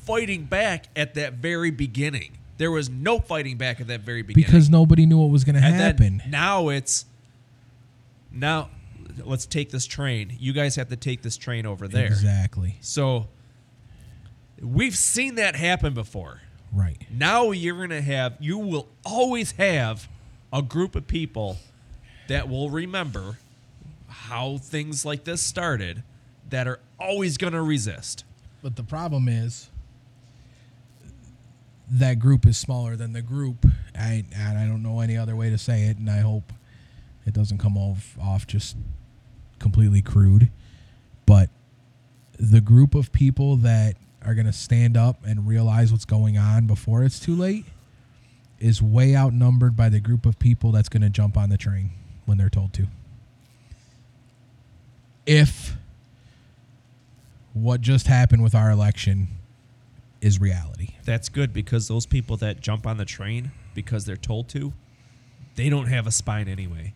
fighting 0.00 0.44
back 0.44 0.86
at 0.96 1.14
that 1.14 1.34
very 1.34 1.70
beginning. 1.70 2.38
There 2.58 2.70
was 2.70 2.88
no 2.90 3.18
fighting 3.20 3.56
back 3.56 3.80
at 3.80 3.86
that 3.88 4.00
very 4.02 4.22
beginning. 4.22 4.46
because 4.46 4.68
nobody 4.68 5.06
knew 5.06 5.18
what 5.18 5.30
was 5.30 5.44
going 5.44 5.54
to 5.54 5.60
happen. 5.60 6.22
now 6.28 6.68
it's 6.68 7.06
now 8.32 8.68
let's 9.24 9.46
take 9.46 9.70
this 9.70 9.86
train. 9.86 10.36
You 10.38 10.52
guys 10.52 10.76
have 10.76 10.88
to 10.88 10.96
take 10.96 11.22
this 11.22 11.36
train 11.36 11.66
over 11.66 11.88
there. 11.88 12.06
Exactly. 12.06 12.76
So 12.80 13.28
we've 14.60 14.96
seen 14.96 15.36
that 15.36 15.56
happen 15.56 15.94
before. 15.94 16.40
Right. 16.72 16.98
Now 17.10 17.50
you're 17.50 17.76
going 17.76 17.90
to 17.90 18.02
have 18.02 18.36
you 18.40 18.58
will 18.58 18.88
always 19.04 19.52
have 19.52 20.08
a 20.52 20.62
group 20.62 20.94
of 20.94 21.06
people 21.06 21.58
that 22.28 22.48
will 22.48 22.70
remember 22.70 23.38
how 24.08 24.58
things 24.58 25.04
like 25.04 25.24
this 25.24 25.42
started 25.42 26.02
that 26.50 26.68
are 26.68 26.80
always 26.98 27.36
going 27.36 27.52
to 27.52 27.62
resist. 27.62 28.24
But 28.62 28.76
the 28.76 28.82
problem 28.82 29.28
is 29.28 29.70
that 31.90 32.18
group 32.18 32.46
is 32.46 32.56
smaller 32.56 32.94
than 32.94 33.12
the 33.12 33.22
group. 33.22 33.66
I 33.96 34.24
and 34.34 34.58
I 34.58 34.66
don't 34.66 34.82
know 34.82 35.00
any 35.00 35.16
other 35.16 35.34
way 35.34 35.50
to 35.50 35.58
say 35.58 35.84
it, 35.84 35.96
and 35.96 36.08
I 36.08 36.18
hope 36.18 36.52
it 37.26 37.34
doesn't 37.34 37.58
come 37.58 37.76
off 37.76 38.16
off 38.20 38.46
just 38.46 38.76
completely 39.58 40.02
crude. 40.02 40.50
But 41.26 41.50
the 42.38 42.60
group 42.60 42.94
of 42.94 43.12
people 43.12 43.56
that 43.56 43.96
are 44.24 44.34
going 44.34 44.46
to 44.46 44.52
stand 44.52 44.96
up 44.96 45.24
and 45.24 45.46
realize 45.46 45.92
what's 45.92 46.04
going 46.04 46.36
on 46.36 46.66
before 46.66 47.04
it's 47.04 47.18
too 47.18 47.34
late 47.34 47.64
is 48.58 48.82
way 48.82 49.16
outnumbered 49.16 49.74
by 49.74 49.88
the 49.88 50.00
group 50.00 50.26
of 50.26 50.38
people 50.38 50.70
that's 50.70 50.88
going 50.88 51.02
to 51.02 51.08
jump 51.08 51.36
on 51.36 51.48
the 51.48 51.56
train 51.56 51.90
when 52.26 52.36
they're 52.36 52.50
told 52.50 52.72
to. 52.74 52.86
If 55.26 55.76
what 57.52 57.80
just 57.80 58.06
happened 58.06 58.42
with 58.42 58.54
our 58.54 58.70
election 58.70 59.28
is 60.20 60.40
reality. 60.40 60.94
That's 61.04 61.28
good 61.28 61.52
because 61.52 61.88
those 61.88 62.06
people 62.06 62.36
that 62.38 62.60
jump 62.60 62.86
on 62.86 62.98
the 62.98 63.04
train 63.04 63.52
because 63.74 64.04
they're 64.04 64.16
told 64.16 64.48
to, 64.50 64.72
they 65.56 65.68
don't 65.68 65.86
have 65.86 66.06
a 66.06 66.10
spine 66.10 66.48
anyway. 66.48 66.94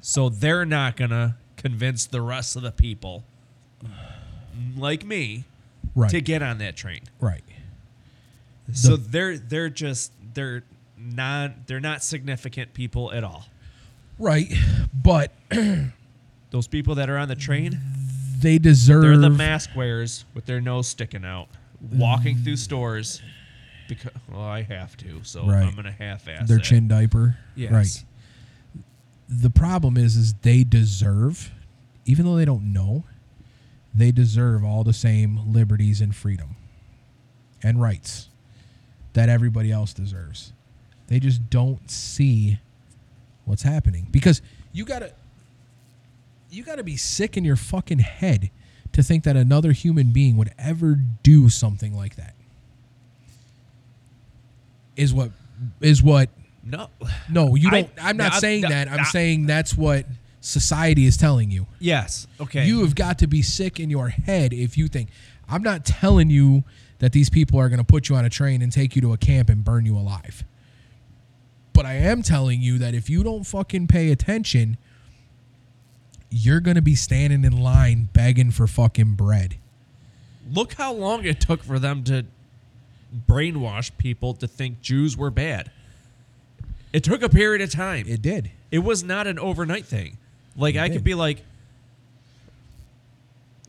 So 0.00 0.28
they're 0.28 0.64
not 0.64 0.96
going 0.96 1.10
to 1.10 1.36
convince 1.56 2.06
the 2.06 2.20
rest 2.20 2.56
of 2.56 2.62
the 2.62 2.72
people 2.72 3.24
like 4.76 5.04
me 5.04 5.44
Right. 5.94 6.10
to 6.10 6.20
get 6.20 6.42
on 6.42 6.58
that 6.58 6.76
train. 6.76 7.00
right. 7.20 7.42
So 8.72 8.96
they're 8.96 9.36
they're 9.36 9.68
just 9.68 10.12
they're 10.34 10.62
not 10.96 11.66
they're 11.66 11.80
not 11.80 12.04
significant 12.04 12.72
people 12.72 13.12
at 13.12 13.24
all. 13.24 13.46
Right. 14.18 14.52
But 14.94 15.32
Those 16.50 16.66
people 16.68 16.96
that 16.96 17.08
are 17.08 17.16
on 17.16 17.28
the 17.28 17.36
train, 17.36 17.78
they 18.40 18.58
deserve 18.58 19.02
they're 19.02 19.16
the 19.16 19.30
mask 19.30 19.70
wearers 19.76 20.24
with 20.34 20.46
their 20.46 20.60
nose 20.60 20.88
sticking 20.88 21.24
out, 21.24 21.48
walking 21.92 22.38
through 22.38 22.56
stores 22.56 23.22
because 23.88 24.12
well, 24.28 24.40
I 24.42 24.62
have 24.62 24.96
to, 24.98 25.20
so 25.24 25.46
Right. 25.46 25.62
I'm 25.64 25.74
gonna 25.74 25.90
half-ass 25.92 26.48
their 26.48 26.58
it. 26.58 26.64
chin 26.64 26.86
diaper. 26.88 27.36
Yes. 27.56 27.72
Right. 27.72 28.04
The 29.28 29.50
problem 29.50 29.96
is 29.96 30.16
is 30.16 30.34
they 30.34 30.64
deserve 30.64 31.52
even 32.04 32.24
though 32.24 32.36
they 32.36 32.44
don't 32.44 32.72
know, 32.72 33.04
they 33.94 34.10
deserve 34.12 34.64
all 34.64 34.84
the 34.84 34.92
same 34.92 35.52
liberties 35.52 36.00
and 36.00 36.14
freedom 36.14 36.56
and 37.62 37.80
rights 37.80 38.28
that 39.12 39.28
everybody 39.28 39.72
else 39.72 39.92
deserves. 39.92 40.52
They 41.08 41.18
just 41.18 41.50
don't 41.50 41.90
see 41.90 42.58
what's 43.44 43.62
happening 43.62 44.06
because 44.10 44.42
you 44.72 44.84
got 44.84 45.00
to 45.00 45.12
you 46.50 46.62
got 46.64 46.76
to 46.76 46.84
be 46.84 46.96
sick 46.96 47.36
in 47.36 47.44
your 47.44 47.56
fucking 47.56 47.98
head 48.00 48.50
to 48.92 49.02
think 49.02 49.24
that 49.24 49.36
another 49.36 49.72
human 49.72 50.12
being 50.12 50.36
would 50.36 50.52
ever 50.58 50.98
do 51.22 51.48
something 51.48 51.96
like 51.96 52.16
that. 52.16 52.34
Is 54.96 55.14
what 55.14 55.30
is 55.80 56.02
what 56.02 56.28
No. 56.64 56.88
no, 57.28 57.54
you 57.54 57.70
don't 57.70 57.88
I'm 58.00 58.16
not 58.16 58.34
no, 58.34 58.38
saying 58.38 58.62
no, 58.62 58.68
that. 58.68 58.88
I'm 58.88 58.98
no. 58.98 59.04
saying 59.04 59.46
that's 59.46 59.76
what 59.76 60.06
society 60.40 61.06
is 61.06 61.16
telling 61.16 61.50
you. 61.50 61.66
Yes. 61.78 62.26
Okay. 62.40 62.66
You 62.66 62.80
have 62.80 62.94
got 62.94 63.18
to 63.18 63.26
be 63.26 63.42
sick 63.42 63.78
in 63.78 63.90
your 63.90 64.08
head 64.08 64.52
if 64.52 64.76
you 64.76 64.88
think 64.88 65.10
I'm 65.48 65.62
not 65.62 65.84
telling 65.84 66.30
you 66.30 66.64
that 66.98 67.12
these 67.12 67.30
people 67.30 67.58
are 67.58 67.68
going 67.68 67.78
to 67.78 67.84
put 67.84 68.08
you 68.08 68.16
on 68.16 68.24
a 68.24 68.30
train 68.30 68.62
and 68.62 68.70
take 68.70 68.94
you 68.94 69.02
to 69.02 69.12
a 69.12 69.16
camp 69.16 69.48
and 69.50 69.64
burn 69.64 69.84
you 69.86 69.96
alive. 69.96 70.44
But 71.72 71.86
I 71.86 71.94
am 71.94 72.22
telling 72.22 72.60
you 72.60 72.78
that 72.78 72.94
if 72.94 73.08
you 73.08 73.22
don't 73.22 73.44
fucking 73.44 73.86
pay 73.88 74.12
attention, 74.12 74.76
you're 76.30 76.60
going 76.60 76.74
to 76.76 76.82
be 76.82 76.94
standing 76.94 77.44
in 77.44 77.60
line 77.60 78.08
begging 78.12 78.50
for 78.50 78.66
fucking 78.66 79.14
bread. 79.14 79.56
Look 80.52 80.74
how 80.74 80.92
long 80.92 81.24
it 81.24 81.40
took 81.40 81.62
for 81.62 81.78
them 81.78 82.04
to 82.04 82.26
brainwash 83.26 83.96
people 83.98 84.34
to 84.34 84.46
think 84.46 84.80
Jews 84.80 85.16
were 85.16 85.30
bad. 85.30 85.70
It 86.92 87.04
took 87.04 87.22
a 87.22 87.28
period 87.28 87.62
of 87.62 87.70
time. 87.70 88.06
It, 88.08 88.20
did. 88.20 88.50
It 88.70 88.80
was 88.80 89.02
not 89.02 89.26
an 89.26 89.38
overnight 89.38 89.86
thing. 89.86 90.18
Like 90.56 90.76
I 90.76 90.88
did. 90.88 90.94
could 90.94 91.04
be 91.04 91.14
like 91.14 91.44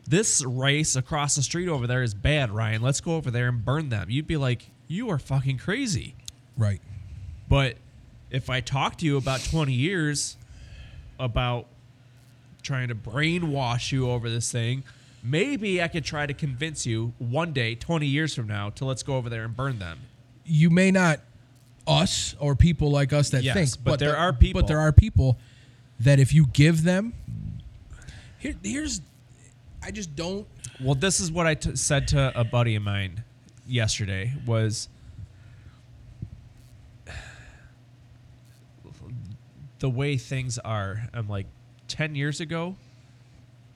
this 0.08 0.44
race 0.44 0.96
across 0.96 1.36
the 1.36 1.44
street 1.44 1.68
over 1.70 1.88
there 1.88 2.04
is 2.04 2.14
bad, 2.14 2.52
Ryan. 2.52 2.82
Let's 2.82 3.02
go 3.02 3.16
over 3.16 3.32
there 3.32 3.48
and 3.48 3.64
burn 3.64 3.90
them. 3.90 4.10
You'd 4.10 4.28
be 4.28 4.38
like, 4.38 4.70
"You 4.88 5.10
are 5.10 5.20
fucking 5.20 5.58
crazy." 5.58 6.16
Right. 6.58 6.82
But 7.48 7.78
if 8.30 8.50
I 8.50 8.62
talk 8.62 8.98
to 9.00 9.06
you 9.06 9.18
about 9.18 9.42
20 9.44 9.74
years 9.74 10.38
about 11.20 11.68
trying 12.62 12.88
to 12.90 12.96
brainwash 12.96 13.92
you 13.92 14.10
over 14.10 14.30
this 14.30 14.52
thing, 14.52 14.84
maybe 15.24 15.82
I 15.82 15.88
could 15.88 16.06
try 16.06 16.26
to 16.26 16.34
convince 16.34 16.86
you 16.86 17.14
one 17.20 17.54
day, 17.54 17.76
20 17.76 18.06
years 18.08 18.34
from 18.36 18.48
now, 18.48 18.70
to 18.72 18.86
let's 18.86 19.04
go 19.04 19.16
over 19.18 19.30
there 19.30 19.44
and 19.44 19.56
burn 19.56 19.80
them. 19.80 20.00
You 20.46 20.70
may 20.70 20.92
not 20.92 21.20
us 21.88 22.36
or 22.40 22.56
people 22.56 22.92
like 22.92 23.12
us 23.14 23.30
that 23.32 23.44
Yes, 23.44 23.54
think, 23.56 23.84
but 23.84 24.00
there 24.00 24.12
the- 24.12 24.18
are 24.18 24.34
people. 24.34 24.62
But 24.62 24.68
there 24.68 24.80
are 24.80 24.92
people 24.92 25.38
that 26.04 26.20
if 26.20 26.34
you 26.34 26.46
give 26.48 26.84
them 26.84 27.14
here 28.40 28.56
here's 28.64 29.02
I 29.84 29.92
just 29.92 30.16
don't 30.16 30.48
Well, 30.80 30.96
this 30.96 31.20
is 31.20 31.32
what 31.32 31.48
I 31.48 31.56
t- 31.56 31.76
said 31.76 32.08
to 32.10 32.32
a 32.40 32.44
buddy 32.44 32.76
of 32.76 32.84
mine 32.84 33.24
yesterday 33.68 34.34
was 34.46 34.90
the 39.80 39.90
way 39.90 40.16
things 40.18 40.60
are. 40.60 41.10
I'm 41.14 41.28
like 41.28 41.48
10 41.88 42.16
years 42.16 42.40
ago, 42.40 42.76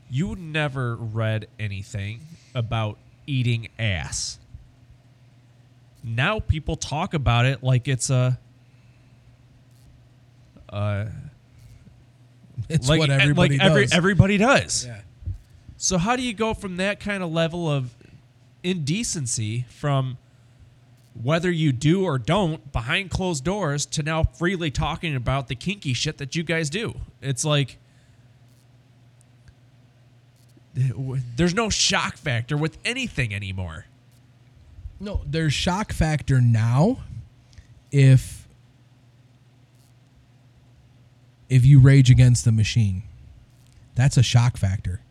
you 0.09 0.35
never 0.35 0.95
read 0.95 1.47
anything 1.59 2.21
about 2.53 2.99
eating 3.25 3.67
ass. 3.79 4.39
Now 6.03 6.39
people 6.39 6.75
talk 6.75 7.15
about 7.15 7.45
it 7.45 7.63
like 7.63 7.87
it's 7.87 8.11
a 8.11 8.39
uh, 10.69 11.05
it's 12.69 12.89
like 12.89 12.99
what 12.99 13.09
everybody 13.09 13.57
like 13.57 13.65
every, 13.65 13.83
does. 13.83 13.93
everybody 13.93 14.37
does. 14.37 14.85
yeah. 14.85 15.01
So 15.77 15.97
how 15.97 16.15
do 16.15 16.23
you 16.23 16.33
go 16.33 16.53
from 16.53 16.77
that 16.77 16.99
kind 16.99 17.21
of 17.21 17.31
level 17.31 17.69
of 17.69 17.93
indecency 18.63 19.65
from 19.69 20.17
whether 21.21 21.51
you 21.51 21.71
do 21.71 22.03
or 22.03 22.17
don't 22.17 22.71
behind 22.71 23.09
closed 23.09 23.43
doors 23.43 23.85
to 23.85 24.03
now 24.03 24.23
freely 24.23 24.71
talking 24.71 25.15
about 25.15 25.47
the 25.47 25.55
kinky 25.55 25.93
shit 25.93 26.17
that 26.17 26.35
you 26.35 26.43
guys 26.43 26.69
do? 26.69 26.95
It's 27.21 27.45
like 27.45 27.77
there's 30.73 31.53
no 31.53 31.69
shock 31.69 32.17
factor 32.17 32.57
with 32.57 32.77
anything 32.83 33.33
anymore. 33.33 33.85
No, 34.99 35.21
there's 35.25 35.53
shock 35.53 35.93
factor 35.93 36.41
now 36.41 36.97
if 37.91 38.44
if 41.49 41.65
you 41.65 41.79
rage 41.79 42.09
against 42.09 42.45
the 42.45 42.51
machine. 42.51 43.03
That's 43.95 44.17
a 44.17 44.23
shock 44.23 44.57
factor. 44.57 45.01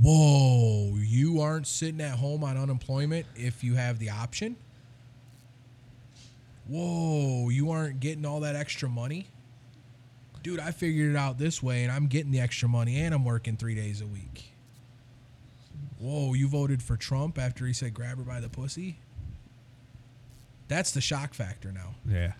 Whoa, 0.00 0.96
you 0.96 1.40
aren't 1.40 1.66
sitting 1.66 2.00
at 2.00 2.18
home 2.18 2.42
on 2.42 2.56
unemployment 2.56 3.26
if 3.36 3.62
you 3.62 3.74
have 3.74 3.98
the 3.98 4.10
option? 4.10 4.56
Whoa, 6.68 7.48
you 7.50 7.70
aren't 7.70 8.00
getting 8.00 8.24
all 8.24 8.40
that 8.40 8.56
extra 8.56 8.88
money? 8.88 9.26
Dude, 10.42 10.58
I 10.60 10.72
figured 10.72 11.10
it 11.10 11.16
out 11.16 11.38
this 11.38 11.62
way 11.62 11.84
and 11.84 11.92
I'm 11.92 12.06
getting 12.06 12.32
the 12.32 12.40
extra 12.40 12.68
money 12.68 13.00
and 13.00 13.14
I'm 13.14 13.24
working 13.24 13.56
3 13.56 13.74
days 13.74 14.00
a 14.00 14.06
week. 14.06 14.52
Whoa, 15.98 16.34
you 16.34 16.48
voted 16.48 16.82
for 16.82 16.96
Trump 16.96 17.38
after 17.38 17.64
he 17.64 17.72
said 17.72 17.94
grab 17.94 18.18
her 18.18 18.24
by 18.24 18.40
the 18.40 18.48
pussy? 18.48 18.98
That's 20.66 20.90
the 20.90 21.00
shock 21.00 21.34
factor 21.34 21.70
now. 21.70 21.94
Yeah. 22.08 22.32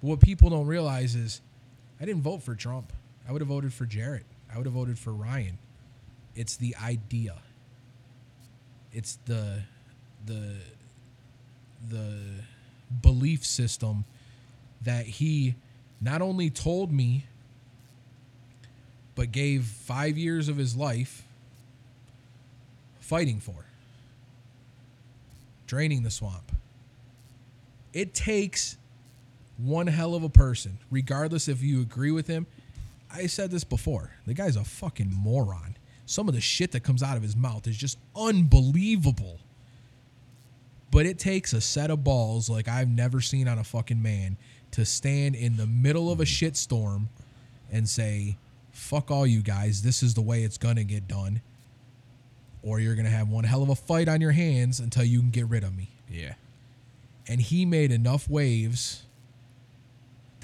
But 0.00 0.08
what 0.08 0.20
people 0.20 0.50
don't 0.50 0.66
realize 0.66 1.16
is 1.16 1.40
I 2.00 2.04
didn't 2.04 2.22
vote 2.22 2.42
for 2.42 2.54
Trump. 2.54 2.92
I 3.28 3.32
would 3.32 3.40
have 3.40 3.48
voted 3.48 3.72
for 3.72 3.86
Jarett. 3.86 4.26
I 4.52 4.56
would 4.56 4.66
have 4.66 4.74
voted 4.74 4.98
for 4.98 5.12
Ryan. 5.12 5.58
It's 6.34 6.56
the 6.56 6.76
idea. 6.76 7.36
It's 8.92 9.18
the 9.26 9.62
the 10.24 10.56
the 11.88 12.18
belief 13.02 13.44
system 13.44 14.04
that 14.82 15.06
he 15.06 15.54
not 16.00 16.22
only 16.22 16.50
told 16.50 16.92
me 16.92 17.24
but 19.14 19.32
gave 19.32 19.64
5 19.64 20.18
years 20.18 20.48
of 20.48 20.58
his 20.58 20.76
life 20.76 21.24
fighting 23.00 23.40
for. 23.40 23.64
Draining 25.66 26.02
the 26.02 26.10
swamp. 26.10 26.52
It 27.94 28.12
takes 28.12 28.76
one 29.58 29.86
hell 29.86 30.14
of 30.14 30.22
a 30.22 30.28
person, 30.28 30.78
regardless 30.90 31.48
if 31.48 31.62
you 31.62 31.80
agree 31.80 32.10
with 32.10 32.26
him. 32.26 32.46
I 33.12 33.26
said 33.26 33.50
this 33.50 33.64
before. 33.64 34.10
The 34.26 34.34
guy's 34.34 34.56
a 34.56 34.64
fucking 34.64 35.12
moron. 35.12 35.76
Some 36.06 36.28
of 36.28 36.34
the 36.34 36.40
shit 36.40 36.72
that 36.72 36.80
comes 36.80 37.02
out 37.02 37.16
of 37.16 37.22
his 37.22 37.36
mouth 37.36 37.66
is 37.66 37.76
just 37.76 37.98
unbelievable. 38.14 39.38
But 40.90 41.06
it 41.06 41.18
takes 41.18 41.52
a 41.52 41.60
set 41.60 41.90
of 41.90 42.04
balls 42.04 42.48
like 42.48 42.68
I've 42.68 42.88
never 42.88 43.20
seen 43.20 43.48
on 43.48 43.58
a 43.58 43.64
fucking 43.64 44.02
man 44.02 44.36
to 44.72 44.84
stand 44.84 45.34
in 45.34 45.56
the 45.56 45.66
middle 45.66 46.10
of 46.12 46.20
a 46.20 46.24
mm-hmm. 46.24 46.46
shitstorm 46.46 47.06
and 47.72 47.88
say, 47.88 48.36
fuck 48.72 49.10
all 49.10 49.26
you 49.26 49.42
guys, 49.42 49.82
this 49.82 50.02
is 50.02 50.14
the 50.14 50.20
way 50.20 50.42
it's 50.42 50.58
gonna 50.58 50.84
get 50.84 51.08
done. 51.08 51.40
Or 52.62 52.78
you're 52.78 52.94
gonna 52.94 53.08
have 53.08 53.28
one 53.28 53.44
hell 53.44 53.62
of 53.62 53.68
a 53.68 53.74
fight 53.74 54.08
on 54.08 54.20
your 54.20 54.32
hands 54.32 54.80
until 54.80 55.04
you 55.04 55.20
can 55.20 55.30
get 55.30 55.46
rid 55.48 55.64
of 55.64 55.76
me 55.76 55.88
Yeah. 56.10 56.34
and 57.26 57.40
he 57.40 57.64
made 57.64 57.90
enough 57.90 58.28
waves 58.28 59.05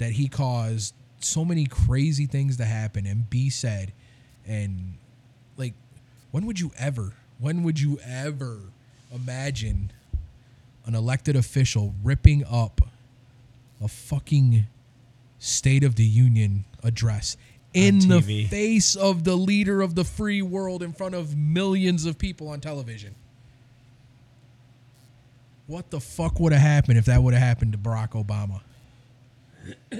that 0.03 0.11
he 0.11 0.27
caused 0.27 0.93
so 1.19 1.45
many 1.45 1.65
crazy 1.65 2.25
things 2.25 2.57
to 2.57 2.65
happen 2.65 3.05
and 3.05 3.29
be 3.29 3.49
said. 3.49 3.93
And 4.45 4.95
like 5.57 5.73
when 6.31 6.45
would 6.45 6.59
you 6.59 6.71
ever 6.77 7.13
when 7.39 7.63
would 7.63 7.79
you 7.79 7.99
ever 8.05 8.59
imagine 9.13 9.91
an 10.85 10.95
elected 10.95 11.35
official 11.35 11.93
ripping 12.03 12.43
up 12.45 12.81
a 13.81 13.87
fucking 13.87 14.65
state 15.39 15.83
of 15.83 15.95
the 15.95 16.03
union 16.03 16.65
address 16.83 17.37
in 17.73 17.99
the 17.99 18.45
face 18.49 18.95
of 18.95 19.23
the 19.23 19.35
leader 19.35 19.81
of 19.81 19.95
the 19.95 20.03
free 20.03 20.41
world 20.41 20.83
in 20.83 20.93
front 20.93 21.15
of 21.15 21.35
millions 21.35 22.05
of 22.05 22.17
people 22.17 22.49
on 22.49 22.59
television? 22.59 23.15
What 25.65 25.89
the 25.89 26.01
fuck 26.01 26.39
would 26.41 26.51
have 26.51 26.61
happened 26.61 26.97
if 26.97 27.05
that 27.05 27.23
would 27.23 27.33
have 27.33 27.41
happened 27.41 27.71
to 27.71 27.77
Barack 27.77 28.11
Obama? 28.11 28.61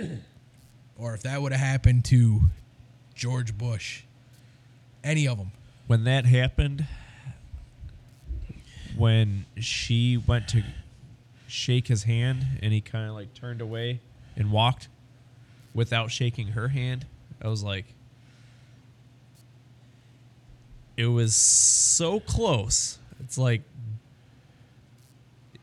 or 0.97 1.13
if 1.13 1.23
that 1.23 1.41
would 1.41 1.51
have 1.51 1.61
happened 1.61 2.05
to 2.05 2.41
George 3.15 3.57
Bush? 3.57 4.03
Any 5.03 5.27
of 5.27 5.37
them. 5.37 5.51
when 5.87 6.05
that 6.05 6.25
happened, 6.25 6.87
when 8.95 9.45
she 9.57 10.17
went 10.17 10.47
to 10.49 10.63
shake 11.47 11.87
his 11.87 12.03
hand 12.03 12.45
and 12.61 12.71
he 12.73 12.79
kind 12.81 13.09
of 13.09 13.15
like 13.15 13.33
turned 13.33 13.61
away 13.61 13.99
and 14.35 14.51
walked 14.51 14.87
without 15.73 16.09
shaking 16.09 16.49
her 16.49 16.69
hand, 16.69 17.05
I 17.41 17.47
was 17.47 17.63
like, 17.63 17.93
it 20.95 21.07
was 21.07 21.35
so 21.35 22.19
close. 22.19 22.97
It's 23.19 23.37
like 23.37 23.63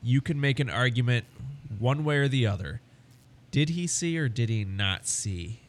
you 0.02 0.20
can 0.20 0.40
make 0.40 0.60
an 0.60 0.68
argument 0.70 1.24
one 1.78 2.04
way 2.04 2.16
or 2.18 2.28
the 2.28 2.46
other. 2.46 2.80
Did 3.50 3.70
he 3.70 3.86
see 3.86 4.16
or 4.18 4.28
did 4.28 4.48
he 4.48 4.64
not 4.64 5.06
see 5.06 5.60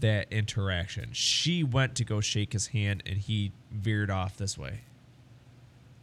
that 0.00 0.32
interaction. 0.32 1.10
She 1.12 1.62
went 1.62 1.94
to 1.96 2.04
go 2.04 2.20
shake 2.20 2.52
his 2.52 2.68
hand 2.68 3.02
and 3.06 3.18
he 3.18 3.52
veered 3.70 4.10
off 4.10 4.36
this 4.36 4.58
way. 4.58 4.80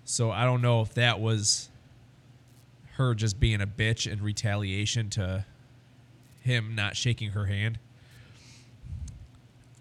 So 0.03 0.31
I 0.31 0.45
don't 0.45 0.61
know 0.61 0.81
if 0.81 0.93
that 0.95 1.19
was 1.19 1.69
her 2.93 3.13
just 3.13 3.39
being 3.39 3.61
a 3.61 3.67
bitch 3.67 4.11
in 4.11 4.21
retaliation 4.21 5.09
to 5.11 5.45
him 6.41 6.75
not 6.75 6.95
shaking 6.95 7.31
her 7.31 7.45
hand. 7.45 7.79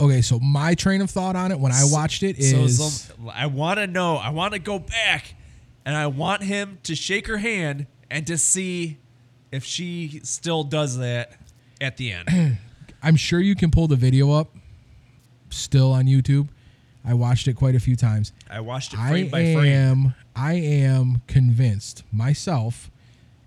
Okay, 0.01 0.22
so 0.22 0.38
my 0.40 0.74
train 0.74 1.01
of 1.01 1.11
thought 1.11 1.36
on 1.36 1.53
it 1.53 1.61
when 1.61 1.70
I 1.70 1.84
watched 1.84 2.22
it 2.22 2.38
is 2.38 2.78
So 2.78 3.30
I 3.32 3.47
want 3.47 3.78
to 3.78 3.86
know. 3.86 4.16
I 4.16 4.30
want 4.30 4.53
to 4.53 4.59
go 4.59 4.78
back, 4.78 5.34
and 5.84 5.95
I 5.95 6.09
want 6.09 6.43
him 6.43 6.78
to 6.84 6.97
shake 6.97 7.28
her 7.28 7.36
hand 7.36 7.86
and 8.11 8.26
to 8.26 8.36
see 8.36 8.99
if 9.53 9.64
she 9.64 10.20
still 10.24 10.64
does 10.64 10.98
that 10.98 11.34
at 11.80 11.96
the 11.98 12.12
end. 12.12 12.59
I'm 13.03 13.16
sure 13.16 13.40
you 13.40 13.55
can 13.55 13.70
pull 13.70 13.86
the 13.88 13.96
video 13.96 14.32
up 14.32 14.48
still 15.50 15.92
on 15.92 16.07
YouTube. 16.07 16.48
I 17.05 17.14
watched 17.14 17.48
it 17.48 17.55
quite 17.55 17.74
a 17.74 17.80
few 17.80 17.96
times. 17.96 18.32
I 18.50 18.61
watched 18.61 18.94
it 18.94 18.98
I 18.98 19.11
frame 19.11 19.28
by 19.28 19.55
frame. 19.55 19.66
am 19.66 20.14
I 20.34 20.55
am 20.55 21.22
convinced 21.26 22.05
myself, 22.12 22.90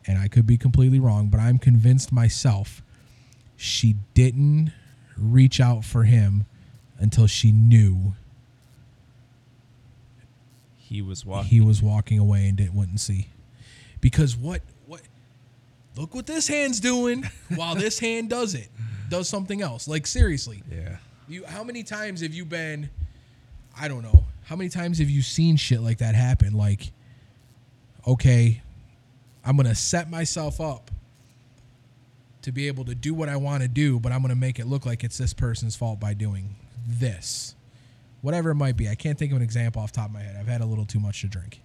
and 0.05 0.19
I 0.19 0.27
could 0.27 0.45
be 0.45 0.57
completely 0.57 0.99
wrong, 0.99 1.27
but 1.27 1.39
I'm 1.39 1.57
convinced 1.57 2.11
myself 2.11 2.81
she 3.55 3.95
didn't 4.13 4.71
reach 5.17 5.59
out 5.61 5.85
for 5.85 6.03
him 6.03 6.45
until 6.99 7.25
she 7.27 7.51
knew 7.53 8.13
He 10.77 11.01
was 11.01 11.25
walking. 11.25 11.49
he 11.49 11.61
was 11.61 11.81
walking 11.81 12.19
away 12.19 12.47
and 12.47 12.57
didn't 12.57 12.75
wouldn't 12.75 12.99
see. 12.99 13.29
Because 14.01 14.35
what 14.35 14.61
look 15.97 16.13
what 16.13 16.25
this 16.25 16.47
hand's 16.47 16.79
doing 16.79 17.23
while 17.55 17.75
this 17.75 17.99
hand 17.99 18.29
does 18.29 18.53
it. 18.53 18.69
Does 19.09 19.29
something 19.29 19.61
else. 19.61 19.87
Like 19.87 20.07
seriously. 20.07 20.63
yeah. 20.71 20.97
You 21.27 21.45
how 21.45 21.63
many 21.63 21.83
times 21.83 22.21
have 22.21 22.33
you 22.33 22.45
been 22.45 22.89
I 23.79 23.87
don't 23.87 24.03
know. 24.03 24.23
How 24.45 24.55
many 24.55 24.69
times 24.69 24.99
have 24.99 25.09
you 25.09 25.21
seen 25.21 25.57
shit 25.57 25.81
like 25.81 25.97
that 25.99 26.15
happen? 26.15 26.53
Like 26.53 26.91
okay, 28.07 28.61
I'm 29.43 29.55
going 29.57 29.67
to 29.67 29.75
set 29.75 30.09
myself 30.09 30.61
up 30.61 30.91
to 32.43 32.51
be 32.51 32.67
able 32.67 32.85
to 32.85 32.93
do 32.95 33.13
what 33.13 33.29
I 33.29 33.37
want 33.37 33.63
to 33.63 33.67
do, 33.67 33.99
but 33.99 34.11
I'm 34.11 34.19
going 34.19 34.29
to 34.29 34.39
make 34.39 34.59
it 34.59 34.67
look 34.67 34.85
like 34.85 35.03
it's 35.03 35.17
this 35.17 35.33
person's 35.33 35.75
fault 35.75 35.99
by 35.99 36.13
doing 36.13 36.55
this. 36.87 37.55
Whatever 38.21 38.51
it 38.51 38.55
might 38.55 38.77
be. 38.77 38.87
I 38.89 38.95
can't 38.95 39.17
think 39.17 39.31
of 39.31 39.37
an 39.37 39.43
example 39.43 39.81
off 39.81 39.91
the 39.91 39.97
top 39.97 40.07
of 40.09 40.13
my 40.13 40.21
head. 40.21 40.35
I've 40.39 40.47
had 40.47 40.61
a 40.61 40.65
little 40.65 40.85
too 40.85 40.99
much 40.99 41.21
to 41.21 41.27
drink. 41.27 41.61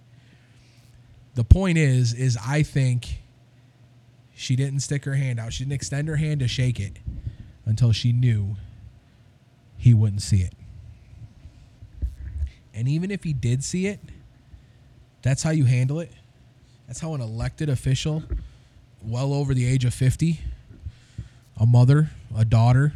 The 1.35 1.43
point 1.43 1.77
is 1.77 2.13
is 2.13 2.37
I 2.45 2.63
think 2.63 3.21
she 4.41 4.55
didn't 4.55 4.79
stick 4.79 5.05
her 5.05 5.15
hand 5.15 5.39
out. 5.39 5.53
She 5.53 5.63
didn't 5.63 5.73
extend 5.73 6.07
her 6.07 6.17
hand 6.17 6.39
to 6.41 6.47
shake 6.47 6.79
it 6.79 6.97
until 7.65 7.91
she 7.91 8.11
knew 8.11 8.55
he 9.77 9.93
wouldn't 9.93 10.21
see 10.21 10.41
it. 10.41 10.53
And 12.73 12.87
even 12.87 13.11
if 13.11 13.23
he 13.23 13.33
did 13.33 13.63
see 13.63 13.87
it, 13.87 13.99
that's 15.21 15.43
how 15.43 15.51
you 15.51 15.65
handle 15.65 15.99
it. 15.99 16.11
That's 16.87 16.99
how 16.99 17.13
an 17.13 17.21
elected 17.21 17.69
official, 17.69 18.23
well 19.03 19.33
over 19.33 19.53
the 19.53 19.65
age 19.65 19.85
of 19.85 19.93
50, 19.93 20.39
a 21.57 21.65
mother, 21.65 22.09
a 22.35 22.43
daughter, 22.43 22.93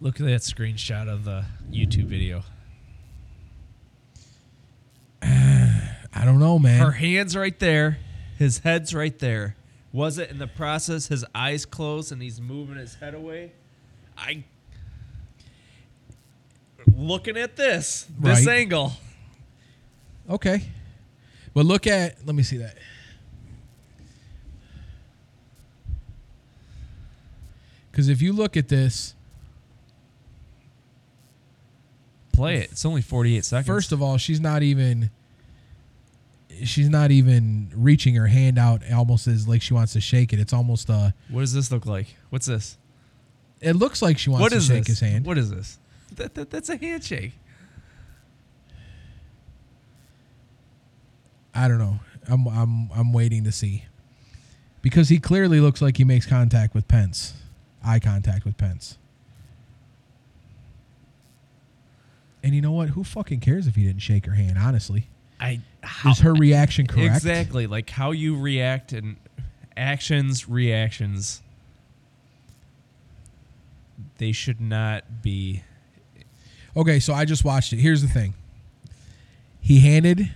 Look 0.00 0.20
at 0.20 0.26
that 0.26 0.42
screenshot 0.42 1.08
of 1.08 1.24
the 1.24 1.44
YouTube 1.72 2.04
video. 2.04 2.44
I 5.22 6.24
don't 6.24 6.38
know, 6.38 6.58
man. 6.60 6.80
Her 6.80 6.92
hands 6.92 7.36
right 7.36 7.58
there. 7.58 7.98
His 8.38 8.60
head's 8.60 8.94
right 8.94 9.18
there. 9.18 9.56
Was 9.92 10.18
it 10.18 10.30
in 10.30 10.38
the 10.38 10.46
process? 10.46 11.06
His 11.08 11.24
eyes 11.34 11.64
closed 11.64 12.12
and 12.12 12.20
he's 12.22 12.40
moving 12.40 12.76
his 12.76 12.94
head 12.96 13.14
away. 13.14 13.52
I. 14.16 14.44
Looking 16.96 17.36
at 17.36 17.56
this, 17.56 18.06
this 18.18 18.46
Right. 18.46 18.60
angle. 18.60 18.92
Okay. 20.28 20.62
But 21.54 21.64
look 21.66 21.86
at, 21.86 22.26
let 22.26 22.34
me 22.34 22.42
see 22.42 22.58
that. 22.58 22.76
Because 27.90 28.08
if 28.08 28.22
you 28.22 28.32
look 28.32 28.56
at 28.56 28.68
this, 28.68 29.14
Play 32.32 32.58
it. 32.58 32.70
It's 32.70 32.84
only 32.84 33.02
48 33.02 33.44
seconds. 33.44 33.66
first 33.66 33.90
of 33.90 34.00
all, 34.00 34.16
she's 34.16 34.38
not 34.40 34.62
even, 34.62 35.10
she's 36.64 36.88
not 36.88 37.10
even 37.10 37.70
reaching 37.74 38.14
her 38.14 38.26
hand 38.26 38.58
out 38.58 38.82
almost 38.92 39.26
as 39.26 39.46
like 39.48 39.62
she 39.62 39.74
wants 39.74 39.92
to 39.94 40.00
shake 40.00 40.32
it. 40.32 40.38
It's 40.40 40.52
almost 40.52 40.88
uh 40.90 41.10
what 41.30 41.40
does 41.40 41.52
this 41.52 41.70
look 41.70 41.86
like? 41.86 42.06
What's 42.30 42.46
this? 42.46 42.76
it 43.60 43.74
looks 43.74 44.00
like 44.02 44.18
she 44.18 44.30
wants 44.30 44.42
What 44.42 44.52
to 44.52 44.60
shake 44.60 44.84
this? 44.84 44.98
his 44.98 45.00
hand. 45.00 45.26
What 45.26 45.36
is 45.36 45.50
this? 45.50 45.78
That, 46.14 46.34
that, 46.34 46.50
that's 46.50 46.68
a 46.68 46.76
handshake. 46.76 47.32
I 51.54 51.66
don't 51.68 51.78
know. 51.78 51.98
I'm 52.28 52.46
I'm 52.46 52.90
I'm 52.92 53.12
waiting 53.12 53.44
to 53.44 53.52
see. 53.52 53.84
Because 54.80 55.08
he 55.08 55.18
clearly 55.18 55.60
looks 55.60 55.82
like 55.82 55.96
he 55.96 56.04
makes 56.04 56.24
contact 56.24 56.74
with 56.74 56.86
Pence. 56.86 57.34
Eye 57.84 57.98
contact 57.98 58.44
with 58.44 58.56
Pence. 58.56 58.96
And 62.44 62.54
you 62.54 62.60
know 62.62 62.70
what? 62.72 62.90
Who 62.90 63.02
fucking 63.02 63.40
cares 63.40 63.66
if 63.66 63.74
he 63.74 63.84
didn't 63.84 64.02
shake 64.02 64.24
her 64.26 64.32
hand, 64.34 64.56
honestly? 64.56 65.08
I 65.40 65.60
how, 65.82 66.10
Is 66.10 66.18
her 66.20 66.34
reaction 66.34 66.86
correct? 66.86 67.14
exactly 67.16 67.66
like 67.66 67.88
how 67.90 68.10
you 68.10 68.36
react 68.38 68.92
and 68.92 69.16
actions 69.76 70.48
reactions. 70.48 71.42
They 74.18 74.32
should 74.32 74.60
not 74.60 75.22
be. 75.22 75.62
Okay, 76.76 76.98
so 76.98 77.14
I 77.14 77.24
just 77.24 77.44
watched 77.44 77.72
it. 77.72 77.76
Here's 77.78 78.02
the 78.02 78.08
thing. 78.08 78.34
He 79.60 79.80
handed 79.80 80.32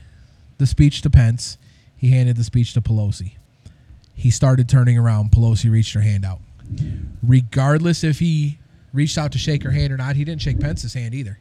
the 0.58 0.66
speech 0.66 1.02
to 1.02 1.10
Pence. 1.10 1.58
He 1.96 2.10
handed 2.10 2.36
the 2.36 2.44
speech 2.44 2.74
to 2.74 2.80
Pelosi. 2.80 3.32
He 4.14 4.30
started 4.30 4.68
turning 4.68 4.98
around. 4.98 5.32
Pelosi 5.32 5.70
reached 5.70 5.94
her 5.94 6.00
hand 6.00 6.24
out. 6.24 6.40
Regardless 7.22 8.04
if 8.04 8.18
he 8.18 8.58
reached 8.92 9.18
out 9.18 9.32
to 9.32 9.38
shake 9.38 9.62
her 9.62 9.70
hand 9.70 9.92
or 9.92 9.96
not, 9.96 10.16
he 10.16 10.24
didn't 10.24 10.42
shake 10.42 10.60
Pence's 10.60 10.94
hand 10.94 11.14
either. 11.14 11.38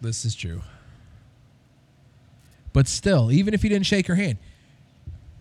This 0.00 0.24
is 0.24 0.34
true. 0.34 0.62
But 2.78 2.86
still, 2.86 3.32
even 3.32 3.54
if 3.54 3.62
he 3.62 3.68
didn't 3.68 3.86
shake 3.86 4.06
her 4.06 4.14
hand, 4.14 4.38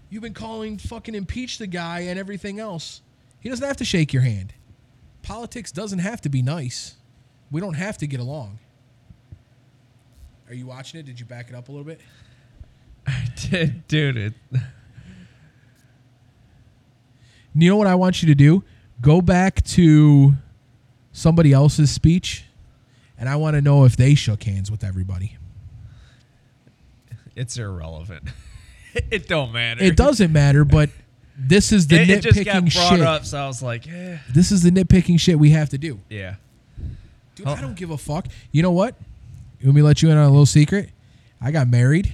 you've 0.09 0.23
been 0.23 0.33
calling 0.33 0.79
fucking 0.79 1.13
impeach 1.13 1.59
the 1.59 1.67
guy 1.67 1.99
and 1.99 2.17
everything 2.17 2.59
else. 2.59 3.03
He 3.39 3.47
doesn't 3.47 3.67
have 3.67 3.77
to 3.77 3.85
shake 3.85 4.11
your 4.11 4.23
hand. 4.23 4.55
Politics 5.21 5.71
doesn't 5.71 5.99
have 5.99 6.19
to 6.21 6.29
be 6.29 6.41
nice. 6.41 6.95
We 7.51 7.61
don't 7.61 7.75
have 7.75 7.99
to 7.99 8.07
get 8.07 8.19
along. 8.19 8.57
Are 10.47 10.55
you 10.55 10.65
watching 10.65 10.99
it? 10.99 11.05
Did 11.05 11.19
you 11.19 11.27
back 11.27 11.49
it 11.49 11.55
up 11.55 11.69
a 11.69 11.71
little 11.71 11.85
bit? 11.85 12.01
I 13.07 13.27
did, 13.35 13.87
dude, 13.87 14.17
it, 14.17 14.33
You 17.53 17.69
know 17.69 17.77
what 17.77 17.85
I 17.85 17.93
want 17.93 18.23
you 18.23 18.29
to 18.29 18.35
do? 18.35 18.63
Go 18.99 19.21
back 19.21 19.63
to 19.65 20.33
somebody 21.11 21.53
else's 21.53 21.91
speech, 21.91 22.45
and 23.15 23.29
I 23.29 23.35
want 23.35 23.53
to 23.53 23.61
know 23.61 23.85
if 23.85 23.95
they 23.95 24.15
shook 24.15 24.41
hands 24.41 24.71
with 24.71 24.83
everybody. 24.83 25.36
It's 27.37 27.57
irrelevant. 27.57 28.23
it 28.93 29.27
don't 29.27 29.51
matter. 29.53 29.83
It 29.83 29.95
doesn't 29.95 30.31
matter, 30.33 30.65
but 30.65 30.89
this 31.37 31.71
is 31.71 31.87
the 31.87 32.01
It, 32.01 32.09
it 32.09 32.21
just 32.21 32.43
got 32.45 32.63
nitpicking 32.63 32.73
brought 32.73 32.89
shit. 32.89 33.01
up, 33.01 33.25
so 33.25 33.37
I 33.37 33.47
was 33.47 33.61
like, 33.61 33.87
eh. 33.87 34.17
This 34.33 34.51
is 34.51 34.63
the 34.63 34.71
nitpicking 34.71 35.19
shit 35.19 35.37
we 35.39 35.51
have 35.51 35.69
to 35.69 35.77
do. 35.77 35.99
yeah. 36.09 36.35
Dude, 37.35 37.47
Oh. 37.47 37.51
I 37.53 37.61
don't 37.61 37.75
give 37.75 37.91
a 37.91 37.97
fuck. 37.97 38.25
You 38.51 38.63
know 38.63 38.71
what? 38.71 38.95
Let 39.63 39.75
me 39.75 39.83
let 39.83 40.01
you 40.01 40.09
in 40.09 40.17
on 40.17 40.23
a 40.25 40.29
little 40.29 40.45
secret. 40.47 40.89
I 41.39 41.51
got 41.51 41.67
married. 41.67 42.11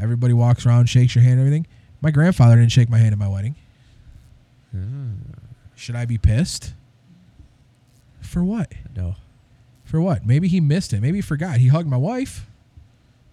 Everybody 0.00 0.32
walks 0.32 0.64
around, 0.64 0.88
shakes 0.88 1.14
your 1.16 1.22
hand, 1.24 1.40
and 1.40 1.40
everything. 1.40 1.66
My 2.00 2.10
grandfather 2.12 2.54
didn't 2.56 2.70
shake 2.72 2.88
my 2.88 2.98
hand 2.98 3.12
at 3.12 3.18
my 3.18 3.26
wedding. 3.28 3.56
Should 5.76 5.96
I 5.96 6.04
be 6.04 6.16
pissed? 6.18 6.74
For 8.20 8.44
what? 8.44 8.72
No. 8.96 9.16
For 9.84 10.00
what? 10.00 10.24
Maybe 10.24 10.46
he 10.48 10.60
missed 10.60 10.92
it. 10.92 11.00
Maybe 11.02 11.18
he 11.18 11.22
forgot. 11.22 11.56
He 11.58 11.68
hugged 11.68 11.88
my 11.88 11.96
wife. 11.96 12.46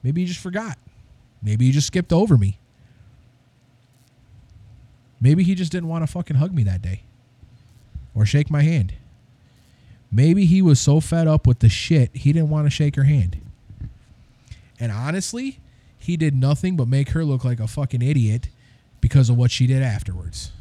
Maybe 0.04 0.22
he 0.22 0.28
just 0.28 0.40
forgot. 0.40 0.78
Maybe 1.42 1.66
he 1.66 1.72
just 1.72 1.88
skipped 1.88 2.12
over 2.14 2.38
me. 2.38 2.58
Maybe 5.22 5.44
he 5.44 5.56
just 5.56 5.72
didn't 5.72 5.90
want 5.90 6.04
to 6.04 6.08
fucking 6.08 6.38
hug 6.38 6.54
me 6.54 6.64
that 6.64 6.82
day 6.82 7.04
or 8.16 8.26
shake 8.26 8.50
my 8.50 8.62
hand. 8.62 8.94
Maybe 10.12 10.46
he 10.46 10.62
was 10.62 10.80
so 10.80 11.00
fed 11.00 11.28
up 11.28 11.46
with 11.46 11.60
the 11.60 11.70
shit 11.70 12.16
he 12.16 12.34
didn't 12.34 12.50
want 12.50 12.66
to 12.66 12.70
shake 12.70 12.96
her 12.96 13.04
hand. 13.04 13.38
And 14.80 14.92
honestly, 14.92 15.60
he 15.98 16.16
did 16.18 16.34
nothing 16.34 16.78
but 16.78 16.88
make 16.88 17.10
her 17.10 17.26
look 17.26 17.44
like 17.44 17.60
a 17.60 17.68
fucking 17.68 18.02
idiot 18.02 18.48
because 19.02 19.30
of 19.30 19.38
what 19.38 19.52
she 19.52 19.68
did 19.68 19.84
afterwards. 19.84 20.52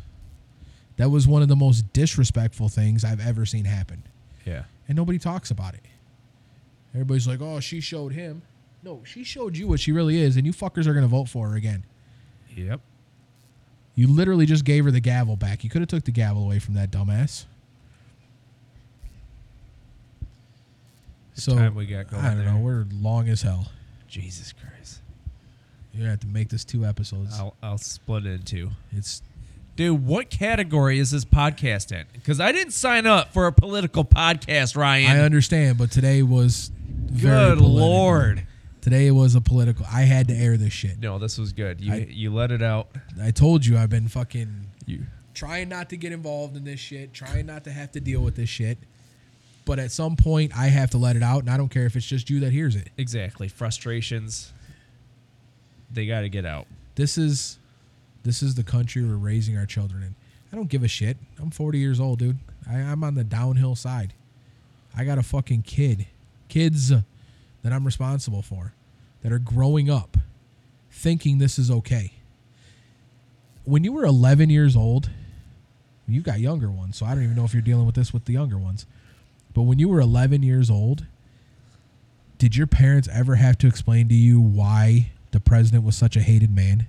That 0.97 1.11
was 1.11 1.29
one 1.29 1.43
of 1.43 1.49
the 1.49 1.57
most 1.57 1.93
disrespectful 1.93 2.69
things 2.69 3.05
I've 3.05 3.25
ever 3.25 3.47
seen 3.47 3.65
happen 3.65 4.03
Yeah. 4.45 4.65
and 4.89 4.97
nobody 4.97 5.19
talks 5.19 5.51
about 5.53 5.75
it. 5.75 5.85
Everybody's 6.93 7.29
like, 7.29 7.41
"Oh, 7.41 7.61
she 7.61 7.81
showed 7.81 8.13
him." 8.13 8.43
No, 8.83 9.03
she 9.05 9.25
showed 9.25 9.57
you 9.57 9.67
what 9.69 9.81
she 9.81 9.93
really 9.93 10.21
is, 10.21 10.37
and 10.37 10.47
you 10.47 10.53
fuckers 10.53 10.87
are 10.87 10.95
gonna 10.95 11.07
vote 11.09 11.29
for 11.29 11.49
her 11.49 11.57
again. 11.57 11.85
Yep. 12.57 12.81
You 13.95 14.07
literally 14.07 14.47
just 14.47 14.65
gave 14.65 14.85
her 14.85 14.91
the 14.91 15.01
gavel 15.01 15.35
back. 15.37 15.65
You 15.65 15.71
could 15.71 15.81
have 15.83 15.89
took 15.89 16.05
the 16.05 16.13
gavel 16.13 16.43
away 16.45 16.59
from 16.61 16.75
that 16.75 16.91
dumbass. 16.91 17.45
So 21.35 21.55
time 21.57 21.75
we 21.75 21.87
got 21.87 22.09
going 22.11 22.25
I 22.25 22.29
don't 22.35 22.39
there. 22.45 22.53
know. 22.53 22.59
We're 22.61 22.87
long 23.01 23.29
as 23.29 23.43
hell. 23.43 23.71
Jesus 24.09 24.53
Christ. 24.53 25.01
You're 25.93 26.01
gonna 26.03 26.11
have 26.11 26.21
to 26.21 26.27
make 26.27 26.49
this 26.49 26.65
two 26.65 26.85
episodes. 26.85 27.39
I'll 27.39 27.55
I'll 27.63 27.79
split 27.79 28.27
it 28.27 28.31
in 28.33 28.43
two. 28.43 28.71
It's 28.93 29.23
Dude, 29.77 30.05
what 30.05 30.29
category 30.29 30.99
is 30.99 31.13
this 31.13 31.25
podcast 31.25 31.93
in? 31.93 32.05
Because 32.13 32.41
I 32.41 32.51
didn't 32.51 32.73
sign 32.73 33.07
up 33.07 33.33
for 33.33 33.47
a 33.47 33.53
political 33.53 34.05
podcast, 34.05 34.77
Ryan. 34.77 35.09
I 35.13 35.21
understand, 35.21 35.79
but 35.79 35.93
today 35.93 36.21
was 36.25 36.73
very 36.89 37.51
Good 37.51 37.59
political. 37.59 37.87
lord. 37.89 38.43
Today 38.89 39.11
was 39.11 39.35
a 39.35 39.43
political. 39.43 39.85
I 39.93 40.03
had 40.03 40.29
to 40.29 40.35
air 40.35 40.57
this 40.57 40.73
shit. 40.73 40.99
No, 40.99 41.19
this 41.19 41.37
was 41.37 41.53
good. 41.53 41.79
You 41.79 41.93
I- 41.93 42.07
you 42.09 42.33
let 42.33 42.51
it 42.51 42.63
out. 42.63 42.89
I 43.21 43.31
told 43.33 43.67
you 43.67 43.77
I've 43.77 43.91
been 43.91 44.09
fucking 44.09 44.67
You 44.87 45.05
trying 45.35 45.69
not 45.69 45.91
to 45.91 45.99
get 45.99 46.11
involved 46.11 46.57
in 46.57 46.65
this 46.65 46.81
shit, 46.81 47.13
trying 47.13 47.45
not 47.45 47.65
to 47.65 47.71
have 47.71 47.93
to 47.93 48.01
deal 48.01 48.23
with 48.23 48.35
this 48.35 48.49
shit. 48.49 48.79
But 49.67 49.79
at 49.79 49.93
some 49.93 50.17
point, 50.17 50.57
I 50.57 50.69
have 50.69 50.89
to 50.93 50.97
let 50.97 51.17
it 51.17 51.23
out, 51.23 51.41
and 51.41 51.51
I 51.51 51.59
don't 51.59 51.69
care 51.69 51.85
if 51.85 51.97
it's 51.97 52.07
just 52.07 52.31
you 52.31 52.41
that 52.41 52.51
hears 52.51 52.77
it. 52.77 52.89
exactly 52.97 53.47
frustrations. 53.49 54.55
They 55.93 56.07
got 56.07 56.23
to 56.23 56.31
get 56.31 56.47
out. 56.47 56.67
This 56.95 57.19
is, 57.19 57.59
this 58.23 58.43
is 58.43 58.55
the 58.55 58.65
country 58.65 59.05
we're 59.05 59.17
raising 59.17 59.59
our 59.59 59.67
children 59.67 60.03
in. 60.03 60.15
I 60.51 60.57
don't 60.57 60.71
give 60.71 60.83
a 60.83 60.89
shit. 60.89 61.19
I'm 61.39 61.51
40 61.51 61.79
years 61.79 62.01
old, 62.01 62.21
dude. 62.21 62.39
I, 62.67 62.77
I'm 62.77 63.05
on 63.05 63.17
the 63.17 63.25
downhill 63.25 63.77
side. 63.77 64.15
I 64.97 65.05
got 65.05 65.19
a 65.19 65.23
fucking 65.23 65.63
kid, 65.63 66.07
kids 66.49 66.89
that 66.89 67.73
I'm 67.73 67.85
responsible 67.85 68.41
for, 68.41 68.73
that 69.23 69.33
are 69.33 69.39
growing 69.39 69.91
up, 69.91 70.17
thinking 70.91 71.39
this 71.39 71.59
is 71.59 71.71
okay. 71.71 72.13
When 73.65 73.85
you 73.85 73.93
were 73.93 74.05
11 74.05 74.51
years 74.51 74.77
old, 74.77 75.11
you 76.07 76.23
got 76.23 76.41
younger 76.41 76.71
ones, 76.71 76.97
so 76.97 77.05
I 77.05 77.15
don't 77.15 77.25
even 77.25 77.37
know 77.37 77.45
if 77.45 77.53
you're 77.53 77.61
dealing 77.63 77.85
with 77.87 77.95
this 77.95 78.13
with 78.13 78.25
the 78.25 78.33
younger 78.33 78.57
ones. 78.59 78.87
But 79.55 79.63
when 79.63 79.79
you 79.79 79.89
were 79.89 80.01
11 80.01 80.43
years 80.43 80.71
old, 80.71 81.07
did 82.39 82.57
your 82.57 82.67
parents 82.67 83.09
ever 83.13 83.35
have 83.35 83.59
to 83.59 83.67
explain 83.67 84.09
to 84.09 84.15
you 84.15 84.41
why 84.41 85.11
the 85.33 85.41
president 85.41 85.85
was 85.85 85.97
such 85.97 86.17
a 86.17 86.21
hated 86.21 86.55
man? 86.55 86.87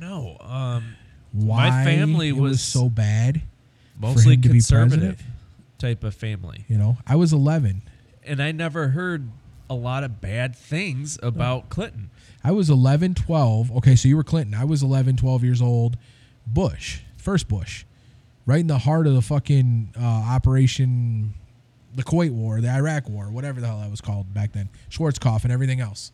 No, 0.00 0.36
um, 0.40 0.96
Why 1.32 1.70
my 1.70 1.84
family 1.84 2.28
it 2.28 2.36
was- 2.36 2.60
so 2.60 2.88
bad? 2.88 3.42
mostly 4.00 4.34
him 4.34 4.42
to 4.42 4.48
be 4.48 4.54
conservative? 4.54 5.22
Type 5.82 6.02
of 6.04 6.14
family, 6.14 6.64
You 6.68 6.78
know, 6.78 6.96
I 7.06 7.16
was 7.16 7.32
11. 7.32 7.82
and 8.24 8.40
I 8.42 8.52
never 8.52 8.88
heard 8.88 9.28
a 9.68 9.74
lot 9.74 10.04
of 10.04 10.20
bad 10.20 10.54
things 10.56 11.18
about 11.22 11.68
Clinton. 11.68 12.10
I 12.44 12.52
was 12.52 12.70
11, 12.70 13.14
12. 13.14 13.72
Okay, 13.78 13.96
so 13.96 14.08
you 14.08 14.16
were 14.16 14.24
Clinton. 14.24 14.54
I 14.54 14.64
was 14.64 14.82
11, 14.82 15.16
12 15.16 15.44
years 15.44 15.60
old. 15.60 15.96
Bush, 16.46 17.00
first 17.16 17.48
Bush, 17.48 17.84
right 18.46 18.60
in 18.60 18.66
the 18.68 18.78
heart 18.78 19.06
of 19.06 19.14
the 19.14 19.22
fucking 19.22 19.94
uh, 20.00 20.04
Operation, 20.04 21.34
the 21.94 22.02
Kuwait 22.02 22.30
War, 22.32 22.60
the 22.60 22.68
Iraq 22.70 23.08
War, 23.08 23.30
whatever 23.30 23.60
the 23.60 23.66
hell 23.66 23.78
that 23.80 23.90
was 23.90 24.00
called 24.00 24.32
back 24.32 24.52
then, 24.52 24.68
Schwarzkopf 24.90 25.44
and 25.44 25.52
everything 25.52 25.80
else. 25.80 26.12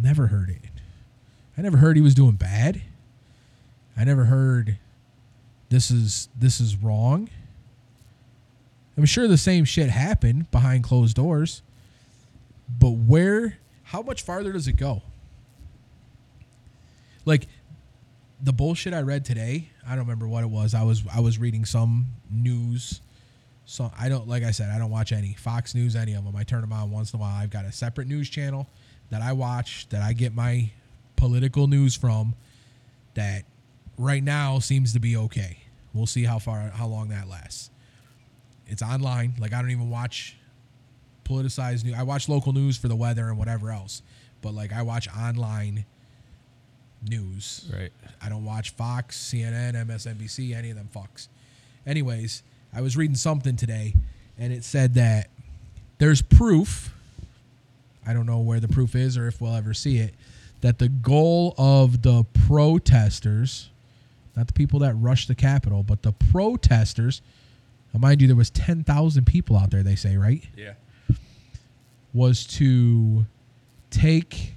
Never 0.00 0.28
heard 0.28 0.50
it. 0.50 0.62
I 1.56 1.62
never 1.62 1.76
heard 1.78 1.96
he 1.96 2.02
was 2.02 2.14
doing 2.14 2.36
bad. 2.36 2.82
I 3.96 4.04
never 4.04 4.24
heard 4.26 4.78
this 5.70 5.90
is 5.90 6.28
this 6.38 6.60
is 6.60 6.76
wrong. 6.76 7.28
I'm 8.98 9.04
sure 9.04 9.28
the 9.28 9.38
same 9.38 9.64
shit 9.64 9.90
happened 9.90 10.50
behind 10.50 10.82
closed 10.82 11.14
doors. 11.14 11.62
But 12.68 12.90
where 12.90 13.58
how 13.84 14.02
much 14.02 14.22
farther 14.22 14.52
does 14.52 14.66
it 14.66 14.74
go? 14.74 15.02
Like 17.24 17.46
the 18.42 18.52
bullshit 18.52 18.92
I 18.92 19.02
read 19.02 19.24
today, 19.24 19.70
I 19.86 19.90
don't 19.90 20.00
remember 20.00 20.26
what 20.26 20.42
it 20.42 20.50
was. 20.50 20.74
I 20.74 20.82
was 20.82 21.04
I 21.14 21.20
was 21.20 21.38
reading 21.38 21.64
some 21.64 22.06
news. 22.28 23.00
So 23.66 23.92
I 23.98 24.08
don't 24.08 24.26
like 24.26 24.42
I 24.42 24.50
said, 24.50 24.70
I 24.70 24.78
don't 24.78 24.90
watch 24.90 25.12
any 25.12 25.34
Fox 25.34 25.74
News, 25.76 25.94
any 25.94 26.14
of 26.14 26.24
them. 26.24 26.34
I 26.34 26.42
turn 26.42 26.62
them 26.62 26.72
on 26.72 26.90
once 26.90 27.12
in 27.12 27.20
a 27.20 27.20
while. 27.20 27.34
I've 27.34 27.50
got 27.50 27.64
a 27.64 27.72
separate 27.72 28.08
news 28.08 28.28
channel 28.28 28.66
that 29.10 29.22
I 29.22 29.32
watch 29.32 29.88
that 29.90 30.02
I 30.02 30.12
get 30.12 30.34
my 30.34 30.70
political 31.14 31.68
news 31.68 31.94
from 31.94 32.34
that 33.14 33.44
right 33.96 34.22
now 34.22 34.58
seems 34.58 34.92
to 34.94 34.98
be 34.98 35.16
okay. 35.16 35.58
We'll 35.94 36.06
see 36.06 36.24
how 36.24 36.40
far 36.40 36.70
how 36.70 36.88
long 36.88 37.08
that 37.10 37.28
lasts. 37.28 37.70
It's 38.68 38.82
online. 38.82 39.34
Like 39.38 39.52
I 39.52 39.60
don't 39.60 39.70
even 39.70 39.90
watch 39.90 40.36
politicized 41.24 41.84
news. 41.84 41.94
I 41.96 42.02
watch 42.02 42.28
local 42.28 42.52
news 42.52 42.76
for 42.76 42.88
the 42.88 42.96
weather 42.96 43.28
and 43.28 43.38
whatever 43.38 43.70
else, 43.70 44.02
but 44.42 44.54
like 44.54 44.72
I 44.72 44.82
watch 44.82 45.08
online 45.08 45.84
news. 47.08 47.70
Right. 47.74 47.92
I 48.22 48.28
don't 48.28 48.44
watch 48.44 48.70
Fox, 48.70 49.16
CNN, 49.18 49.74
MSNBC, 49.86 50.54
any 50.56 50.70
of 50.70 50.76
them 50.76 50.88
fucks. 50.94 51.28
Anyways, 51.86 52.42
I 52.74 52.80
was 52.80 52.96
reading 52.96 53.16
something 53.16 53.56
today, 53.56 53.94
and 54.38 54.52
it 54.52 54.64
said 54.64 54.94
that 54.94 55.30
there's 55.98 56.22
proof. 56.22 56.94
I 58.06 58.12
don't 58.12 58.26
know 58.26 58.40
where 58.40 58.60
the 58.60 58.68
proof 58.68 58.94
is 58.94 59.18
or 59.18 59.28
if 59.28 59.40
we'll 59.40 59.54
ever 59.54 59.74
see 59.74 59.98
it. 59.98 60.14
That 60.60 60.78
the 60.78 60.88
goal 60.88 61.54
of 61.56 62.02
the 62.02 62.24
protesters, 62.46 63.70
not 64.36 64.46
the 64.46 64.52
people 64.52 64.80
that 64.80 64.94
rushed 64.94 65.28
the 65.28 65.34
Capitol, 65.34 65.82
but 65.82 66.02
the 66.02 66.12
protesters. 66.12 67.22
Now, 67.92 68.00
mind 68.00 68.20
you, 68.20 68.26
there 68.26 68.36
was 68.36 68.50
ten 68.50 68.84
thousand 68.84 69.24
people 69.26 69.56
out 69.56 69.70
there. 69.70 69.82
They 69.82 69.96
say 69.96 70.16
right 70.16 70.44
Yeah. 70.56 70.74
was 72.12 72.46
to 72.58 73.26
take 73.90 74.54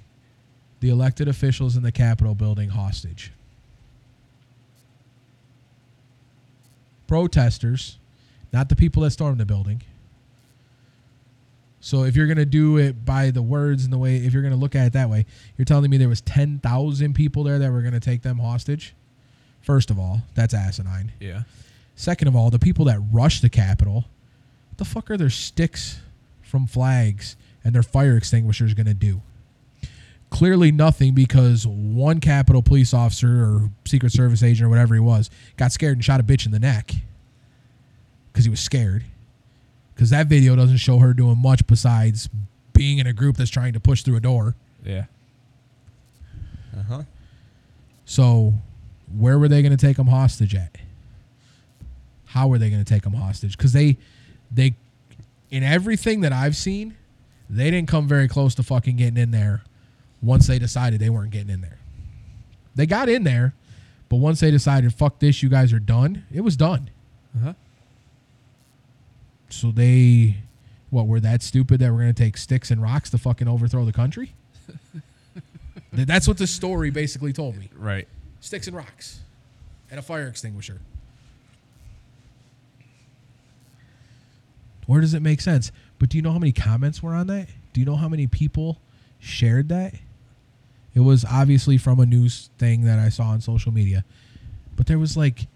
the 0.80 0.88
elected 0.90 1.28
officials 1.28 1.76
in 1.76 1.82
the 1.82 1.92
Capitol 1.92 2.34
building 2.34 2.70
hostage. 2.70 3.32
Protesters, 7.06 7.98
not 8.52 8.68
the 8.68 8.76
people 8.76 9.02
that 9.02 9.10
stormed 9.10 9.38
the 9.38 9.44
building. 9.46 9.82
So 11.80 12.04
if 12.04 12.14
you're 12.14 12.26
going 12.26 12.38
to 12.38 12.46
do 12.46 12.78
it 12.78 13.04
by 13.04 13.30
the 13.30 13.42
words 13.42 13.84
and 13.84 13.92
the 13.92 13.98
way 13.98 14.16
if 14.16 14.32
you're 14.32 14.42
going 14.42 14.54
to 14.54 14.58
look 14.60 14.74
at 14.76 14.86
it 14.86 14.92
that 14.92 15.10
way, 15.10 15.26
you're 15.58 15.64
telling 15.64 15.90
me 15.90 15.96
there 15.98 16.08
was 16.08 16.20
10,000 16.20 17.12
people 17.14 17.42
there 17.42 17.58
that 17.58 17.72
were 17.72 17.80
going 17.82 17.92
to 17.92 18.00
take 18.00 18.22
them 18.22 18.38
hostage? 18.38 18.94
First 19.62 19.90
of 19.90 19.98
all, 19.98 20.22
that's 20.34 20.54
asinine. 20.54 21.12
Yeah. 21.20 21.42
Second 21.94 22.28
of 22.28 22.36
all, 22.36 22.50
the 22.50 22.58
people 22.58 22.84
that 22.86 22.98
rushed 23.12 23.42
the 23.42 23.48
Capitol, 23.48 24.04
what 24.70 24.78
the 24.78 24.84
fuck 24.84 25.10
are 25.10 25.16
their 25.16 25.30
sticks 25.30 26.00
from 26.42 26.66
flags 26.66 27.36
and 27.64 27.74
their 27.74 27.82
fire 27.82 28.16
extinguishers 28.16 28.74
going 28.74 28.86
to 28.86 28.94
do? 28.94 29.20
Clearly 30.30 30.72
nothing 30.72 31.14
because 31.14 31.66
one 31.66 32.18
Capitol 32.18 32.62
police 32.62 32.94
officer 32.94 33.42
or 33.44 33.70
Secret 33.84 34.12
Service 34.12 34.42
agent 34.42 34.66
or 34.66 34.70
whatever 34.70 34.94
he 34.94 35.00
was 35.00 35.30
got 35.56 35.72
scared 35.72 35.98
and 35.98 36.04
shot 36.04 36.20
a 36.20 36.22
bitch 36.22 36.46
in 36.46 36.52
the 36.52 36.58
neck 36.58 36.92
because 38.32 38.44
he 38.44 38.50
was 38.50 38.60
scared. 38.60 39.04
Because 39.94 40.08
that 40.10 40.26
video 40.26 40.56
doesn't 40.56 40.78
show 40.78 40.98
her 40.98 41.12
doing 41.12 41.36
much 41.36 41.66
besides 41.66 42.30
being 42.72 42.98
in 42.98 43.06
a 43.06 43.12
group 43.12 43.36
that's 43.36 43.50
trying 43.50 43.74
to 43.74 43.80
push 43.80 44.02
through 44.02 44.16
a 44.16 44.20
door. 44.20 44.56
Yeah. 44.84 45.04
Uh 46.74 46.82
huh. 46.82 47.02
So, 48.06 48.54
where 49.16 49.38
were 49.38 49.48
they 49.48 49.60
going 49.62 49.76
to 49.76 49.86
take 49.86 49.98
them 49.98 50.06
hostage 50.06 50.54
at? 50.54 50.76
How 52.32 52.48
were 52.48 52.58
they 52.58 52.70
going 52.70 52.82
to 52.82 52.88
take 52.90 53.02
them 53.02 53.12
hostage? 53.12 53.56
Because 53.56 53.72
they, 53.72 53.98
they, 54.50 54.74
in 55.50 55.62
everything 55.62 56.22
that 56.22 56.32
I've 56.32 56.56
seen, 56.56 56.96
they 57.50 57.70
didn't 57.70 57.88
come 57.88 58.08
very 58.08 58.26
close 58.26 58.54
to 58.54 58.62
fucking 58.62 58.96
getting 58.96 59.18
in 59.18 59.30
there. 59.30 59.62
Once 60.22 60.46
they 60.46 60.58
decided 60.58 61.00
they 61.00 61.10
weren't 61.10 61.30
getting 61.30 61.50
in 61.50 61.60
there, 61.60 61.78
they 62.74 62.86
got 62.86 63.08
in 63.08 63.24
there, 63.24 63.52
but 64.08 64.16
once 64.16 64.40
they 64.40 64.50
decided, 64.50 64.94
"Fuck 64.94 65.18
this, 65.18 65.42
you 65.42 65.48
guys 65.48 65.72
are 65.72 65.78
done," 65.80 66.24
it 66.32 66.40
was 66.40 66.56
done. 66.56 66.88
Uh 67.36 67.40
huh. 67.44 67.52
So 69.50 69.70
they, 69.70 70.36
what 70.90 71.06
were 71.06 71.20
that 71.20 71.42
stupid 71.42 71.80
that 71.80 71.92
we're 71.92 72.00
going 72.02 72.14
to 72.14 72.22
take 72.22 72.36
sticks 72.38 72.70
and 72.70 72.80
rocks 72.80 73.10
to 73.10 73.18
fucking 73.18 73.48
overthrow 73.48 73.84
the 73.84 73.92
country? 73.92 74.32
That's 75.92 76.26
what 76.26 76.38
the 76.38 76.46
story 76.46 76.88
basically 76.90 77.34
told 77.34 77.56
me. 77.58 77.68
Right. 77.76 78.08
sticks 78.40 78.66
and 78.66 78.74
rocks 78.76 79.20
and 79.90 79.98
a 80.00 80.02
fire 80.02 80.26
extinguisher. 80.28 80.80
Where 84.86 85.00
does 85.00 85.14
it 85.14 85.22
make 85.22 85.40
sense? 85.40 85.72
But 85.98 86.08
do 86.08 86.18
you 86.18 86.22
know 86.22 86.32
how 86.32 86.38
many 86.38 86.52
comments 86.52 87.02
were 87.02 87.14
on 87.14 87.26
that? 87.28 87.48
Do 87.72 87.80
you 87.80 87.86
know 87.86 87.96
how 87.96 88.08
many 88.08 88.26
people 88.26 88.80
shared 89.18 89.68
that? 89.68 89.94
It 90.94 91.00
was 91.00 91.24
obviously 91.24 91.78
from 91.78 92.00
a 92.00 92.06
news 92.06 92.50
thing 92.58 92.82
that 92.82 92.98
I 92.98 93.08
saw 93.08 93.24
on 93.28 93.40
social 93.40 93.72
media. 93.72 94.04
But 94.76 94.86
there 94.86 94.98
was 94.98 95.16
like 95.16 95.46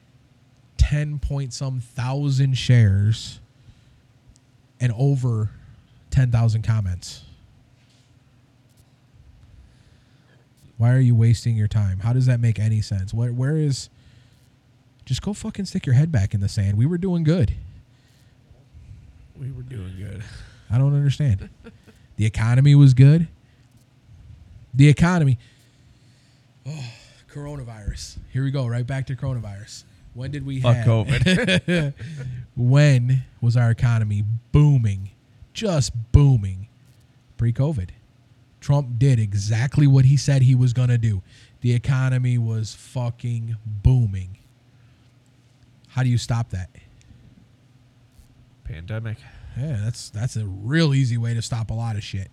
10 0.79 1.19
point 1.19 1.53
some 1.53 1.81
thousand 1.81 2.57
shares 2.57 3.41
and 4.81 4.93
over 4.97 5.51
10,000 6.11 6.63
comments. 6.63 7.23
Why 10.79 10.93
are 10.93 11.01
you 11.01 11.15
wasting 11.15 11.57
your 11.57 11.69
time? 11.69 12.01
How 12.01 12.13
does 12.13 12.27
that 12.27 12.39
make 12.39 12.59
any 12.59 12.83
sense? 12.83 13.15
Where 13.15 13.33
where 13.33 13.57
is 13.57 13.89
just 15.07 15.23
go 15.23 15.33
fucking 15.33 15.65
stick 15.65 15.87
your 15.87 15.95
head 15.95 16.13
back 16.13 16.35
in 16.35 16.41
the 16.41 16.49
sand. 16.49 16.77
We 16.77 16.85
were 16.85 16.99
doing 16.99 17.25
good. 17.25 17.55
We 19.39 19.53
were 19.53 19.63
doing 19.63 19.95
good. 19.99 20.23
I 20.71 20.79
don't 20.79 20.95
understand. 20.95 21.49
the 22.17 22.27
economy 22.27 22.75
was 22.75 22.95
good. 22.95 23.29
The 24.75 24.89
economy. 24.89 25.39
Oh, 26.67 26.85
coronavirus. 27.33 28.19
Here 28.33 28.43
we 28.43 28.51
go, 28.51 28.67
right 28.67 28.87
back 28.87 29.07
to 29.07 29.17
coronavirus. 29.17 29.85
When 30.15 30.31
did 30.31 30.47
we 30.47 30.61
Fuck 30.61 30.77
have 30.77 30.87
COVID. 30.87 31.95
when 32.57 33.25
was 33.41 33.57
our 33.57 33.71
economy 33.71 34.25
booming? 34.51 35.11
Just 35.53 35.93
booming. 36.13 36.69
Pre-COVID. 37.37 37.91
Trump 38.61 38.99
did 38.99 39.19
exactly 39.19 39.87
what 39.87 40.07
he 40.07 40.17
said 40.17 40.43
he 40.43 40.55
was 40.55 40.73
going 40.73 40.89
to 40.89 40.99
do. 40.99 41.23
The 41.61 41.75
economy 41.75 42.39
was 42.39 42.75
fucking 42.75 43.57
booming. 43.65 44.39
How 45.89 46.03
do 46.03 46.09
you 46.09 46.19
stop 46.19 46.51
that? 46.51 46.71
Pandemic. 48.67 49.19
Yeah, 49.57 49.81
that's 49.85 50.11
that's 50.11 50.37
a 50.37 50.45
real 50.45 50.93
easy 50.93 51.17
way 51.17 51.35
to 51.35 51.43
stop 51.43 51.71
a 51.71 51.75
lot 51.75 51.97
of 51.97 52.03
shit. 52.03 52.31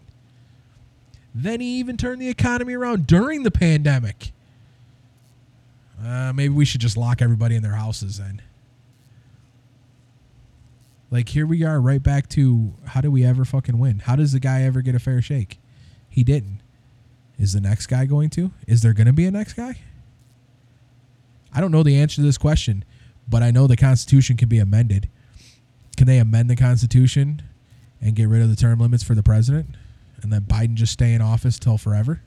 Then 1.34 1.61
he 1.61 1.79
even 1.79 1.97
turned 1.97 2.21
the 2.21 2.29
economy 2.29 2.73
around 2.73 3.07
during 3.07 3.43
the 3.43 3.51
pandemic. 3.51 4.31
Uh, 6.03 6.34
maybe 6.34 6.53
we 6.53 6.65
should 6.65 6.81
just 6.81 6.97
lock 6.97 7.21
everybody 7.21 7.55
in 7.55 7.63
their 7.63 7.73
houses 7.73 8.17
then. 8.17 8.41
Like 11.09 11.29
here 11.29 11.45
we 11.45 11.63
are, 11.63 11.79
right 11.79 12.01
back 12.01 12.27
to 12.29 12.73
how 12.86 12.99
do 12.99 13.09
we 13.09 13.23
ever 13.23 13.45
fucking 13.45 13.77
win? 13.77 13.99
How 13.99 14.15
does 14.15 14.31
the 14.31 14.39
guy 14.39 14.63
ever 14.63 14.81
get 14.81 14.95
a 14.95 14.99
fair 14.99 15.21
shake? 15.21 15.59
He 16.09 16.23
didn't. 16.23 16.59
Is 17.38 17.53
the 17.53 17.61
next 17.61 17.88
guy 17.88 18.05
going 18.05 18.29
to? 18.31 18.51
Is 18.67 18.81
there 18.81 18.93
going 18.93 19.07
to 19.07 19.13
be 19.13 19.25
a 19.25 19.31
next 19.31 19.53
guy? 19.53 19.79
I 21.53 21.61
don't 21.61 21.71
know 21.71 21.84
the 21.84 21.97
answer 21.97 22.17
to 22.17 22.21
this 22.21 22.38
question, 22.38 22.84
but 23.27 23.43
I 23.43 23.51
know 23.51 23.67
the 23.67 23.77
Constitution 23.77 24.38
can 24.38 24.49
be 24.49 24.59
amended. 24.59 25.09
Can 25.97 26.07
they 26.07 26.17
amend 26.17 26.49
the 26.49 26.55
Constitution 26.55 27.41
and 28.01 28.15
get 28.15 28.27
rid 28.27 28.41
of 28.41 28.49
the 28.49 28.55
term 28.55 28.79
limits 28.79 29.03
for 29.03 29.15
the 29.15 29.23
president, 29.23 29.75
and 30.21 30.31
then 30.31 30.41
Biden 30.41 30.73
just 30.73 30.93
stay 30.93 31.13
in 31.13 31.21
office 31.21 31.59
till 31.59 31.77
forever? 31.77 32.21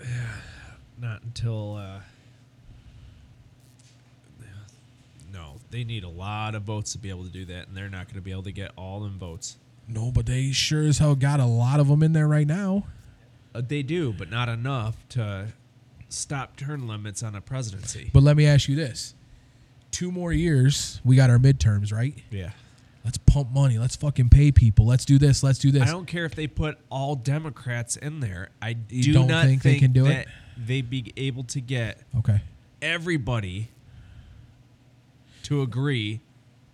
Yeah, 0.00 0.06
not 1.00 1.22
until. 1.22 1.76
Uh, 1.76 2.00
no, 5.32 5.56
they 5.70 5.84
need 5.84 6.04
a 6.04 6.08
lot 6.08 6.54
of 6.54 6.62
votes 6.62 6.92
to 6.92 6.98
be 6.98 7.10
able 7.10 7.24
to 7.24 7.30
do 7.30 7.44
that, 7.46 7.68
and 7.68 7.76
they're 7.76 7.88
not 7.88 8.06
going 8.06 8.16
to 8.16 8.20
be 8.20 8.30
able 8.30 8.42
to 8.44 8.52
get 8.52 8.70
all 8.76 9.00
them 9.00 9.18
votes. 9.18 9.56
No, 9.88 10.10
but 10.10 10.26
they 10.26 10.52
sure 10.52 10.82
as 10.82 10.98
hell 10.98 11.14
got 11.14 11.40
a 11.40 11.44
lot 11.44 11.80
of 11.80 11.88
them 11.88 12.02
in 12.02 12.12
there 12.12 12.28
right 12.28 12.46
now. 12.46 12.84
Uh, 13.54 13.62
they 13.66 13.82
do, 13.82 14.12
but 14.12 14.30
not 14.30 14.48
enough 14.48 14.96
to 15.10 15.48
stop 16.08 16.56
term 16.56 16.88
limits 16.88 17.22
on 17.22 17.34
a 17.34 17.40
presidency. 17.40 18.10
But 18.12 18.22
let 18.22 18.36
me 18.36 18.46
ask 18.46 18.68
you 18.68 18.76
this: 18.76 19.14
two 19.94 20.10
more 20.10 20.32
years, 20.32 21.00
we 21.04 21.14
got 21.14 21.30
our 21.30 21.38
midterms, 21.38 21.92
right? 21.92 22.14
yeah. 22.30 22.50
Let's 23.04 23.18
pump 23.18 23.50
money. 23.52 23.78
Let's 23.78 23.96
fucking 23.96 24.30
pay 24.30 24.50
people. 24.50 24.86
Let's 24.86 25.04
do 25.04 25.18
this. 25.18 25.42
Let's 25.42 25.58
do 25.58 25.70
this. 25.70 25.82
I 25.82 25.86
don't 25.86 26.06
care 26.06 26.24
if 26.24 26.34
they 26.34 26.46
put 26.46 26.78
all 26.90 27.14
Democrats 27.16 27.96
in 27.96 28.20
there. 28.20 28.48
I 28.62 28.76
You 28.88 29.02
do 29.02 29.12
don't 29.12 29.26
not 29.26 29.44
think 29.44 29.62
they 29.62 29.78
can 29.78 29.92
do 29.92 30.06
it? 30.06 30.26
They'd 30.56 30.88
be 30.88 31.12
able 31.18 31.44
to 31.44 31.60
get 31.60 32.00
okay. 32.18 32.40
everybody 32.80 33.68
to 35.42 35.60
agree 35.60 36.22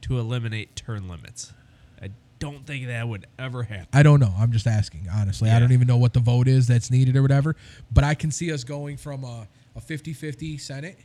to 0.02 0.20
eliminate 0.20 0.76
term 0.76 1.08
limits. 1.08 1.52
I 2.00 2.10
don't 2.38 2.64
think 2.64 2.86
that 2.86 3.08
would 3.08 3.26
ever 3.36 3.64
happen. 3.64 3.88
I 3.92 4.04
don't 4.04 4.20
know. 4.20 4.32
I'm 4.38 4.52
just 4.52 4.68
asking, 4.68 5.08
honestly. 5.12 5.50
I 5.50 5.58
don't 5.58 5.72
even 5.72 5.88
know 5.88 5.96
what 5.96 6.12
the 6.12 6.20
vote 6.20 6.46
is 6.46 6.68
that's 6.68 6.92
needed 6.92 7.16
or 7.16 7.22
whatever. 7.22 7.56
But 7.90 8.04
I 8.04 8.14
can 8.14 8.30
see 8.30 8.52
us 8.52 8.62
going 8.62 8.98
from 8.98 9.24
a, 9.24 9.48
a 9.74 9.80
50 9.80 10.12
50 10.12 10.58
Senate 10.58 10.96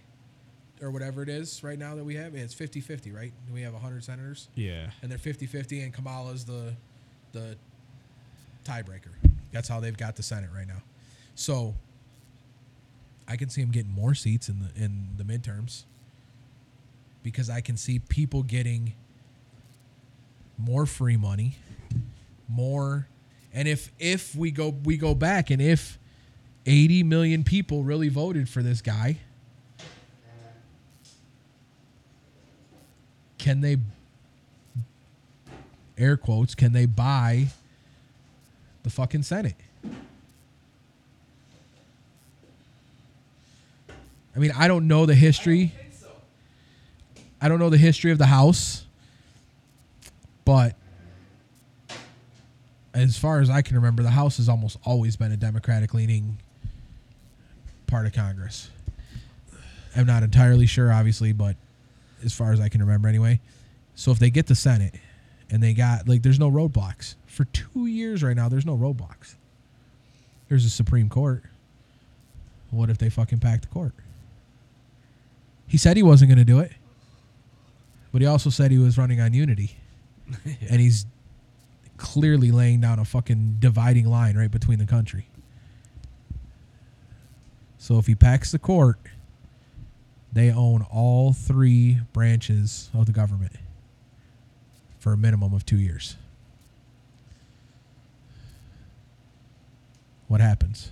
or 0.82 0.92
whatever 0.92 1.22
it 1.24 1.30
is 1.30 1.64
right 1.64 1.80
now 1.80 1.96
that 1.96 2.04
we 2.04 2.16
have. 2.16 2.36
It's 2.36 2.54
50 2.54 2.82
50, 2.82 3.12
right? 3.12 3.32
We 3.54 3.62
have 3.62 3.74
100 3.74 4.04
senators 4.04 4.50
Yeah. 4.56 4.90
and 5.02 5.10
they're 5.12 5.18
50 5.18 5.46
50, 5.46 5.82
and 5.82 5.94
Kamala's 5.94 6.46
the, 6.46 6.74
the 7.32 7.56
tiebreaker. 8.66 9.12
That's 9.52 9.68
how 9.70 9.80
they've 9.80 9.96
got 9.96 10.16
the 10.16 10.24
Senate 10.24 10.50
right 10.54 10.68
now. 10.68 10.82
So 11.36 11.76
I 13.28 13.38
can 13.38 13.50
see 13.50 13.62
them 13.62 13.72
getting 13.72 13.92
more 13.94 14.14
seats 14.16 14.50
in 14.50 14.60
the, 14.60 14.84
in 14.84 15.08
the 15.18 15.24
midterms 15.24 15.84
because 17.24 17.50
I 17.50 17.62
can 17.62 17.78
see 17.78 18.00
people 18.00 18.44
getting 18.44 18.94
more 20.58 20.86
free 20.86 21.18
money, 21.18 21.58
more, 22.48 23.08
and 23.54 23.68
if 23.68 23.92
if 24.00 24.36
we 24.36 24.52
go 24.52 24.70
we 24.70 24.96
go 24.98 25.16
back 25.16 25.50
and 25.50 25.62
if 25.62 25.98
80 26.66 27.04
million 27.04 27.44
people 27.44 27.84
really 27.84 28.10
voted 28.10 28.48
for 28.50 28.62
this 28.62 28.82
guy, 28.82 29.18
can 33.46 33.62
they 33.62 33.78
air 36.00 36.18
quotes 36.18 36.56
can 36.56 36.74
they 36.74 36.88
buy 36.88 37.46
the 38.82 38.89
fucking 38.89 39.22
Senate? 39.22 39.54
I 44.36 44.39
mean, 44.39 44.52
I 44.58 44.68
don't 44.68 44.88
know 44.88 45.06
the 45.06 45.14
history. 45.14 45.74
I 47.39 47.48
don't 47.48 47.60
know 47.60 47.70
the 47.70 47.78
history 47.78 48.12
of 48.12 48.18
the 48.18 48.26
House, 48.26 48.88
but 50.43 50.76
as 52.96 53.16
far 53.16 53.41
as 53.41 53.50
I 53.52 53.62
can 53.62 53.76
remember, 53.76 54.02
the 54.02 54.10
House 54.10 54.38
has 54.38 54.50
almost 54.50 54.80
always 54.84 55.18
been 55.18 55.32
a 55.32 55.38
Democratic 55.38 55.93
leaning 55.93 56.39
part 57.86 58.08
of 58.08 58.14
Congress. 58.14 58.72
I'm 59.96 60.08
not 60.08 60.24
entirely 60.24 60.66
sure, 60.66 60.91
obviously, 60.91 61.32
but 61.32 61.58
as 62.24 62.34
far 62.34 62.51
as 62.51 62.59
I 62.59 62.70
can 62.70 62.82
remember 62.82 63.07
anyway. 63.07 63.39
So 63.95 64.11
if 64.11 64.20
they 64.20 64.30
get 64.30 64.47
the 64.47 64.55
Senate 64.55 64.95
and 65.49 65.61
they 65.61 65.74
got, 65.74 66.07
like, 66.07 66.22
there's 66.22 66.39
no 66.39 66.49
roadblocks. 66.49 67.16
For 67.26 67.45
two 67.45 67.86
years 67.86 68.24
right 68.24 68.36
now, 68.36 68.49
there's 68.49 68.66
no 68.66 68.78
roadblocks. 68.78 69.36
There's 70.49 70.66
a 70.66 70.70
Supreme 70.70 71.09
Court. 71.09 71.43
What 72.72 72.89
if 72.89 72.97
they 72.97 73.09
fucking 73.09 73.39
pack 73.39 73.61
the 73.61 73.68
court? 73.68 73.93
He 75.68 75.78
said 75.78 75.97
he 75.97 76.03
wasn't 76.03 76.30
going 76.30 76.39
to 76.39 76.45
do 76.45 76.59
it, 76.59 76.72
but 78.11 78.22
he 78.22 78.28
also 78.28 78.49
said 78.49 78.72
he 78.72 78.78
was 78.78 78.97
running 78.97 79.20
on 79.20 79.34
unity. 79.34 79.78
And 80.70 80.82
he's 80.82 81.05
clearly 81.97 82.51
laying 82.51 82.82
down 82.82 82.99
a 82.99 83.05
fucking 83.05 83.57
dividing 83.59 84.07
line 84.07 84.36
right 84.36 84.51
between 84.51 84.80
the 84.80 84.86
country. 84.86 85.28
So 87.78 87.99
if 87.99 88.07
he 88.07 88.16
packs 88.16 88.51
the 88.51 88.59
court, 88.59 88.99
they 90.36 90.52
own 90.52 90.86
all 90.92 91.32
three 91.34 91.98
branches 92.12 92.90
of 92.94 93.06
the 93.06 93.14
government 93.14 93.54
for 95.00 95.14
a 95.14 95.18
minimum 95.18 95.54
of 95.54 95.66
two 95.66 95.78
years. 95.78 96.18
What 100.28 100.42
happens? 100.42 100.92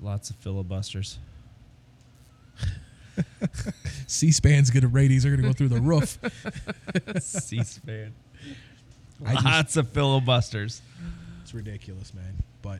Lots 0.00 0.30
of 0.30 0.36
filibusters. 0.36 1.18
C-SPAN's 4.06 4.70
gonna 4.70 4.86
ratings 4.86 5.26
are 5.26 5.30
gonna 5.30 5.42
go 5.42 5.52
through 5.52 5.68
the 5.70 5.80
roof. 5.80 6.18
C-SPAN. 7.20 8.14
I 9.26 9.32
just- 9.32 9.44
Lots 9.44 9.76
of 9.76 9.88
filibusters. 9.90 10.80
It's 11.42 11.52
ridiculous, 11.52 12.14
man. 12.14 12.34
But 12.62 12.78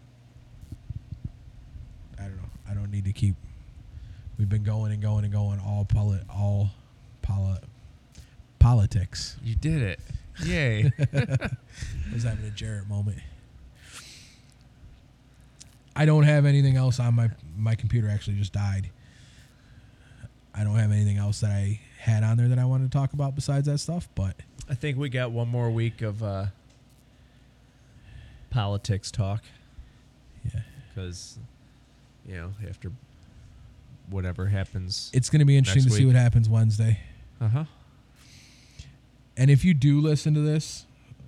I 2.16 2.22
don't 2.22 2.36
know. 2.36 2.42
I 2.70 2.74
don't 2.74 2.92
need 2.92 3.06
to 3.06 3.12
keep. 3.12 3.34
We've 4.38 4.48
been 4.48 4.62
going 4.62 4.92
and 4.92 5.02
going 5.02 5.24
and 5.24 5.32
going 5.32 5.60
all 5.60 5.84
poli- 5.84 6.20
all 6.30 6.70
poli- 7.22 7.58
politics. 8.58 9.36
You 9.42 9.54
did 9.56 9.82
it. 9.82 10.00
Yay. 10.44 10.92
I 10.98 11.10
was 12.12 12.22
having 12.22 12.44
a 12.44 12.50
Jarett 12.50 12.88
moment. 12.88 13.18
I 15.96 16.04
don't 16.04 16.22
have 16.22 16.46
anything 16.46 16.76
else 16.76 17.00
on 17.00 17.14
my 17.14 17.30
my 17.56 17.74
computer. 17.74 18.08
Actually, 18.08 18.36
just 18.36 18.52
died. 18.52 18.90
I 20.54 20.62
don't 20.64 20.76
have 20.76 20.92
anything 20.92 21.18
else 21.18 21.40
that 21.40 21.50
I 21.50 21.80
had 21.98 22.22
on 22.22 22.36
there 22.36 22.48
that 22.48 22.58
I 22.58 22.64
wanted 22.64 22.90
to 22.90 22.96
talk 22.96 23.12
about 23.12 23.34
besides 23.34 23.66
that 23.66 23.78
stuff. 23.78 24.08
But 24.14 24.36
I 24.70 24.74
think 24.74 24.98
we 24.98 25.08
got 25.08 25.32
one 25.32 25.48
more 25.48 25.70
week 25.70 26.02
of 26.02 26.22
uh, 26.22 26.46
politics 28.50 29.10
talk 29.10 29.42
yeah, 30.44 30.60
because, 30.88 31.38
you 32.26 32.34
know, 32.34 32.52
after 32.68 32.92
whatever 34.10 34.46
happens. 34.46 35.10
it's 35.12 35.30
going 35.30 35.40
to 35.40 35.44
be 35.44 35.56
interesting 35.56 35.84
to 35.84 35.90
see 35.90 36.06
what 36.06 36.14
happens 36.16 36.48
Wednesday. 36.48 36.98
Uh 37.40 37.48
huh. 37.48 37.64
And 39.36 39.50
if 39.50 39.64
you 39.64 39.72
do 39.74 40.00
listen 40.00 40.34
to 40.34 40.40
this, 40.40 40.84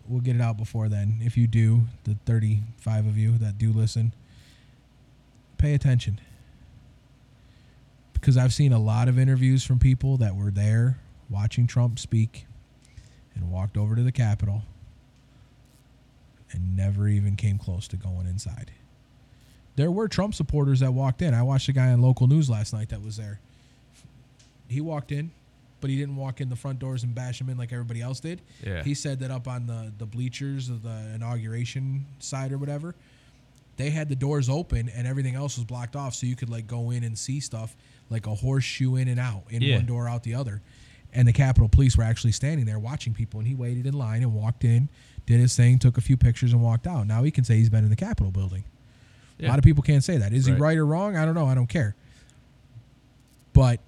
we'll 0.09 0.21
get 0.21 0.35
it 0.35 0.43
out 0.43 0.57
before 0.57 0.89
then. 0.89 1.21
If 1.23 1.37
you 1.37 1.47
do, 1.47 1.83
the 2.05 2.17
35 2.27 3.07
of 3.07 3.17
you 3.17 3.39
that 3.39 3.57
do 3.59 3.73
listen, 3.73 4.13
pay 5.59 5.75
attention. 5.75 6.21
Because 8.13 8.37
I've 8.37 8.53
seen 8.53 8.73
a 8.73 8.79
lot 8.79 9.09
of 9.09 9.19
interviews 9.19 9.65
from 9.65 9.79
people 9.79 10.17
that 10.19 10.35
were 10.35 10.51
there 10.51 10.99
watching 11.31 11.67
Trump 11.67 11.99
speak 11.99 12.47
and 13.35 13.51
walked 13.51 13.77
over 13.77 13.95
to 13.95 14.03
the 14.03 14.13
Capitol 14.13 14.63
and 16.53 16.77
never 16.77 17.07
even 17.09 17.37
came 17.37 17.57
close 17.57 17.87
to 17.89 17.97
going 17.97 18.27
inside. 18.27 18.73
There 19.77 19.91
were 19.91 20.09
Trump 20.09 20.35
supporters 20.35 20.81
that 20.81 20.93
walked 20.93 21.23
in. 21.23 21.33
I 21.35 21.43
watched 21.43 21.69
a 21.69 21.73
guy 21.73 21.91
on 21.93 22.01
local 22.03 22.27
news 22.27 22.51
last 22.51 22.73
night 22.73 22.89
that 22.91 23.03
was 23.03 23.17
there. 23.17 23.41
He 24.69 24.81
walked 24.81 25.11
in, 25.13 25.31
but 25.81 25.91
he 25.91 25.97
didn't 25.97 26.17
walk 26.17 26.41
in 26.41 26.49
the 26.49 26.57
front 26.57 26.79
doors 26.79 27.03
and 27.03 27.15
bash 27.15 27.41
him 27.41 27.49
in 27.49 27.57
like 27.57 27.73
everybody 27.73 28.01
else 28.01 28.21
did. 28.21 28.41
Yeah. 28.65 28.83
He 28.83 28.95
said 28.95 29.21
that 29.21 29.31
up 29.31 29.49
on 29.49 29.67
the, 29.67 29.93
the 29.99 30.07
bleachers 30.07 30.69
of 30.69 30.83
the 30.83 31.13
inauguration 31.15 32.07
side 32.19 32.53
or 32.53 32.59
whatever, 32.59 32.95
they 33.77 33.91
had 33.91 34.09
the 34.09 34.17
doors 34.17 34.49
open 34.51 34.89
and 34.91 35.07
everything 35.07 35.35
else 35.35 35.57
was 35.57 35.65
blocked 35.65 35.97
off 35.97 36.15
so 36.15 36.27
you 36.27 36.37
could 36.37 36.51
like 36.51 36.67
go 36.67 36.91
in 36.91 37.03
and 37.03 37.19
see 37.19 37.41
stuff 37.41 37.75
like 38.11 38.27
a 38.27 38.35
horseshoe 38.35 38.97
in 38.97 39.09
and 39.09 39.19
out, 39.19 39.43
in 39.51 39.63
Yeah. 39.63 39.77
one 39.77 39.87
door 39.87 40.09
out 40.09 40.23
the 40.23 40.35
other. 40.35 40.61
And 41.13 41.27
the 41.27 41.33
Capitol 41.33 41.69
Police 41.69 41.97
were 41.97 42.05
actually 42.05 42.33
standing 42.33 42.67
there 42.67 42.79
watching 42.79 43.15
people 43.15 43.41
and 43.41 43.49
he 43.49 43.55
waited 43.55 43.87
in 43.87 43.95
line 43.95 44.23
and 44.23 44.35
walked 44.35 44.65
in, 44.65 44.89
did 45.27 45.41
his 45.41 45.57
thing, 45.57 45.79
took 45.79 45.97
a 45.97 46.01
few 46.01 46.17
pictures 46.17 46.53
and 46.53 46.63
walked 46.63 46.87
out. 46.87 47.07
Now 47.07 47.23
he 47.25 47.31
can 47.31 47.43
say 47.45 47.57
he's 47.57 47.71
been 47.71 47.83
in 47.85 47.91
the 47.91 47.97
Capitol 47.97 48.31
building. 48.31 48.65
A 49.43 49.49
lot 49.49 49.59
of 49.59 49.65
people 49.65 49.83
can't 49.83 50.05
say 50.05 50.19
that. 50.19 50.33
Is 50.33 50.47
he 50.47 50.53
Right. 50.53 50.61
right 50.61 50.79
or 50.79 50.87
wrong? 50.87 51.17
I 51.17 51.25
don't 51.25 51.35
know. 51.35 51.47
I 51.47 51.55
don't 51.55 51.69
care. 51.69 51.95
But 53.53 53.81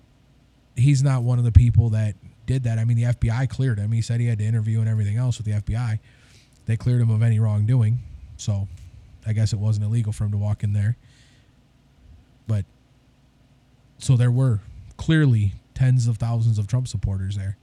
he's 0.76 1.02
not 1.02 1.22
one 1.22 1.38
of 1.38 1.44
the 1.44 1.52
people 1.52 1.90
that 1.90 2.16
did 2.46 2.64
that. 2.64 2.78
I 2.78 2.84
mean, 2.84 2.96
the 2.96 3.04
FBI 3.04 3.46
cleared 3.48 3.78
him. 3.78 3.92
He 3.92 4.02
said 4.02 4.20
he 4.20 4.26
had 4.26 4.38
to 4.38 4.44
interview 4.44 4.80
and 4.80 4.88
everything 4.88 5.16
else 5.16 5.38
with 5.38 5.46
the 5.46 5.52
FBI. 5.52 6.00
They 6.66 6.76
cleared 6.76 7.00
him 7.00 7.10
of 7.10 7.22
any 7.22 7.38
wrongdoing. 7.38 8.00
So 8.36 8.68
I 9.26 9.32
guess 9.32 9.52
it 9.52 9.58
wasn't 9.58 9.86
illegal 9.86 10.12
for 10.12 10.24
him 10.24 10.32
to 10.32 10.38
walk 10.38 10.64
in 10.64 10.72
there. 10.72 10.96
But 12.46 12.64
so 13.98 14.16
there 14.16 14.30
were 14.30 14.60
clearly 14.96 15.52
tens 15.74 16.06
of 16.06 16.16
thousands 16.18 16.58
of 16.58 16.66
Trump 16.66 16.88
supporters 16.88 17.36
there. 17.36 17.56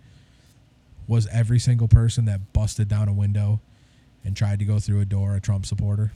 Was 1.08 1.28
every 1.32 1.60
single 1.60 1.88
person 1.88 2.26
that 2.26 2.54
busted 2.54 2.88
down 2.88 3.08
a 3.10 3.14
window 3.14 3.60
and 4.24 4.36
tried 4.38 4.60
to 4.60 4.66
go 4.66 4.80
through 4.80 5.02
a 5.02 5.06
door 5.06 5.36
a 5.36 5.42
Trump 5.42 5.66
supporter? 5.66 6.12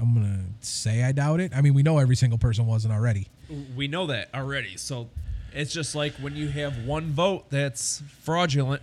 I'm 0.00 0.14
going 0.14 0.26
to 0.60 0.66
say 0.66 1.02
I 1.02 1.12
doubt 1.12 1.40
it. 1.40 1.52
I 1.56 1.60
mean, 1.62 1.74
we 1.74 1.82
know 1.82 1.98
every 1.98 2.16
single 2.16 2.38
person 2.38 2.66
wasn't 2.66 2.92
already. 2.92 3.28
We 3.74 3.88
know 3.88 4.06
that 4.06 4.28
already. 4.34 4.76
So 4.76 5.08
it's 5.52 5.72
just 5.72 5.94
like 5.94 6.12
when 6.14 6.36
you 6.36 6.48
have 6.48 6.84
one 6.84 7.12
vote 7.12 7.46
that's 7.50 8.02
fraudulent, 8.20 8.82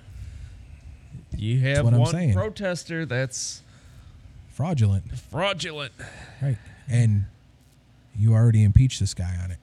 you 1.37 1.59
have 1.59 1.85
one 1.85 2.33
protester 2.33 3.05
that's 3.05 3.61
Fraudulent. 4.53 5.03
fraudulent. 5.17 5.93
Right. 6.41 6.57
And 6.87 7.25
you 8.15 8.33
already 8.33 8.63
impeached 8.63 8.99
this 8.99 9.13
guy 9.13 9.35
on 9.43 9.51
it. 9.51 9.57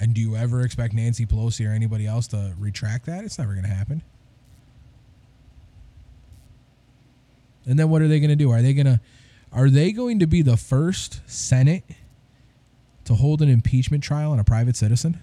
And 0.00 0.12
do 0.12 0.20
you 0.20 0.36
ever 0.36 0.62
expect 0.62 0.92
Nancy 0.92 1.24
Pelosi 1.24 1.66
or 1.68 1.72
anybody 1.72 2.06
else 2.06 2.26
to 2.28 2.52
retract 2.58 3.06
that? 3.06 3.24
It's 3.24 3.38
never 3.38 3.52
going 3.52 3.64
to 3.64 3.72
happen. 3.72 4.02
And 7.64 7.78
then 7.78 7.88
what 7.90 8.02
are 8.02 8.08
they 8.08 8.20
going 8.20 8.30
to 8.30 8.36
do? 8.36 8.50
Are 8.50 8.62
they 8.62 8.74
going 8.74 8.86
to 8.86 9.00
are 9.56 9.70
they 9.70 9.90
going 9.90 10.20
to 10.20 10.26
be 10.26 10.42
the 10.42 10.56
first 10.56 11.20
Senate 11.26 11.82
to 13.06 13.14
hold 13.14 13.40
an 13.40 13.48
impeachment 13.48 14.04
trial 14.04 14.30
on 14.30 14.38
a 14.38 14.44
private 14.44 14.76
citizen? 14.76 15.18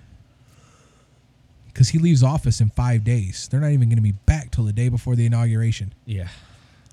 Cuz 1.73 1.89
he 1.89 1.99
leaves 1.99 2.23
office 2.23 2.59
in 2.59 2.69
5 2.69 3.03
days. 3.03 3.47
They're 3.49 3.59
not 3.59 3.71
even 3.71 3.87
going 3.89 3.97
to 3.97 4.01
be 4.01 4.11
back 4.11 4.51
till 4.51 4.63
the 4.63 4.73
day 4.73 4.89
before 4.89 5.15
the 5.15 5.25
inauguration. 5.25 5.93
Yeah. 6.05 6.27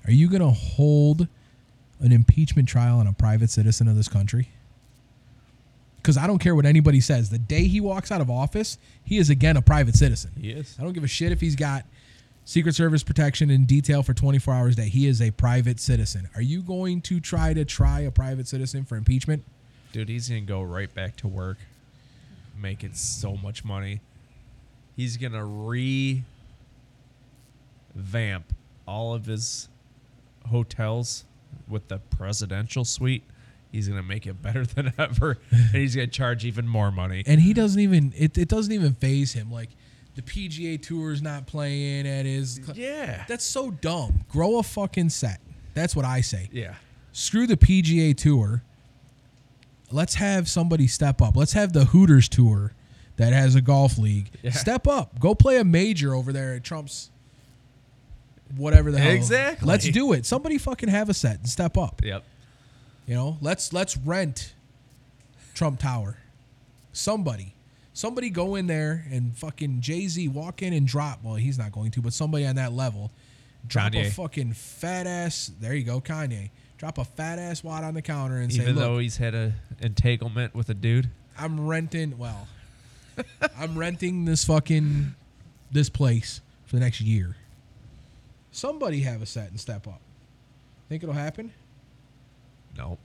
Are 0.05 0.11
you 0.11 0.29
going 0.29 0.41
to 0.41 0.49
hold 0.49 1.27
an 1.99 2.11
impeachment 2.11 2.69
trial 2.69 2.99
on 2.99 3.07
a 3.07 3.13
private 3.13 3.49
citizen 3.49 3.87
of 3.87 3.95
this 3.95 4.07
country? 4.07 4.49
Because 5.97 6.17
I 6.17 6.25
don't 6.25 6.39
care 6.39 6.55
what 6.55 6.65
anybody 6.65 6.99
says. 6.99 7.29
The 7.29 7.37
day 7.37 7.65
he 7.65 7.79
walks 7.79 8.11
out 8.11 8.21
of 8.21 8.29
office, 8.31 8.79
he 9.03 9.19
is 9.19 9.29
again 9.29 9.57
a 9.57 9.61
private 9.61 9.95
citizen. 9.95 10.31
He 10.39 10.49
is. 10.49 10.75
I 10.79 10.83
don't 10.83 10.93
give 10.93 11.03
a 11.03 11.07
shit 11.07 11.31
if 11.31 11.41
he's 11.41 11.55
got 11.55 11.85
Secret 12.43 12.75
Service 12.75 13.03
protection 13.03 13.49
in 13.49 13.65
detail 13.65 14.03
for 14.03 14.13
24 14.13 14.53
hours 14.53 14.73
a 14.73 14.77
day. 14.77 14.89
He 14.89 15.07
is 15.07 15.21
a 15.21 15.31
private 15.31 15.79
citizen. 15.79 16.27
Are 16.35 16.41
you 16.41 16.61
going 16.61 17.01
to 17.01 17.19
try 17.19 17.53
to 17.53 17.63
try 17.65 18.01
a 18.01 18.11
private 18.11 18.47
citizen 18.47 18.83
for 18.83 18.97
impeachment? 18.97 19.43
Dude, 19.91 20.09
he's 20.09 20.29
going 20.29 20.45
to 20.45 20.47
go 20.47 20.61
right 20.61 20.93
back 20.93 21.15
to 21.17 21.27
work, 21.27 21.57
making 22.57 22.93
so 22.93 23.35
much 23.37 23.63
money. 23.63 24.01
He's 24.95 25.17
going 25.17 25.33
to 25.33 25.43
revamp 27.93 28.53
all 28.87 29.13
of 29.13 29.25
his 29.25 29.69
hotels 30.49 31.25
with 31.67 31.87
the 31.87 31.99
presidential 31.99 32.85
suite. 32.85 33.23
He's 33.71 33.87
going 33.87 34.01
to 34.01 34.07
make 34.07 34.25
it 34.27 34.41
better 34.41 34.65
than 34.75 34.93
ever, 34.97 35.37
and 35.51 35.69
he's 35.75 35.95
going 35.95 36.09
to 36.09 36.13
charge 36.13 36.43
even 36.43 36.67
more 36.67 36.91
money. 36.91 37.23
And 37.25 37.39
he 37.39 37.53
doesn't 37.53 37.79
even 37.79 38.13
it, 38.17 38.37
it 38.37 38.49
doesn't 38.49 38.73
even 38.73 38.93
faze 38.95 39.33
him. 39.33 39.51
Like 39.51 39.69
the 40.15 40.21
PGA 40.21 40.81
tour 40.81 41.11
is 41.11 41.21
not 41.21 41.47
playing 41.47 42.07
at 42.07 42.25
his 42.25 42.55
cl- 42.63 42.77
Yeah. 42.77 43.23
That's 43.27 43.45
so 43.45 43.71
dumb. 43.71 44.25
Grow 44.29 44.57
a 44.59 44.63
fucking 44.63 45.09
set. 45.09 45.39
That's 45.73 45.95
what 45.95 46.05
I 46.05 46.21
say. 46.21 46.49
Yeah. 46.51 46.75
screw 47.13 47.47
the 47.47 47.57
PGA 47.57 48.13
Tour. 48.15 48.61
Let's 49.91 50.15
have 50.15 50.47
somebody 50.49 50.87
step 50.87 51.21
up. 51.21 51.35
Let's 51.35 51.53
have 51.53 51.73
the 51.73 51.85
Hooters 51.85 52.27
Tour 52.29 52.73
that 53.17 53.33
has 53.33 53.55
a 53.55 53.61
golf 53.61 53.97
league. 53.97 54.29
Yeah. 54.41 54.51
Step 54.51 54.87
up. 54.87 55.19
Go 55.19 55.35
play 55.35 55.57
a 55.57 55.63
major 55.65 56.13
over 56.15 56.31
there 56.33 56.53
at 56.55 56.63
Trump's 56.63 57.09
whatever 58.55 58.91
the 58.91 58.99
hell. 58.99 59.11
Exactly. 59.11 59.67
Let's 59.67 59.89
do 59.89 60.13
it. 60.13 60.25
Somebody 60.25 60.57
fucking 60.57 60.89
have 60.89 61.09
a 61.09 61.13
set 61.13 61.39
and 61.39 61.47
step 61.49 61.77
up. 61.77 62.01
Yep. 62.03 62.23
You 63.07 63.15
know, 63.15 63.37
let's 63.41 63.73
let's 63.73 63.97
rent 63.97 64.53
Trump 65.53 65.79
Tower. 65.79 66.17
Somebody. 66.93 67.53
Somebody 67.93 68.29
go 68.29 68.55
in 68.55 68.67
there 68.67 69.05
and 69.11 69.35
fucking 69.37 69.81
Jay-Z 69.81 70.27
walk 70.29 70.61
in 70.61 70.73
and 70.73 70.87
drop. 70.87 71.19
Well, 71.23 71.35
he's 71.35 71.57
not 71.57 71.71
going 71.71 71.91
to, 71.91 72.01
but 72.01 72.13
somebody 72.13 72.45
on 72.45 72.55
that 72.55 72.71
level. 72.71 73.11
Drop 73.67 73.93
a 73.93 74.09
fucking 74.09 74.53
fat 74.53 75.07
ass. 75.07 75.51
There 75.59 75.75
you 75.75 75.83
go, 75.83 76.01
Kanye. 76.01 76.49
Drop 76.77 76.97
a 76.97 77.05
fat 77.05 77.37
ass 77.37 77.63
wad 77.63 77.83
on 77.83 77.93
the 77.93 78.01
counter 78.01 78.37
and 78.37 78.51
say, 78.51 78.63
Even 78.63 78.75
"Look, 78.75 78.83
though 78.83 78.97
he's 78.97 79.17
had 79.17 79.35
a 79.35 79.53
entanglement 79.81 80.55
with 80.55 80.69
a 80.69 80.73
dude. 80.73 81.09
I'm 81.37 81.67
renting. 81.67 82.17
Well, 82.17 82.47
I'm 83.57 83.77
renting 83.77 84.25
this 84.25 84.45
fucking 84.45 85.13
this 85.71 85.89
place 85.89 86.41
for 86.65 86.77
the 86.77 86.79
next 86.79 87.01
year. 87.01 87.35
Somebody 88.51 89.01
have 89.01 89.21
a 89.21 89.25
set 89.25 89.49
and 89.49 89.59
step 89.59 89.87
up. 89.87 90.01
Think 90.89 91.03
it'll 91.03 91.13
happen? 91.13 91.53
No. 92.75 92.97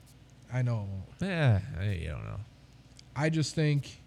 I 0.52 0.62
know 0.62 0.74
it 0.74 0.88
won't. 0.88 1.32
Yeah, 1.32 1.60
you 1.82 2.08
don't 2.08 2.24
know. 2.24 2.40
I 3.14 3.28
just 3.30 3.54
think 3.54 4.00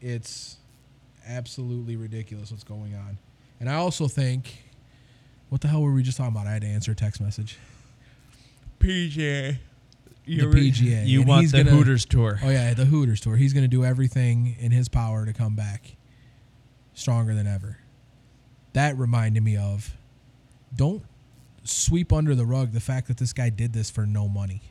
it's 0.00 0.56
absolutely 1.26 1.96
ridiculous 1.96 2.50
what's 2.50 2.64
going 2.64 2.94
on. 2.94 3.18
And 3.58 3.68
I 3.68 3.74
also 3.74 4.08
think, 4.08 4.64
what 5.50 5.60
the 5.60 5.68
hell 5.68 5.82
were 5.82 5.92
we 5.92 6.02
just 6.02 6.16
talking 6.16 6.32
about? 6.34 6.46
I 6.46 6.52
had 6.52 6.62
to 6.62 6.68
answer 6.68 6.92
a 6.92 6.94
text 6.94 7.20
message. 7.20 7.58
PGA. 8.78 9.58
The 10.26 10.36
PGA. 10.42 11.06
You 11.06 11.20
And 11.20 11.28
want 11.28 11.50
the 11.50 11.64
gonna- 11.64 11.70
Hooters 11.76 12.04
tour. 12.04 12.38
Oh 12.42 12.48
yeah, 12.50 12.72
the 12.74 12.84
Hooters 12.86 13.20
tour. 13.20 13.36
He's 13.36 13.52
going 13.52 13.64
to 13.64 13.68
do 13.68 13.84
everything 13.84 14.56
in 14.58 14.70
his 14.70 14.88
power 14.88 15.26
to 15.26 15.32
come 15.32 15.54
back 15.56 15.96
stronger 16.94 17.34
than 17.34 17.46
ever. 17.46 17.78
That 18.72 18.96
reminded 18.96 19.42
me 19.42 19.56
of 19.56 19.96
don't 20.74 21.02
sweep 21.64 22.12
under 22.12 22.34
the 22.34 22.46
rug 22.46 22.72
the 22.72 22.80
fact 22.80 23.08
that 23.08 23.18
this 23.18 23.32
guy 23.32 23.50
did 23.50 23.72
this 23.72 23.90
for 23.90 24.06
no 24.06 24.28
money. 24.28 24.62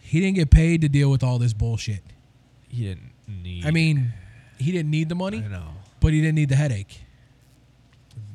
He 0.00 0.20
didn't 0.20 0.36
get 0.36 0.50
paid 0.50 0.80
to 0.82 0.88
deal 0.88 1.10
with 1.10 1.22
all 1.24 1.38
this 1.38 1.52
bullshit. 1.54 2.02
He 2.74 2.84
didn't 2.84 3.12
need. 3.28 3.66
I 3.66 3.70
mean, 3.70 4.12
he 4.58 4.72
didn't 4.72 4.90
need 4.90 5.08
the 5.08 5.14
I 5.14 5.18
money, 5.18 5.40
know. 5.40 5.68
but 6.00 6.12
he 6.12 6.20
didn't 6.20 6.34
need 6.34 6.48
the 6.48 6.56
headache. 6.56 7.02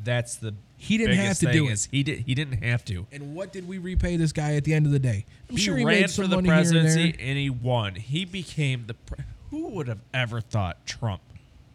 That's 0.04 0.36
the. 0.38 0.54
He 0.78 0.98
didn't 0.98 1.18
have 1.18 1.38
to 1.40 1.52
do 1.52 1.68
it. 1.68 1.88
He 1.92 2.04
did. 2.04 2.20
He 2.20 2.34
didn't 2.36 2.64
have 2.64 2.86
to. 2.86 3.06
And 3.12 3.36
what 3.36 3.52
did 3.52 3.68
we 3.68 3.80
repay 3.80 4.16
this 4.16 4.32
guy 4.32 4.56
at 4.56 4.64
the 4.64 4.74
end 4.74 4.86
of 4.86 4.94
the 4.94 5.00
day? 5.00 5.26
I'm 5.50 5.58
he 5.58 5.62
sure 5.62 5.76
he 5.76 5.84
ran 5.84 6.02
made 6.02 6.10
some 6.10 6.24
for 6.24 6.30
the 6.30 6.36
here 6.38 6.40
and 6.40 6.48
presidency 6.48 7.16
and, 7.20 7.38
he 7.38 7.50
won. 7.50 7.96
He 7.96 8.24
became 8.24 8.86
the. 8.88 8.94
Pre- 8.94 9.26
who 9.50 9.68
would 9.70 9.88
have 9.90 10.00
ever 10.14 10.40
thought 10.40 10.86
Trump, 10.86 11.22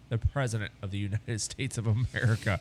the 0.09 0.17
president 0.17 0.73
of 0.81 0.91
the 0.91 0.99
United 0.99 1.41
States 1.43 1.77
of 1.77 1.87
America? 1.87 2.61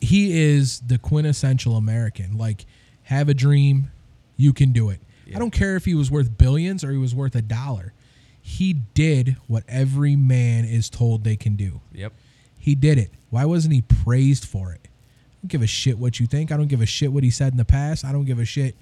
he 0.00 0.40
is 0.40 0.80
the 0.80 0.96
quintessential 0.98 1.76
American. 1.76 2.38
Like, 2.38 2.64
have 3.04 3.28
a 3.28 3.34
dream, 3.34 3.90
you 4.36 4.52
can 4.52 4.72
do 4.72 4.88
it. 4.88 5.00
Yeah. 5.26 5.36
I 5.36 5.38
don't 5.38 5.50
care 5.50 5.76
if 5.76 5.84
he 5.84 5.94
was 5.94 6.10
worth 6.10 6.38
billions 6.38 6.82
or 6.82 6.90
he 6.90 6.96
was 6.96 7.14
worth 7.14 7.34
a 7.34 7.42
dollar. 7.42 7.92
He 8.50 8.72
did 8.72 9.36
what 9.46 9.62
every 9.68 10.16
man 10.16 10.64
is 10.64 10.90
told 10.90 11.22
they 11.22 11.36
can 11.36 11.54
do. 11.54 11.80
Yep. 11.92 12.12
He 12.58 12.74
did 12.74 12.98
it. 12.98 13.10
Why 13.30 13.44
wasn't 13.44 13.74
he 13.74 13.80
praised 13.80 14.44
for 14.44 14.72
it? 14.72 14.80
I 14.84 15.34
don't 15.40 15.50
give 15.50 15.62
a 15.62 15.68
shit 15.68 15.98
what 15.98 16.18
you 16.18 16.26
think. 16.26 16.50
I 16.50 16.56
don't 16.56 16.66
give 16.66 16.82
a 16.82 16.86
shit 16.86 17.12
what 17.12 17.22
he 17.22 17.30
said 17.30 17.52
in 17.52 17.58
the 17.58 17.64
past. 17.64 18.04
I 18.04 18.10
don't 18.10 18.24
give 18.24 18.40
a 18.40 18.44
shit. 18.44 18.74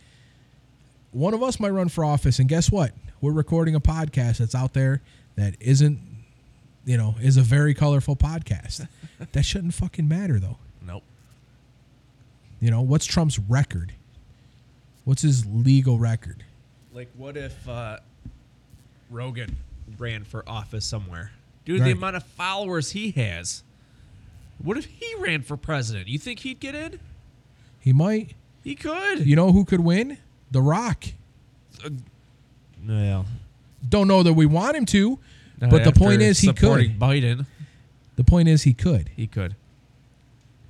One 1.12 1.34
of 1.34 1.42
us 1.42 1.60
might 1.60 1.68
run 1.68 1.90
for 1.90 2.02
office, 2.02 2.38
and 2.38 2.48
guess 2.48 2.72
what? 2.72 2.92
We're 3.20 3.32
recording 3.32 3.74
a 3.74 3.80
podcast 3.80 4.38
that's 4.38 4.54
out 4.54 4.72
there 4.72 5.02
that 5.36 5.54
isn't, 5.60 6.00
you 6.86 6.96
know, 6.96 7.14
is 7.20 7.36
a 7.36 7.42
very 7.42 7.74
colorful 7.74 8.16
podcast. 8.16 8.88
that 9.32 9.44
shouldn't 9.44 9.74
fucking 9.74 10.08
matter, 10.08 10.40
though. 10.40 10.56
Nope. 10.84 11.04
You 12.58 12.70
know, 12.70 12.80
what's 12.80 13.04
Trump's 13.04 13.38
record? 13.38 13.92
What's 15.04 15.22
his 15.22 15.44
legal 15.46 15.98
record? 15.98 16.44
Like, 16.92 17.10
what 17.16 17.36
if 17.36 17.68
uh, 17.68 17.98
Rogan 19.10 19.56
ran 19.98 20.24
for 20.24 20.48
office 20.48 20.84
somewhere? 20.84 21.32
Dude, 21.64 21.84
the 21.84 21.90
amount 21.90 22.16
of 22.16 22.22
followers 22.24 22.92
he 22.92 23.10
has. 23.12 23.62
What 24.62 24.76
if 24.76 24.86
he 24.86 25.14
ran 25.18 25.42
for 25.42 25.56
president? 25.56 26.08
You 26.08 26.18
think 26.18 26.40
he'd 26.40 26.60
get 26.60 26.74
in? 26.74 26.98
He 27.80 27.92
might. 27.92 28.32
He 28.64 28.74
could. 28.74 29.26
You 29.26 29.36
know 29.36 29.52
who 29.52 29.64
could 29.64 29.80
win? 29.80 30.18
The 30.50 30.60
Rock. 30.62 31.04
Uh, 31.84 31.90
well, 32.86 33.26
Don't 33.88 34.08
know 34.08 34.22
that 34.22 34.32
we 34.32 34.46
want 34.46 34.76
him 34.76 34.86
to, 34.86 35.18
not 35.60 35.70
but 35.70 35.84
the 35.84 35.92
point 35.92 36.22
is 36.22 36.40
he 36.40 36.52
could. 36.52 36.98
Biden. 36.98 37.46
The 38.16 38.24
point 38.24 38.48
is 38.48 38.62
he 38.62 38.74
could. 38.74 39.10
He 39.14 39.26
could. 39.26 39.54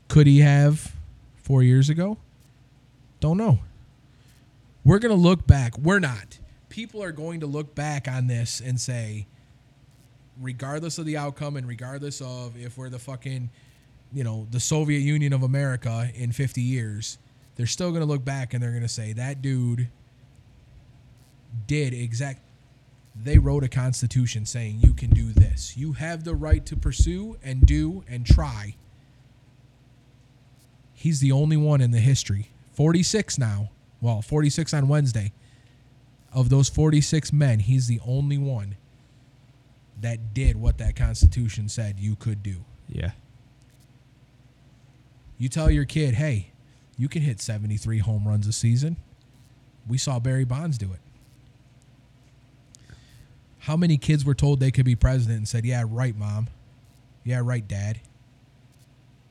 Could 0.09 0.27
he 0.27 0.41
have 0.41 0.95
four 1.37 1.63
years 1.63 1.89
ago? 1.89 2.19
Don't 3.21 3.37
know. 3.37 3.61
We're 4.85 4.99
going 4.99 5.15
to 5.15 5.21
look 5.21 5.47
back. 5.47 5.77
We're 5.79 5.99
not. 5.99 6.39
People 6.69 7.03
are 7.03 7.13
going 7.13 7.41
to 7.41 7.47
look 7.47 7.75
back 7.75 8.09
on 8.09 8.27
this 8.27 8.61
and 8.61 8.81
say, 8.81 9.27
regardless 10.41 10.99
of 10.99 11.07
the 11.07 11.17
outcome 11.17 11.57
and 11.57 11.67
regardless 11.67 12.21
of 12.21 12.57
if 12.57 12.77
we're 12.77 12.91
the 12.91 12.99
fucking, 12.99 13.51
you 14.13 14.25
know, 14.25 14.47
the 14.51 14.61
Soviet 14.61 15.01
Union 15.01 15.33
of 15.33 15.43
America 15.43 16.11
in 16.15 16.33
50 16.33 16.61
years, 16.61 17.19
they're 17.57 17.67
still 17.67 17.91
going 17.91 18.03
to 18.03 18.07
look 18.07 18.25
back 18.25 18.55
and 18.55 18.63
they're 18.63 18.71
going 18.71 18.83
to 18.83 18.89
say 18.89 19.13
that 19.15 19.43
dude 19.43 19.89
did 21.67 21.95
exact 21.95 22.41
they 23.25 23.39
wrote 23.39 23.65
a 23.65 23.69
constitution 23.69 24.47
saying 24.47 24.79
you 24.81 24.95
can 24.95 25.11
do 25.11 25.33
this. 25.33 25.77
You 25.77 25.93
have 25.95 26.25
the 26.25 26.35
right 26.35 26.65
to 26.67 26.77
pursue 26.77 27.37
and 27.43 27.67
do 27.67 28.05
and 28.09 28.25
try. 28.25 28.77
He's 30.93 31.21
the 31.21 31.33
only 31.33 31.57
one 31.57 31.81
in 31.81 31.91
the 31.91 31.99
history. 31.99 32.51
46 32.75 33.39
now. 33.39 33.71
Well, 34.01 34.23
46 34.23 34.73
on 34.73 34.89
Wednesday. 34.89 35.33
Of 36.33 36.51
those 36.51 36.69
46 36.69 37.33
men, 37.33 37.61
he's 37.61 37.87
the 37.87 38.01
only 38.07 38.39
one 38.39 38.77
that 40.01 40.35
did 40.35 40.57
what 40.57 40.79
that 40.79 40.95
constitution 40.95 41.69
said 41.69 41.99
you 41.99 42.17
could 42.17 42.43
do. 42.43 42.57
Yeah. 42.89 43.13
You 45.39 45.49
tell 45.49 45.71
your 45.71 45.85
kid, 45.85 46.15
"Hey, 46.15 46.49
you 46.97 47.09
can 47.09 47.23
hit 47.23 47.41
73 47.41 47.99
home 47.99 48.27
runs 48.27 48.47
a 48.47 48.53
season." 48.53 48.97
We 49.87 49.99
saw 49.99 50.19
Barry 50.19 50.45
Bonds 50.45 50.77
do 50.79 50.93
it. 50.93 51.01
How 53.61 53.77
many 53.77 53.97
kids 53.97 54.25
were 54.25 54.35
told 54.35 54.61
they 54.61 54.71
could 54.71 54.85
be 54.85 54.97
president 54.97 55.39
and 55.39 55.49
said, 55.49 55.65
"Yeah, 55.65 55.85
right, 55.87 56.17
mom. 56.17 56.49
Yeah, 57.25 57.41
right, 57.43 57.67
dad." 57.67 58.01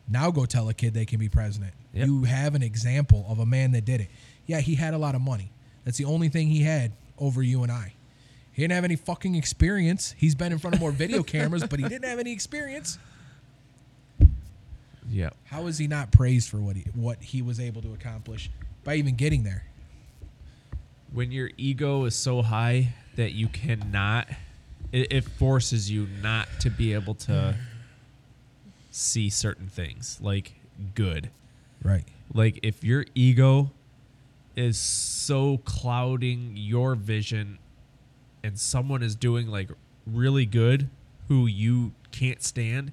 Now 0.08 0.32
go 0.32 0.46
tell 0.46 0.70
a 0.70 0.74
kid 0.74 0.94
they 0.94 1.06
can 1.06 1.20
be 1.20 1.30
president. 1.30 1.74
Yep. 1.94 2.08
You 2.08 2.24
have 2.24 2.56
an 2.56 2.64
example 2.64 3.26
of 3.28 3.40
a 3.40 3.46
man 3.46 3.72
that 3.72 3.86
did 3.86 4.02
it. 4.02 4.10
Yeah, 4.46 4.62
he 4.62 4.76
had 4.76 4.94
a 4.94 4.98
lot 4.98 5.16
of 5.16 5.22
money. 5.22 5.52
That's 5.88 5.98
the 5.98 6.04
only 6.04 6.28
thing 6.28 6.50
he 6.50 6.64
had 6.64 6.92
over 7.18 7.42
you 7.42 7.64
and 7.64 7.72
I. 7.72 7.94
He 8.52 8.62
didn't 8.62 8.74
have 8.74 8.84
any 8.84 8.98
fucking 8.98 9.36
experience. 9.36 10.14
He's 10.18 10.36
been 10.36 10.52
in 10.52 10.60
front 10.60 10.76
of 10.76 10.82
more 10.82 10.92
video 10.92 11.24
cameras, 11.24 11.64
but 11.66 11.80
he 11.80 11.88
didn't 11.88 12.04
have 12.04 12.20
any 12.20 12.34
experience. 12.34 13.00
Yeah. 15.10 15.30
How 15.46 15.66
is 15.68 15.78
he 15.78 15.88
not 15.88 16.12
praised 16.12 16.50
for 16.50 16.58
what 16.58 16.76
he 16.76 16.84
what 16.94 17.24
he 17.24 17.42
was 17.42 17.62
able 17.62 17.82
to 17.84 17.94
accomplish 17.94 18.52
by 18.84 18.96
even 18.96 19.16
getting 19.16 19.46
there? 19.46 19.64
When 21.14 21.32
your 21.32 21.52
ego 21.56 22.04
is 22.04 22.16
so 22.16 22.42
high 22.42 22.94
that 23.16 23.32
you 23.32 23.48
cannot, 23.48 24.28
it, 24.92 25.14
it 25.14 25.24
forces 25.24 25.90
you 25.90 26.10
not 26.22 26.50
to 26.60 26.70
be 26.70 26.94
able 26.94 27.14
to 27.14 27.56
see 28.92 29.30
certain 29.30 29.70
things 29.70 30.20
like 30.22 30.52
good. 30.96 31.30
Right. 31.82 32.04
Like 32.34 32.60
if 32.62 32.84
your 32.84 33.06
ego 33.16 33.72
is 34.58 34.78
so 34.78 35.60
clouding 35.60 36.54
your 36.56 36.96
vision 36.96 37.60
and 38.44 38.60
someone 38.60 39.04
is 39.04 39.16
doing 39.16 39.48
like 39.48 39.70
really 40.08 40.48
good 40.48 40.90
who 41.28 41.46
you 41.46 41.94
can't 42.12 42.42
stand, 42.42 42.92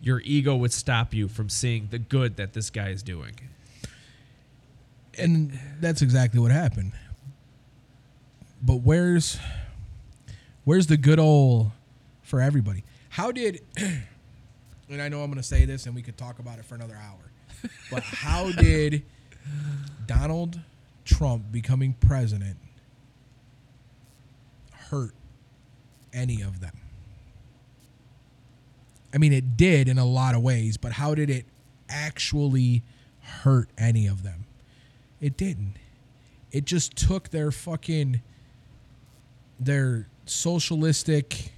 your 0.00 0.20
ego 0.20 0.54
would 0.54 0.72
stop 0.72 1.12
you 1.12 1.26
from 1.26 1.48
seeing 1.48 1.88
the 1.90 1.98
good 1.98 2.36
that 2.36 2.52
this 2.52 2.70
guy 2.70 2.90
is 2.90 3.02
doing. 3.02 3.34
And 5.18 5.58
that's 5.80 6.02
exactly 6.02 6.38
what 6.38 6.52
happened. 6.52 6.92
But 8.62 8.76
where's 8.76 9.38
where's 10.64 10.86
the 10.86 10.96
good 10.96 11.18
old 11.18 11.72
for 12.22 12.40
everybody? 12.40 12.84
How 13.10 13.32
did 13.32 13.60
and 13.76 15.02
I 15.02 15.08
know 15.08 15.22
I'm 15.22 15.30
going 15.30 15.36
to 15.36 15.42
say 15.42 15.64
this 15.64 15.86
and 15.86 15.94
we 15.94 16.02
could 16.02 16.16
talk 16.16 16.38
about 16.38 16.58
it 16.60 16.64
for 16.64 16.76
another 16.76 16.96
hour. 16.96 17.70
But 17.90 18.02
how 18.02 18.52
did 18.60 19.02
Donald 20.06 20.60
Trump 21.04 21.50
becoming 21.50 21.94
president 22.00 22.56
hurt 24.72 25.14
any 26.12 26.42
of 26.42 26.60
them? 26.60 26.76
I 29.12 29.18
mean, 29.18 29.32
it 29.32 29.56
did 29.56 29.88
in 29.88 29.98
a 29.98 30.04
lot 30.04 30.34
of 30.34 30.42
ways, 30.42 30.76
but 30.76 30.92
how 30.92 31.14
did 31.14 31.30
it 31.30 31.46
actually 31.88 32.82
hurt 33.20 33.68
any 33.78 34.06
of 34.06 34.22
them? 34.22 34.46
It 35.20 35.36
didn't. 35.36 35.74
It 36.50 36.64
just 36.64 36.96
took 36.96 37.30
their 37.30 37.50
fucking 37.50 38.20
their 39.58 40.08
socialistic 40.26 41.52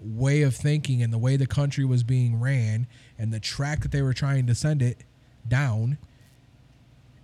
way 0.00 0.42
of 0.42 0.56
thinking 0.56 1.02
and 1.02 1.12
the 1.12 1.18
way 1.18 1.36
the 1.36 1.46
country 1.46 1.84
was 1.84 2.02
being 2.02 2.40
ran 2.40 2.86
and 3.18 3.32
the 3.32 3.40
track 3.40 3.82
that 3.82 3.92
they 3.92 4.02
were 4.02 4.14
trying 4.14 4.46
to 4.46 4.54
send 4.54 4.82
it 4.82 5.04
down 5.46 5.98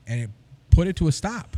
and 0.07 0.21
it 0.21 0.31
put 0.71 0.87
it 0.87 0.97
to 0.97 1.09
a 1.09 1.13
stop. 1.13 1.57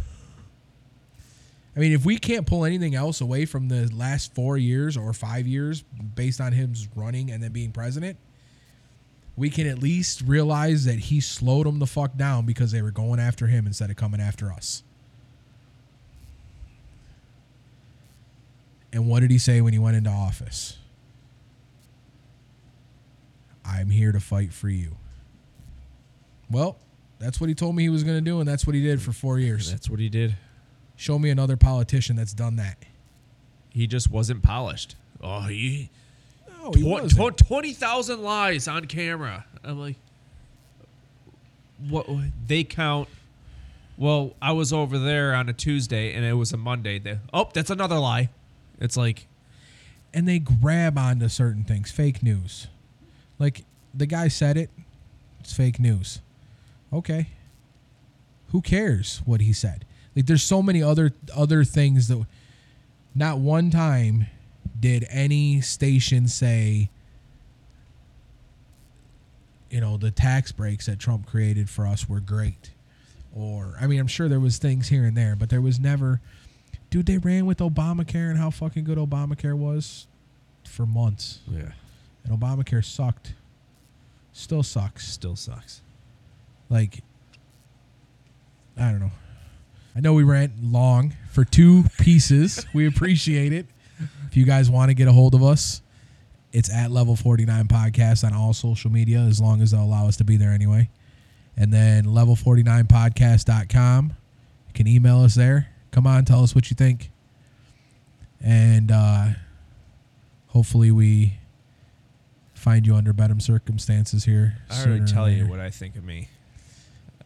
I 1.76 1.80
mean, 1.80 1.92
if 1.92 2.04
we 2.04 2.18
can't 2.18 2.46
pull 2.46 2.64
anything 2.64 2.94
else 2.94 3.20
away 3.20 3.44
from 3.44 3.68
the 3.68 3.88
last 3.94 4.34
four 4.34 4.56
years 4.56 4.96
or 4.96 5.12
five 5.12 5.46
years 5.46 5.82
based 6.14 6.40
on 6.40 6.52
him 6.52 6.74
running 6.96 7.30
and 7.30 7.42
then 7.42 7.52
being 7.52 7.70
president, 7.70 8.16
we 9.36 9.48
can 9.48 9.68
at 9.68 9.78
least 9.78 10.22
realize 10.22 10.84
that 10.86 10.98
he 10.98 11.20
slowed 11.20 11.66
them 11.66 11.78
the 11.78 11.86
fuck 11.86 12.16
down 12.16 12.46
because 12.46 12.72
they 12.72 12.82
were 12.82 12.90
going 12.90 13.20
after 13.20 13.46
him 13.46 13.66
instead 13.66 13.90
of 13.90 13.96
coming 13.96 14.20
after 14.20 14.50
us. 14.50 14.82
And 18.92 19.06
what 19.06 19.20
did 19.20 19.30
he 19.30 19.38
say 19.38 19.60
when 19.60 19.72
he 19.72 19.78
went 19.78 19.96
into 19.96 20.10
office? 20.10 20.78
I'm 23.64 23.90
here 23.90 24.10
to 24.10 24.20
fight 24.20 24.52
for 24.52 24.68
you. 24.68 24.96
Well, 26.50 26.78
that's 27.18 27.40
what 27.40 27.48
he 27.48 27.54
told 27.54 27.74
me 27.76 27.82
he 27.84 27.88
was 27.88 28.04
going 28.04 28.16
to 28.16 28.20
do, 28.22 28.40
and 28.40 28.48
that's 28.48 28.66
what 28.66 28.74
he 28.74 28.82
did 28.82 29.00
for 29.02 29.12
four 29.12 29.38
years. 29.38 29.70
That's 29.70 29.88
what 29.90 30.00
he 30.00 30.08
did. 30.08 30.36
Show 30.96 31.18
me 31.18 31.30
another 31.30 31.56
politician 31.56 32.16
that's 32.16 32.32
done 32.34 32.56
that. 32.56 32.76
He 33.70 33.86
just 33.86 34.10
wasn't 34.10 34.42
polished. 34.42 34.96
Oh, 35.22 35.42
he 35.42 35.90
No, 36.62 36.72
he 36.72 36.82
Tw- 36.82 36.86
wasn't. 36.86 37.36
tw- 37.38 37.46
20,000 37.46 38.22
lies 38.22 38.66
on 38.68 38.86
camera. 38.86 39.44
I'm 39.64 39.78
like, 39.78 39.96
what? 41.88 42.06
They 42.46 42.64
count. 42.64 43.08
Well, 43.96 44.34
I 44.40 44.52
was 44.52 44.72
over 44.72 44.98
there 44.98 45.34
on 45.34 45.48
a 45.48 45.52
Tuesday 45.52 46.12
and 46.14 46.24
it 46.24 46.34
was 46.34 46.52
a 46.52 46.56
Monday. 46.56 46.98
They, 46.98 47.18
oh, 47.32 47.48
that's 47.52 47.70
another 47.70 47.98
lie. 47.98 48.30
It's 48.80 48.96
like, 48.96 49.26
and 50.14 50.26
they 50.26 50.38
grab 50.38 50.96
onto 50.98 51.28
certain 51.28 51.64
things. 51.64 51.90
Fake 51.90 52.22
news. 52.22 52.68
Like 53.38 53.64
the 53.92 54.06
guy 54.06 54.28
said 54.28 54.56
it. 54.56 54.70
It's 55.40 55.52
fake 55.52 55.78
news. 55.80 56.20
Okay. 56.92 57.28
Who 58.48 58.60
cares 58.62 59.20
what 59.26 59.40
he 59.40 59.52
said? 59.52 59.84
Like 60.16 60.26
there's 60.26 60.42
so 60.42 60.62
many 60.62 60.82
other 60.82 61.12
other 61.36 61.64
things 61.64 62.08
that 62.08 62.24
not 63.14 63.38
one 63.38 63.70
time 63.70 64.26
did 64.78 65.06
any 65.10 65.60
station 65.60 66.28
say 66.28 66.88
you 69.70 69.80
know 69.80 69.96
the 69.96 70.10
tax 70.10 70.50
breaks 70.52 70.86
that 70.86 70.98
Trump 70.98 71.26
created 71.26 71.68
for 71.68 71.86
us 71.86 72.08
were 72.08 72.20
great. 72.20 72.70
Or 73.36 73.76
I 73.80 73.86
mean 73.86 74.00
I'm 74.00 74.06
sure 74.06 74.28
there 74.28 74.40
was 74.40 74.58
things 74.58 74.88
here 74.88 75.04
and 75.04 75.16
there, 75.16 75.36
but 75.36 75.50
there 75.50 75.60
was 75.60 75.78
never 75.78 76.20
dude 76.90 77.06
they 77.06 77.18
ran 77.18 77.44
with 77.44 77.58
Obamacare 77.58 78.30
and 78.30 78.38
how 78.38 78.50
fucking 78.50 78.84
good 78.84 78.98
Obamacare 78.98 79.56
was 79.56 80.06
for 80.64 80.86
months. 80.86 81.40
yeah, 81.50 81.72
And 82.24 82.38
Obamacare 82.38 82.84
sucked. 82.84 83.34
Still 84.32 84.62
sucks. 84.62 85.06
still 85.06 85.36
sucks. 85.36 85.82
Like, 86.70 87.02
I 88.76 88.90
don't 88.90 89.00
know. 89.00 89.10
I 89.96 90.00
know 90.00 90.14
we 90.14 90.22
ran 90.22 90.52
long 90.62 91.14
for 91.32 91.44
two 91.44 91.84
pieces. 91.98 92.64
we 92.74 92.86
appreciate 92.86 93.52
it. 93.52 93.66
If 94.28 94.36
you 94.36 94.44
guys 94.44 94.70
want 94.70 94.90
to 94.90 94.94
get 94.94 95.08
a 95.08 95.12
hold 95.12 95.34
of 95.34 95.42
us, 95.42 95.82
it's 96.52 96.72
at 96.72 96.90
Level 96.90 97.16
49 97.16 97.66
Podcast 97.66 98.24
on 98.24 98.32
all 98.32 98.52
social 98.52 98.90
media, 98.90 99.18
as 99.20 99.40
long 99.40 99.60
as 99.60 99.72
they'll 99.72 99.82
allow 99.82 100.06
us 100.06 100.16
to 100.18 100.24
be 100.24 100.36
there 100.36 100.52
anyway. 100.52 100.88
And 101.56 101.72
then 101.72 102.04
level49podcast.com. 102.04 104.12
You 104.68 104.72
can 104.74 104.86
email 104.86 105.22
us 105.22 105.34
there. 105.34 105.68
Come 105.90 106.06
on, 106.06 106.24
tell 106.24 106.42
us 106.42 106.54
what 106.54 106.70
you 106.70 106.76
think. 106.76 107.10
And 108.40 108.92
uh, 108.92 109.28
hopefully 110.48 110.92
we 110.92 111.34
find 112.54 112.86
you 112.86 112.94
under 112.94 113.12
better 113.12 113.38
circumstances 113.40 114.24
here. 114.24 114.58
I 114.70 114.84
already 114.84 115.06
tell 115.06 115.28
you 115.28 115.48
what 115.48 115.60
I 115.60 115.70
think 115.70 115.96
of 115.96 116.04
me. 116.04 116.28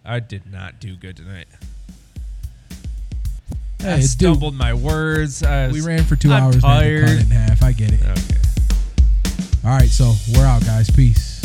I 0.04 0.20
did 0.20 0.50
not 0.50 0.80
do 0.80 0.96
good 0.96 1.16
tonight. 1.16 1.46
Hey, 3.80 3.92
I 3.94 3.96
dude, 4.00 4.08
stumbled 4.10 4.54
my 4.54 4.74
words. 4.74 5.42
I 5.42 5.66
was, 5.68 5.74
we 5.74 5.80
ran 5.80 6.04
for 6.04 6.16
2 6.16 6.30
I'm 6.32 6.42
hours. 6.44 6.54
Man, 6.54 6.60
to 6.62 6.66
cut 6.66 6.80
tired. 6.82 7.08
it 7.08 7.20
in 7.22 7.30
half. 7.30 7.62
I 7.62 7.72
get 7.72 7.92
it. 7.92 8.00
Okay, 8.00 8.38
All 9.64 9.70
right, 9.76 9.88
so 9.88 10.14
we're 10.34 10.46
out, 10.46 10.64
guys. 10.64 10.90
Peace. 10.90 11.41